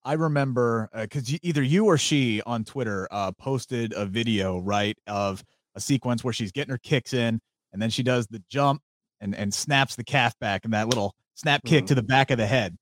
I 0.05 0.13
remember 0.13 0.89
because 0.93 1.33
uh, 1.33 1.37
either 1.41 1.61
you 1.61 1.85
or 1.85 1.97
she 1.97 2.41
on 2.45 2.63
Twitter 2.63 3.07
uh, 3.11 3.31
posted 3.33 3.93
a 3.95 4.05
video, 4.05 4.59
right, 4.59 4.97
of 5.07 5.43
a 5.75 5.81
sequence 5.81 6.23
where 6.23 6.33
she's 6.33 6.51
getting 6.51 6.71
her 6.71 6.77
kicks 6.77 7.13
in, 7.13 7.39
and 7.73 7.81
then 7.81 7.89
she 7.89 8.03
does 8.03 8.27
the 8.27 8.41
jump 8.49 8.81
and 9.21 9.35
and 9.35 9.53
snaps 9.53 9.95
the 9.95 10.03
calf 10.03 10.37
back 10.39 10.65
and 10.65 10.73
that 10.73 10.87
little 10.87 11.15
snap 11.35 11.63
kick 11.65 11.79
mm-hmm. 11.79 11.87
to 11.87 11.95
the 11.95 12.03
back 12.03 12.31
of 12.31 12.37
the 12.37 12.47
head. 12.47 12.77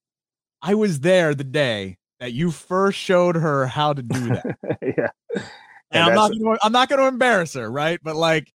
I 0.62 0.76
was 0.76 1.00
there 1.00 1.36
the 1.36 1.44
day 1.44 1.98
that 2.20 2.34
you 2.34 2.52
first 2.52 2.98
showed 2.98 3.36
her 3.36 3.68
how 3.68 3.94
to 3.94 4.02
do 4.02 4.28
that. 4.30 4.58
yeah, 4.82 5.10
and, 5.34 5.44
and 5.92 6.04
I'm 6.04 6.16
not 6.16 6.32
gonna, 6.32 6.58
I'm 6.62 6.72
not 6.72 6.90
going 6.90 7.00
to 7.00 7.08
embarrass 7.08 7.54
her, 7.54 7.70
right? 7.70 8.00
But 8.02 8.16
like, 8.16 8.52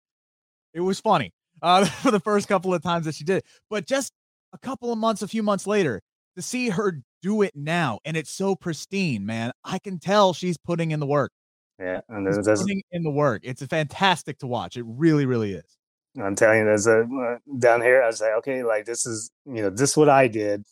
it 0.73 0.81
was 0.81 0.99
funny 0.99 1.33
uh, 1.61 1.85
for 2.03 2.11
the 2.11 2.19
first 2.19 2.47
couple 2.47 2.73
of 2.73 2.81
times 2.81 3.05
that 3.05 3.15
she 3.15 3.23
did 3.23 3.37
it. 3.37 3.45
But 3.69 3.85
just 3.85 4.11
a 4.53 4.57
couple 4.57 4.91
of 4.91 4.97
months, 4.97 5.21
a 5.21 5.27
few 5.27 5.43
months 5.43 5.67
later, 5.67 6.01
to 6.35 6.41
see 6.41 6.69
her 6.69 7.01
do 7.21 7.41
it 7.41 7.55
now 7.55 7.99
and 8.05 8.17
it's 8.17 8.31
so 8.31 8.55
pristine, 8.55 9.25
man. 9.25 9.51
I 9.63 9.79
can 9.79 9.99
tell 9.99 10.33
she's 10.33 10.57
putting 10.57 10.91
in 10.91 10.99
the 10.99 11.05
work. 11.05 11.31
Yeah, 11.79 12.01
and 12.09 12.25
there's, 12.25 12.45
there's 12.45 12.61
putting 12.61 12.83
in 12.91 13.03
the 13.03 13.11
work. 13.11 13.41
It's 13.43 13.65
fantastic 13.65 14.37
to 14.39 14.47
watch. 14.47 14.77
It 14.77 14.85
really, 14.85 15.25
really 15.25 15.53
is. 15.53 15.77
I'm 16.21 16.35
telling 16.35 16.59
you, 16.59 16.65
there's 16.65 16.87
a 16.87 17.01
uh, 17.01 17.37
down 17.57 17.81
here. 17.81 18.03
I 18.03 18.07
was 18.07 18.21
like, 18.21 18.33
okay, 18.39 18.63
like 18.63 18.85
this 18.85 19.05
is 19.05 19.31
you 19.45 19.61
know 19.63 19.69
this 19.69 19.91
is 19.91 19.97
what 19.97 20.09
I 20.09 20.27
did 20.27 20.63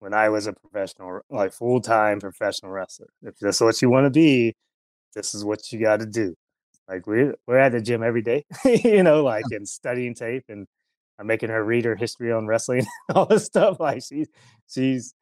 when 0.00 0.12
I 0.12 0.28
was 0.28 0.46
a 0.46 0.52
professional, 0.52 1.20
like 1.30 1.52
full 1.52 1.80
time 1.80 2.20
professional 2.20 2.72
wrestler. 2.72 3.06
If 3.22 3.38
this 3.38 3.56
is 3.56 3.60
what 3.60 3.80
you 3.80 3.88
want 3.88 4.06
to 4.06 4.10
be, 4.10 4.54
this 5.14 5.34
is 5.34 5.44
what 5.44 5.72
you 5.72 5.80
got 5.80 6.00
to 6.00 6.06
do. 6.06 6.34
Like 6.88 7.06
we're 7.06 7.34
we're 7.46 7.58
at 7.58 7.72
the 7.72 7.80
gym 7.80 8.02
every 8.02 8.22
day, 8.22 8.44
you 8.64 9.02
know, 9.02 9.22
like 9.22 9.44
and 9.52 9.66
studying 9.68 10.14
tape 10.14 10.44
and 10.48 10.66
I'm 11.18 11.26
making 11.28 11.50
her 11.50 11.64
read 11.64 11.84
her 11.84 11.94
history 11.94 12.32
on 12.32 12.46
wrestling, 12.46 12.84
all 13.14 13.26
this 13.26 13.44
stuff. 13.44 13.78
Like 13.78 14.02
she's 14.02 14.28
she's 14.68 15.14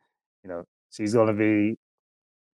you 0.42 0.50
know 0.50 0.64
she's 0.90 1.14
going 1.14 1.28
to 1.28 1.32
be 1.32 1.76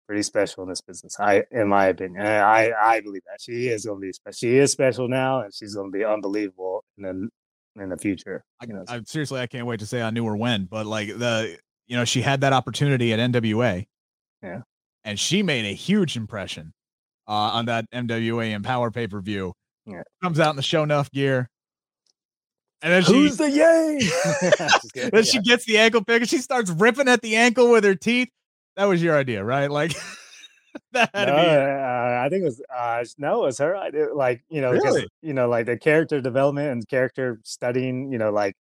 pretty 0.07 0.23
special 0.23 0.63
in 0.63 0.69
this 0.69 0.81
business. 0.81 1.19
I, 1.19 1.43
in 1.51 1.67
my 1.67 1.88
opinion, 1.88 2.25
I 2.25 2.71
I 2.71 3.01
believe 3.01 3.23
that 3.27 3.41
she 3.41 3.67
is 3.67 3.86
going 3.86 3.99
to 3.99 4.05
be 4.05 4.13
special. 4.13 4.38
She 4.38 4.57
is 4.57 4.71
special 4.71 5.07
now, 5.07 5.41
and 5.41 5.53
she's 5.53 5.75
going 5.75 5.91
to 5.91 5.97
be 5.97 6.03
unbelievable 6.03 6.83
in 6.97 7.03
the 7.03 7.81
in 7.81 7.89
the 7.89 7.97
future. 7.97 8.43
I, 8.61 8.65
know, 8.67 8.86
I 8.88 9.01
seriously, 9.05 9.41
I 9.41 9.47
can't 9.47 9.65
wait 9.65 9.79
to 9.81 9.86
say 9.86 10.01
I 10.01 10.09
knew 10.09 10.25
her 10.25 10.36
when, 10.36 10.65
but 10.65 10.86
like 10.86 11.07
the 11.07 11.57
you 11.88 11.95
know 11.95 12.05
she 12.05 12.21
had 12.21 12.41
that 12.41 12.53
opportunity 12.53 13.13
at 13.13 13.19
NWA, 13.19 13.86
yeah, 14.41 14.61
and 15.03 15.19
she 15.19 15.43
made 15.43 15.65
a 15.65 15.73
huge 15.73 16.15
impression 16.15 16.73
uh, 17.27 17.31
on 17.31 17.65
that 17.65 17.89
NWA 17.91 18.51
Empower 18.51 18.91
pay 18.91 19.07
per 19.07 19.21
view. 19.21 19.53
Yeah. 19.86 20.01
Comes 20.23 20.39
out 20.39 20.49
in 20.51 20.55
the 20.55 20.61
Sho'nuff 20.61 21.11
gear. 21.11 21.49
And 22.86 22.93
then 22.93 23.01
Who's 23.01 23.31
she, 23.38 23.43
the 23.43 23.49
yay? 23.49 25.09
then 25.09 25.11
yeah. 25.11 25.21
she 25.23 25.39
gets 25.39 25.65
the 25.65 25.79
ankle 25.79 26.03
pick 26.03 26.21
and 26.21 26.29
she 26.29 26.38
starts 26.38 26.69
ripping 26.69 27.07
at 27.07 27.23
the 27.23 27.36
ankle 27.36 27.71
with 27.71 27.83
her 27.83 27.95
teeth. 27.95 28.29
That 28.77 28.86
was 28.86 29.01
your 29.01 29.17
idea, 29.17 29.43
right? 29.43 29.71
Like 29.71 29.93
that 30.91 31.09
no, 31.15 31.33
uh, 31.33 32.23
I 32.23 32.29
think 32.29 32.43
it 32.43 32.45
was 32.45 32.61
uh, 32.75 33.03
no, 33.17 33.41
it 33.41 33.47
was 33.47 33.57
her 33.57 33.75
idea. 33.75 34.13
Like 34.13 34.43
you 34.49 34.61
know, 34.61 34.71
really? 34.71 35.07
you 35.23 35.33
know, 35.33 35.49
like 35.49 35.65
the 35.65 35.77
character 35.77 36.21
development 36.21 36.69
and 36.69 36.88
character 36.88 37.39
studying. 37.43 38.11
You 38.11 38.19
know, 38.19 38.29
like 38.29 38.55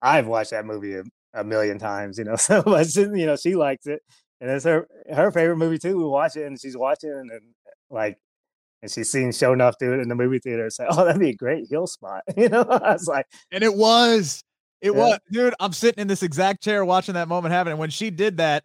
I've 0.00 0.28
watched 0.28 0.52
that 0.52 0.66
movie 0.66 0.94
a, 0.94 1.02
a 1.32 1.42
million 1.42 1.80
times. 1.80 2.16
You 2.16 2.24
know, 2.24 2.36
so 2.36 2.62
but 2.62 2.94
you 2.94 3.26
know 3.26 3.34
she 3.34 3.56
likes 3.56 3.88
it, 3.88 4.02
and 4.40 4.50
it's 4.50 4.64
her 4.64 4.86
her 5.12 5.32
favorite 5.32 5.56
movie 5.56 5.78
too. 5.78 5.98
We 5.98 6.04
watch 6.04 6.36
it 6.36 6.46
and 6.46 6.60
she's 6.60 6.76
watching 6.76 7.10
and, 7.10 7.28
and 7.28 7.42
like 7.90 8.18
and 8.84 8.90
she's 8.90 9.10
seen 9.10 9.30
Sho'nuff 9.30 9.78
do 9.80 9.94
it 9.94 10.00
in 10.00 10.10
the 10.10 10.14
movie 10.14 10.38
theater. 10.38 10.68
Say, 10.68 10.84
oh, 10.86 11.06
that'd 11.06 11.18
be 11.18 11.30
a 11.30 11.34
great 11.34 11.66
heel 11.68 11.86
spot. 11.86 12.22
You 12.36 12.50
know, 12.50 12.62
I 12.64 12.92
was 12.92 13.08
like, 13.08 13.26
and 13.50 13.64
it 13.64 13.74
was, 13.74 14.44
it 14.82 14.92
yeah. 14.92 14.98
was, 14.98 15.18
dude. 15.32 15.54
I'm 15.58 15.72
sitting 15.72 16.02
in 16.02 16.06
this 16.08 16.22
exact 16.22 16.62
chair 16.62 16.84
watching 16.84 17.14
that 17.14 17.26
moment 17.26 17.54
happen. 17.54 17.70
And 17.70 17.78
when 17.78 17.88
she 17.88 18.10
did 18.10 18.36
that, 18.36 18.64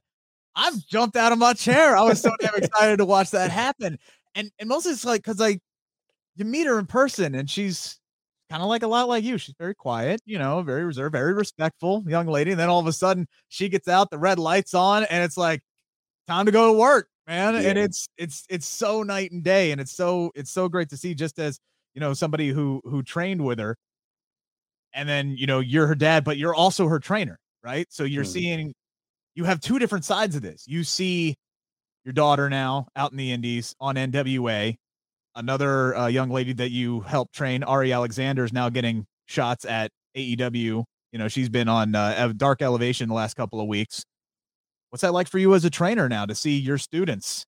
I've 0.56 0.86
jumped 0.88 1.16
out 1.16 1.32
of 1.32 1.38
my 1.38 1.54
chair. 1.54 1.96
I 1.96 2.02
was 2.02 2.20
so 2.20 2.32
damn 2.42 2.54
excited 2.56 2.98
to 2.98 3.06
watch 3.06 3.32
that 3.32 3.50
happen. 3.50 3.98
And 4.36 4.52
and 4.60 4.68
mostly 4.68 4.92
it's 4.92 5.06
like 5.06 5.24
because 5.24 5.40
I, 5.40 5.60
you 6.36 6.44
meet 6.44 6.68
her 6.68 6.80
in 6.80 6.86
person 6.86 7.34
and 7.36 7.50
she's 7.50 7.98
kind 8.50 8.62
of 8.62 8.68
like 8.68 8.84
a 8.84 8.88
lot 8.88 9.08
like 9.08 9.24
you. 9.24 9.38
She's 9.38 9.56
very 9.58 9.76
quiet, 9.76 10.20
you 10.26 10.38
know, 10.38 10.62
very 10.64 10.84
reserved, 10.84 11.14
very 11.14 11.34
respectful 11.34 12.04
young 12.08 12.28
lady. 12.28 12.52
And 12.52 12.60
then 12.60 12.68
all 12.68 12.80
of 12.80 12.88
a 12.88 12.94
sudden 12.94 13.26
she 13.48 13.70
gets 13.70 13.88
out, 13.88 14.10
the 14.10 14.18
red 14.18 14.38
lights 14.38 14.74
on, 14.74 15.06
and 15.06 15.24
it's 15.24 15.38
like 15.38 15.62
time 16.28 16.46
to 16.46 16.52
go 16.52 16.74
to 16.74 16.78
work 16.78 17.08
man. 17.30 17.54
Yeah. 17.54 17.70
And 17.70 17.78
it's 17.78 18.10
it's 18.18 18.46
it's 18.50 18.68
so 18.68 19.04
night 19.04 19.32
and 19.32 19.44
day, 19.44 19.72
and 19.72 19.80
it's 19.80 19.92
so 19.92 20.32
it's 20.36 20.52
so 20.52 20.68
great 20.68 20.90
to 20.90 20.98
see. 20.98 21.14
Just 21.16 21.40
as 21.40 21.60
you 21.94 22.02
know, 22.02 22.14
somebody 22.14 22.50
who 22.50 22.82
who 22.84 23.04
trained 23.04 23.44
with 23.44 23.60
her, 23.60 23.78
and 24.94 25.08
then 25.08 25.36
you 25.38 25.48
know 25.48 25.60
you're 25.60 25.88
her 25.88 25.96
dad, 25.96 26.24
but 26.24 26.38
you're 26.38 26.56
also 26.56 26.88
her 26.88 27.00
trainer, 27.00 27.40
right? 27.64 27.88
So 27.90 28.04
you're 28.04 28.24
mm. 28.24 28.34
seeing 28.34 28.74
you 29.36 29.46
have 29.46 29.62
two 29.62 29.80
different 29.80 30.06
sides 30.06 30.36
of 30.36 30.42
this. 30.42 30.66
You 30.68 30.84
see 30.84 31.36
your 32.04 32.14
daughter 32.14 32.50
now 32.50 32.88
out 32.96 33.12
in 33.12 33.18
the 33.18 33.32
Indies 33.32 33.76
on 33.80 33.96
NWA. 33.96 34.76
Another 35.36 35.96
uh, 35.96 36.08
young 36.08 36.32
lady 36.32 36.54
that 36.54 36.72
you 36.72 37.02
helped 37.02 37.34
train, 37.34 37.64
Ari 37.64 37.94
Alexander, 37.94 38.44
is 38.44 38.52
now 38.52 38.68
getting 38.68 39.06
shots 39.28 39.64
at 39.64 39.92
AEW. 40.18 40.84
You 41.12 41.20
know, 41.20 41.28
she's 41.28 41.50
been 41.50 41.70
on 41.70 41.96
uh, 41.96 42.34
Dark 42.36 42.62
Elevation 42.62 43.08
the 43.08 43.16
last 43.16 43.36
couple 43.36 43.62
of 43.62 43.68
weeks. 43.68 44.04
What's 44.90 45.02
that 45.02 45.14
like 45.14 45.28
for 45.28 45.38
you 45.38 45.54
as 45.54 45.66
a 45.66 45.70
trainer 45.70 46.10
now 46.10 46.26
to 46.26 46.34
see 46.34 46.58
your 46.58 46.78
students 46.78 47.46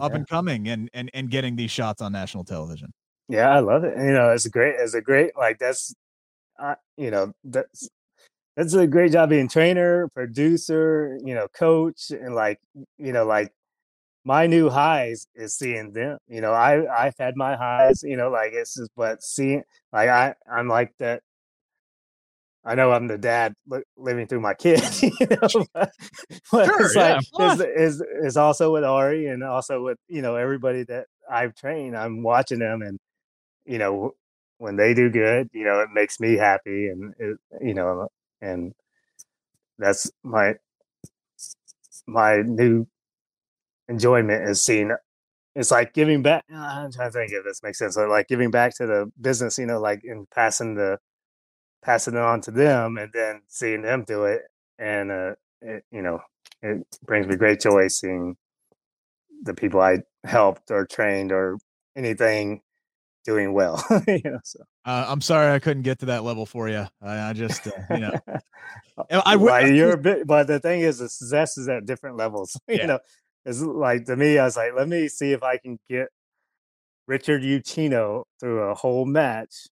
up 0.00 0.14
and 0.14 0.26
coming 0.26 0.68
and 0.68 0.88
and 0.94 1.10
and 1.12 1.30
getting 1.30 1.56
these 1.56 1.70
shots 1.70 2.00
on 2.00 2.12
national 2.12 2.44
television? 2.44 2.92
Yeah, 3.28 3.50
I 3.50 3.60
love 3.60 3.84
it. 3.84 3.96
You 3.96 4.12
know, 4.12 4.30
it's 4.30 4.46
a 4.46 4.50
great, 4.50 4.74
it's 4.78 4.94
a 4.94 5.00
great 5.00 5.36
like 5.36 5.58
that's, 5.58 5.94
uh, 6.58 6.74
you 6.96 7.10
know, 7.10 7.32
that's 7.44 7.88
that's 8.56 8.74
a 8.74 8.86
great 8.86 9.12
job 9.12 9.30
being 9.30 9.48
trainer, 9.48 10.08
producer, 10.14 11.18
you 11.24 11.34
know, 11.34 11.48
coach, 11.48 12.10
and 12.10 12.34
like 12.34 12.60
you 12.98 13.12
know, 13.12 13.24
like 13.26 13.52
my 14.24 14.46
new 14.46 14.70
highs 14.70 15.26
is 15.34 15.54
seeing 15.56 15.92
them. 15.92 16.18
You 16.28 16.40
know, 16.40 16.52
I 16.52 17.06
I've 17.06 17.16
had 17.18 17.36
my 17.36 17.56
highs. 17.56 18.02
You 18.02 18.16
know, 18.16 18.30
like 18.30 18.52
it's 18.54 18.74
just 18.76 18.90
but 18.96 19.22
seeing 19.22 19.62
like 19.92 20.08
I 20.08 20.34
I'm 20.50 20.68
like 20.68 20.92
that 20.98 21.22
I 22.64 22.74
know 22.74 22.92
I'm 22.92 23.08
the 23.08 23.18
dad 23.18 23.54
li- 23.66 23.82
living 23.96 24.26
through 24.26 24.40
my 24.40 24.54
kids, 24.58 25.02
you 25.02 25.10
know, 25.20 25.66
but, 25.74 25.92
but 26.52 26.66
Sure, 26.66 26.78
it's 26.78 26.96
yeah, 26.96 27.20
like, 27.20 27.24
is, 27.40 27.60
is, 27.60 28.02
is 28.24 28.36
also 28.36 28.72
with 28.72 28.84
Ari 28.84 29.26
and 29.26 29.42
also 29.42 29.82
with, 29.82 29.98
you 30.08 30.22
know, 30.22 30.36
everybody 30.36 30.84
that 30.84 31.06
I've 31.30 31.54
trained, 31.54 31.96
I'm 31.96 32.22
watching 32.22 32.58
them 32.60 32.82
and, 32.82 32.98
you 33.66 33.78
know, 33.78 34.12
when 34.58 34.76
they 34.76 34.94
do 34.94 35.10
good, 35.10 35.48
you 35.52 35.64
know, 35.64 35.80
it 35.80 35.90
makes 35.92 36.20
me 36.20 36.36
happy 36.36 36.88
and, 36.88 37.14
it, 37.18 37.38
you 37.60 37.74
know, 37.74 38.08
and 38.40 38.72
that's 39.78 40.10
my, 40.22 40.54
my 42.06 42.42
new 42.42 42.86
enjoyment 43.88 44.48
is 44.48 44.62
seeing 44.64 44.92
it's 45.54 45.70
like 45.70 45.94
giving 45.94 46.22
back. 46.22 46.44
I'm 46.52 46.92
trying 46.92 47.10
to 47.10 47.18
think 47.18 47.32
if 47.32 47.44
this 47.44 47.62
makes 47.62 47.78
sense. 47.78 47.94
So 47.94 48.06
like 48.06 48.28
giving 48.28 48.50
back 48.50 48.74
to 48.76 48.86
the 48.86 49.12
business, 49.20 49.58
you 49.58 49.66
know, 49.66 49.80
like 49.80 50.02
in 50.04 50.26
passing 50.34 50.74
the 50.76 50.98
passing 51.82 52.14
it 52.14 52.20
on 52.20 52.40
to 52.42 52.50
them, 52.50 52.98
and 52.98 53.10
then 53.12 53.42
seeing 53.48 53.82
them 53.82 54.04
do 54.06 54.24
it, 54.24 54.42
and 54.78 55.10
uh, 55.10 55.34
it, 55.60 55.84
you 55.90 56.02
know, 56.02 56.20
it 56.62 56.86
brings 57.04 57.26
me 57.26 57.36
great 57.36 57.60
joy 57.60 57.88
seeing 57.88 58.36
the 59.42 59.54
people 59.54 59.80
I 59.80 59.98
helped 60.24 60.70
or 60.70 60.86
trained 60.86 61.32
or 61.32 61.58
anything 61.96 62.60
doing 63.24 63.52
well. 63.52 63.84
you 64.08 64.20
know, 64.24 64.38
so 64.44 64.60
Uh, 64.84 65.06
I'm 65.08 65.20
sorry 65.20 65.52
I 65.52 65.58
couldn't 65.58 65.82
get 65.82 66.00
to 66.00 66.06
that 66.06 66.24
level 66.24 66.46
for 66.46 66.68
you. 66.68 66.86
I, 67.00 67.30
I 67.30 67.32
just, 67.32 67.66
uh, 67.66 67.70
you 67.90 68.00
know, 68.00 68.12
I, 69.24 69.36
Well, 69.36 69.68
you're 69.68 69.92
a 69.94 69.98
bit, 69.98 70.26
but 70.26 70.46
the 70.46 70.60
thing 70.60 70.80
is, 70.80 70.98
the 70.98 71.08
success 71.08 71.58
is 71.58 71.68
at 71.68 71.86
different 71.86 72.16
levels. 72.16 72.58
Yeah. 72.68 72.80
You 72.82 72.86
know, 72.86 72.98
it's 73.44 73.60
like 73.60 74.04
to 74.06 74.16
me, 74.16 74.38
I 74.38 74.44
was 74.44 74.56
like, 74.56 74.72
let 74.76 74.88
me 74.88 75.08
see 75.08 75.32
if 75.32 75.42
I 75.42 75.56
can 75.56 75.78
get 75.88 76.08
Richard 77.06 77.42
Ucchino 77.42 78.24
through 78.40 78.60
a 78.62 78.74
whole 78.74 79.04
match. 79.04 79.66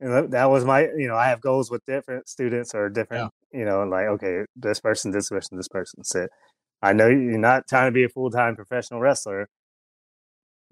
And 0.00 0.30
that- 0.32 0.46
was 0.50 0.64
my, 0.64 0.88
you 0.96 1.08
know, 1.08 1.16
I 1.16 1.28
have 1.28 1.40
goals 1.40 1.70
with 1.70 1.84
different 1.86 2.28
students 2.28 2.74
or 2.74 2.88
different, 2.90 3.32
you 3.52 3.64
know, 3.64 3.82
like, 3.84 4.06
okay, 4.06 4.44
this 4.54 4.80
person, 4.80 5.10
this 5.10 5.30
person, 5.30 5.56
this 5.56 5.68
person. 5.68 6.04
So 6.04 6.26
I 6.82 6.92
know 6.92 7.06
you're 7.08 7.38
not 7.38 7.66
trying 7.68 7.88
to 7.88 7.92
be 7.92 8.04
a 8.04 8.08
full 8.08 8.30
time 8.30 8.56
professional 8.56 9.00
wrestler, 9.00 9.48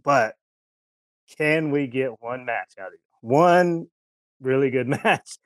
but 0.03 0.35
can 1.39 1.70
we 1.70 1.87
get 1.87 2.20
one 2.22 2.45
match 2.45 2.72
out 2.79 2.89
of 2.89 2.93
you? 2.95 2.99
One 3.29 3.87
really 4.41 4.70
good 4.70 4.89
match. 5.05 5.39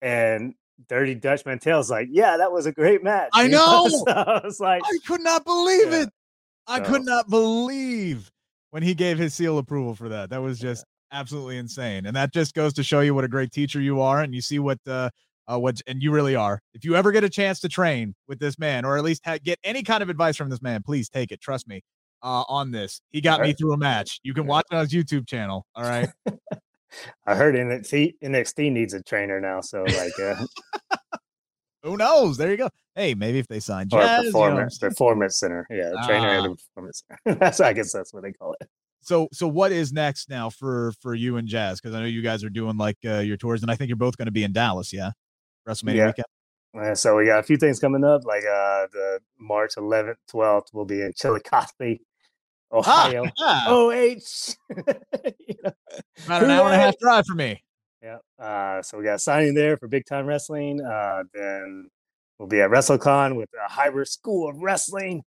And 0.00 0.54
Dirty 0.88 1.14
Dutch 1.14 1.44
Mantell's 1.44 1.90
like, 1.90 2.08
yeah, 2.10 2.36
that 2.38 2.52
was 2.52 2.66
a 2.66 2.72
great 2.72 3.02
match. 3.02 3.30
I 3.34 3.48
know! 3.48 3.88
so 3.88 4.04
was 4.44 4.60
like, 4.60 4.82
I 4.84 4.98
could 5.06 5.20
not 5.20 5.44
believe 5.44 5.90
Yeah. 5.92 6.02
it. 6.04 6.08
I 6.66 6.78
So- 6.78 6.84
could 6.90 7.04
not 7.04 7.28
believe 7.28 8.30
when 8.70 8.82
he 8.82 8.94
gave 8.94 9.18
his 9.18 9.34
seal 9.34 9.58
approval 9.58 9.94
for 9.94 10.08
that. 10.10 10.30
That 10.30 10.40
was 10.42 10.58
just 10.58 10.84
absolutely 11.12 11.58
insane. 11.58 12.06
And 12.06 12.14
that 12.16 12.32
just 12.32 12.54
goes 12.54 12.72
to 12.74 12.82
show 12.82 13.00
you 13.00 13.14
what 13.14 13.24
a 13.24 13.28
great 13.28 13.52
teacher 13.52 13.80
you 13.80 14.00
are. 14.00 14.20
And 14.20 14.34
you 14.34 14.40
see 14.40 14.58
what, 14.58 14.78
uh, 14.86 15.10
uh, 15.50 15.58
what, 15.58 15.80
and 15.86 16.02
you 16.02 16.10
really 16.10 16.34
are. 16.36 16.60
If 16.74 16.84
you 16.84 16.94
ever 16.96 17.10
get 17.12 17.24
a 17.24 17.28
chance 17.30 17.60
to 17.60 17.68
train 17.68 18.14
with 18.26 18.38
this 18.38 18.58
man, 18.58 18.84
or 18.84 18.96
at 18.98 19.04
least 19.04 19.22
ha- 19.24 19.38
get 19.42 19.58
any 19.64 19.82
kind 19.82 20.02
of 20.02 20.10
advice 20.10 20.36
from 20.36 20.50
this 20.50 20.60
man, 20.62 20.82
please 20.82 21.08
take 21.08 21.32
it. 21.32 21.40
Trust 21.40 21.66
me 21.68 21.82
uh, 22.22 22.44
on 22.48 22.70
this. 22.70 23.00
He 23.10 23.20
got 23.20 23.40
me 23.40 23.52
through 23.54 23.72
a 23.72 23.78
match. 23.78 24.20
You 24.22 24.34
can 24.34 24.46
watch 24.46 24.66
it 24.70 24.74
on 24.74 24.86
his 24.86 24.92
YouTube 24.92 25.26
channel. 25.26 25.64
All 25.74 25.84
right. 25.84 26.08
I 27.26 27.34
heard 27.34 27.54
NXT, 27.54 28.14
NXT 28.24 28.72
needs 28.72 28.94
a 28.94 29.02
trainer 29.02 29.40
now. 29.40 29.60
So 29.60 29.82
like, 29.84 30.18
uh, 30.20 30.44
Who 31.82 31.96
knows? 31.96 32.36
There 32.36 32.50
you 32.50 32.56
go. 32.56 32.70
Hey, 32.94 33.14
maybe 33.14 33.38
if 33.38 33.46
they 33.46 33.60
sign 33.60 33.88
Jazz, 33.88 34.00
you 34.02 34.16
know, 34.16 34.22
performance, 34.32 34.78
performance 34.78 35.38
center. 35.38 35.66
Yeah, 35.70 35.92
trainer 36.04 36.28
and 36.28 36.46
Ah. 36.48 36.50
a 36.50 36.54
performance 36.56 37.02
center. 37.08 37.38
that's, 37.40 37.60
I 37.60 37.72
guess 37.72 37.92
that's 37.92 38.12
what 38.12 38.24
they 38.24 38.32
call 38.32 38.56
it. 38.60 38.68
So 39.00 39.28
so 39.32 39.46
what 39.48 39.72
is 39.72 39.92
next 39.92 40.28
now 40.28 40.50
for 40.50 40.92
for 41.00 41.14
you 41.14 41.36
and 41.36 41.46
Jazz? 41.48 41.80
Because 41.80 41.94
I 41.94 42.00
know 42.00 42.06
you 42.06 42.22
guys 42.22 42.42
are 42.44 42.50
doing 42.50 42.76
like 42.76 42.98
uh, 43.04 43.18
your 43.18 43.36
tours, 43.36 43.62
and 43.62 43.70
I 43.70 43.74
think 43.76 43.88
you're 43.88 43.96
both 43.96 44.16
going 44.16 44.26
to 44.26 44.32
be 44.32 44.44
in 44.44 44.52
Dallas. 44.52 44.92
Yeah, 44.92 45.10
WrestleMania 45.68 45.94
Yeah. 45.96 46.06
weekend. 46.06 46.26
Uh, 46.78 46.94
so 46.94 47.16
we 47.16 47.24
got 47.26 47.38
a 47.38 47.42
few 47.42 47.56
things 47.56 47.78
coming 47.80 48.04
up, 48.04 48.24
like 48.26 48.42
uh, 48.44 48.86
the 48.92 49.20
March 49.38 49.74
11th, 49.76 50.16
12th, 50.30 50.66
we'll 50.74 50.84
be 50.84 51.00
in 51.00 51.12
Chillicothe, 51.14 51.98
Ohio. 52.72 53.24
Ah, 53.40 53.64
OH. 53.68 54.54
You 55.48 55.54
know? 55.64 55.72
about 56.26 56.42
an 56.44 56.50
hour 56.50 56.66
and 56.66 56.74
a 56.74 56.78
half 56.78 56.98
drive 56.98 57.24
for 57.26 57.34
me. 57.34 57.64
Yeah. 58.02 58.18
Uh, 58.38 58.82
so 58.82 58.98
we 58.98 59.04
got 59.04 59.20
signing 59.22 59.54
there 59.54 59.78
for 59.78 59.88
Big 59.88 60.04
Time 60.04 60.26
Wrestling. 60.26 60.80
Uh, 60.84 61.24
then 61.32 61.88
we'll 62.38 62.48
be 62.48 62.60
at 62.60 62.70
WrestleCon 62.70 63.34
with 63.34 63.50
the 63.50 63.60
Hybrid 63.66 64.06
School 64.08 64.48
of 64.48 64.58
Wrestling. 64.58 65.22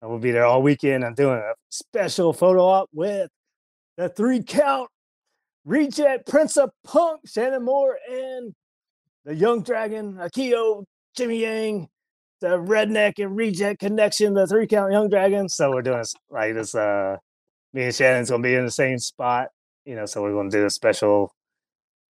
And 0.00 0.10
we'll 0.10 0.20
be 0.20 0.30
there 0.30 0.44
all 0.44 0.62
weekend. 0.62 1.04
I'm 1.04 1.14
doing 1.14 1.38
a 1.38 1.54
special 1.70 2.32
photo 2.32 2.64
op 2.64 2.88
with 2.92 3.30
the 3.96 4.08
three 4.08 4.42
count 4.42 4.88
reject 5.64 6.26
Prince 6.26 6.56
of 6.56 6.70
Punk, 6.84 7.20
Shannon 7.26 7.64
Moore, 7.64 7.98
and 8.10 8.54
the 9.24 9.34
Young 9.34 9.62
Dragon, 9.62 10.14
Akio, 10.14 10.84
Jimmy 11.16 11.40
Yang, 11.40 11.88
the 12.40 12.58
Redneck 12.58 13.14
and 13.18 13.36
Reject 13.36 13.80
Connection, 13.80 14.34
the 14.34 14.46
three 14.46 14.66
count 14.66 14.92
Young 14.92 15.08
Dragon. 15.08 15.48
So 15.48 15.70
we're 15.70 15.82
doing 15.82 16.04
like 16.30 16.54
this. 16.54 16.74
Uh, 16.74 17.16
me 17.72 17.84
and 17.84 17.94
Shannon's 17.94 18.30
gonna 18.30 18.42
be 18.42 18.54
in 18.54 18.64
the 18.64 18.70
same 18.70 18.98
spot, 18.98 19.48
you 19.84 19.94
know. 19.94 20.06
So 20.06 20.22
we're 20.22 20.32
gonna 20.32 20.50
do 20.50 20.64
a 20.64 20.70
special 20.70 21.32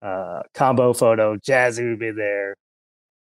uh, 0.02 0.42
combo 0.54 0.92
photo. 0.92 1.36
Jazzy 1.36 1.88
will 1.88 1.98
be 1.98 2.12
there. 2.12 2.54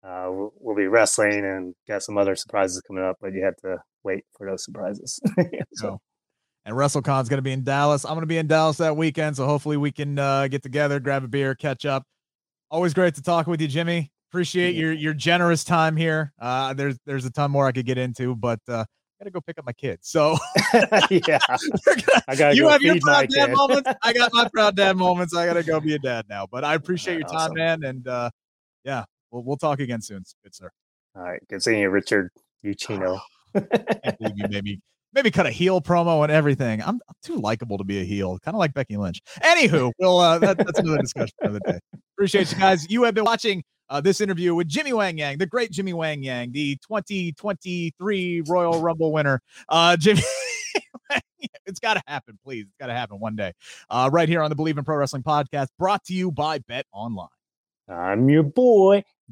Uh, 0.03 0.27
we'll, 0.29 0.53
we'll 0.59 0.75
be 0.75 0.87
wrestling 0.87 1.45
and 1.45 1.73
got 1.87 2.03
some 2.03 2.17
other 2.17 2.35
surprises 2.35 2.81
coming 2.85 3.03
up, 3.03 3.17
but 3.21 3.33
you 3.33 3.43
have 3.43 3.55
to 3.57 3.77
wait 4.03 4.25
for 4.37 4.49
those 4.49 4.63
surprises. 4.65 5.19
so, 5.73 5.99
and 6.65 6.75
WrestleCon's 6.75 7.29
going 7.29 7.37
to 7.37 7.41
be 7.43 7.51
in 7.53 7.63
Dallas. 7.63 8.03
I'm 8.03 8.11
going 8.11 8.21
to 8.21 8.25
be 8.27 8.37
in 8.37 8.47
Dallas 8.47 8.77
that 8.77 8.97
weekend, 8.97 9.37
so 9.37 9.45
hopefully 9.45 9.77
we 9.77 9.91
can 9.91 10.19
uh, 10.19 10.47
get 10.49 10.61
together, 10.63 10.99
grab 10.99 11.23
a 11.23 11.27
beer, 11.27 11.55
catch 11.55 11.85
up. 11.85 12.03
Always 12.69 12.93
great 12.93 13.15
to 13.15 13.21
talk 13.21 13.47
with 13.47 13.61
you, 13.61 13.67
Jimmy. 13.67 14.11
Appreciate 14.31 14.73
Yeah. 14.75 14.81
your 14.81 14.93
your 14.93 15.13
generous 15.13 15.63
time 15.63 15.95
here. 15.95 16.33
Uh, 16.39 16.73
there's 16.73 16.97
there's 17.05 17.23
a 17.25 17.29
ton 17.31 17.51
more 17.51 17.67
I 17.67 17.71
could 17.71 17.85
get 17.85 17.99
into, 17.99 18.35
but 18.35 18.59
uh, 18.67 18.79
I 18.81 19.23
got 19.23 19.25
to 19.25 19.29
go 19.31 19.41
pick 19.41 19.59
up 19.59 19.65
my 19.65 19.73
kids. 19.73 20.09
So 20.09 20.37
yeah, 20.73 21.37
gonna- 21.47 22.23
I 22.27 22.35
gotta 22.35 22.55
you 22.55 22.63
go 22.63 22.69
have 22.69 22.81
your 22.81 22.97
proud 22.99 23.29
dad 23.29 23.47
kid. 23.49 23.55
moments. 23.55 23.89
I 24.01 24.11
got 24.11 24.33
my 24.33 24.49
proud 24.51 24.75
dad 24.75 24.97
moments. 24.97 25.35
I 25.35 25.45
gotta 25.45 25.61
go 25.63 25.79
be 25.79 25.93
a 25.93 25.99
dad 25.99 26.25
now. 26.29 26.47
But 26.51 26.63
I 26.63 26.73
appreciate 26.73 27.19
your 27.19 27.27
time, 27.27 27.35
awesome. 27.51 27.53
man. 27.53 27.83
And 27.83 28.07
uh, 28.07 28.31
yeah, 28.83 29.03
we'll 29.33 29.43
we'll 29.43 29.57
talk 29.57 29.79
again 29.79 30.01
soon. 30.01 30.23
Good 30.43 30.55
sir. 30.55 30.69
All 31.15 31.23
right, 31.23 31.41
good 31.49 31.61
seeing 31.61 31.79
you, 31.79 31.89
Richard 31.89 32.31
Ucchino. 32.63 33.19
You 34.19 34.47
maybe 34.49 34.81
maybe 35.13 35.29
cut 35.29 35.45
a 35.45 35.51
heel 35.51 35.79
promo 35.79 36.23
and 36.23 36.31
everything. 36.31 36.81
I'm, 36.81 36.99
I'm 37.07 37.15
too 37.21 37.35
likable 37.35 37.77
to 37.77 37.83
be 37.83 38.01
a 38.01 38.03
heel, 38.03 38.39
kind 38.39 38.55
of 38.55 38.59
like 38.59 38.73
Becky 38.73 38.97
Lynch. 38.97 39.21
Anywho, 39.43 39.91
we'll 39.99 40.17
uh, 40.17 40.39
that, 40.39 40.57
that's 40.57 40.79
another 40.79 40.97
discussion 40.97 41.35
for 41.39 41.49
another 41.49 41.59
day. 41.67 41.79
Appreciate 42.17 42.51
you 42.51 42.57
guys. 42.57 42.89
You 42.89 43.03
have 43.03 43.13
been 43.13 43.25
watching 43.25 43.63
uh, 43.89 44.01
this 44.01 44.21
interview 44.21 44.55
with 44.55 44.67
Jimmy 44.67 44.91
Wang 44.91 45.19
Yang, 45.19 45.37
the 45.37 45.45
great 45.45 45.71
Jimmy 45.71 45.93
Wang 45.93 46.23
Yang, 46.23 46.53
the 46.53 46.77
2023 46.77 48.43
Royal 48.47 48.81
Rumble 48.81 49.11
winner. 49.11 49.39
Uh, 49.69 49.95
Jimmy. 49.97 50.23
it's 51.65 51.79
got 51.79 51.93
to 51.93 52.01
happen, 52.07 52.39
please. 52.43 52.63
It's 52.63 52.77
got 52.79 52.87
to 52.87 52.93
happen 52.93 53.19
one 53.19 53.35
day. 53.35 53.53
Uh, 53.91 54.09
right 54.11 54.27
here 54.27 54.41
on 54.41 54.49
the 54.49 54.55
Bleav 54.55 54.79
in 54.79 54.83
Pro 54.83 54.97
Wrestling 54.97 55.23
podcast, 55.23 55.67
brought 55.77 56.03
to 56.05 56.13
you 56.13 56.31
by 56.31 56.57
BetOnline. 56.59 57.27
I'm 57.87 58.29
your 58.29 58.43
boy, 58.43 59.03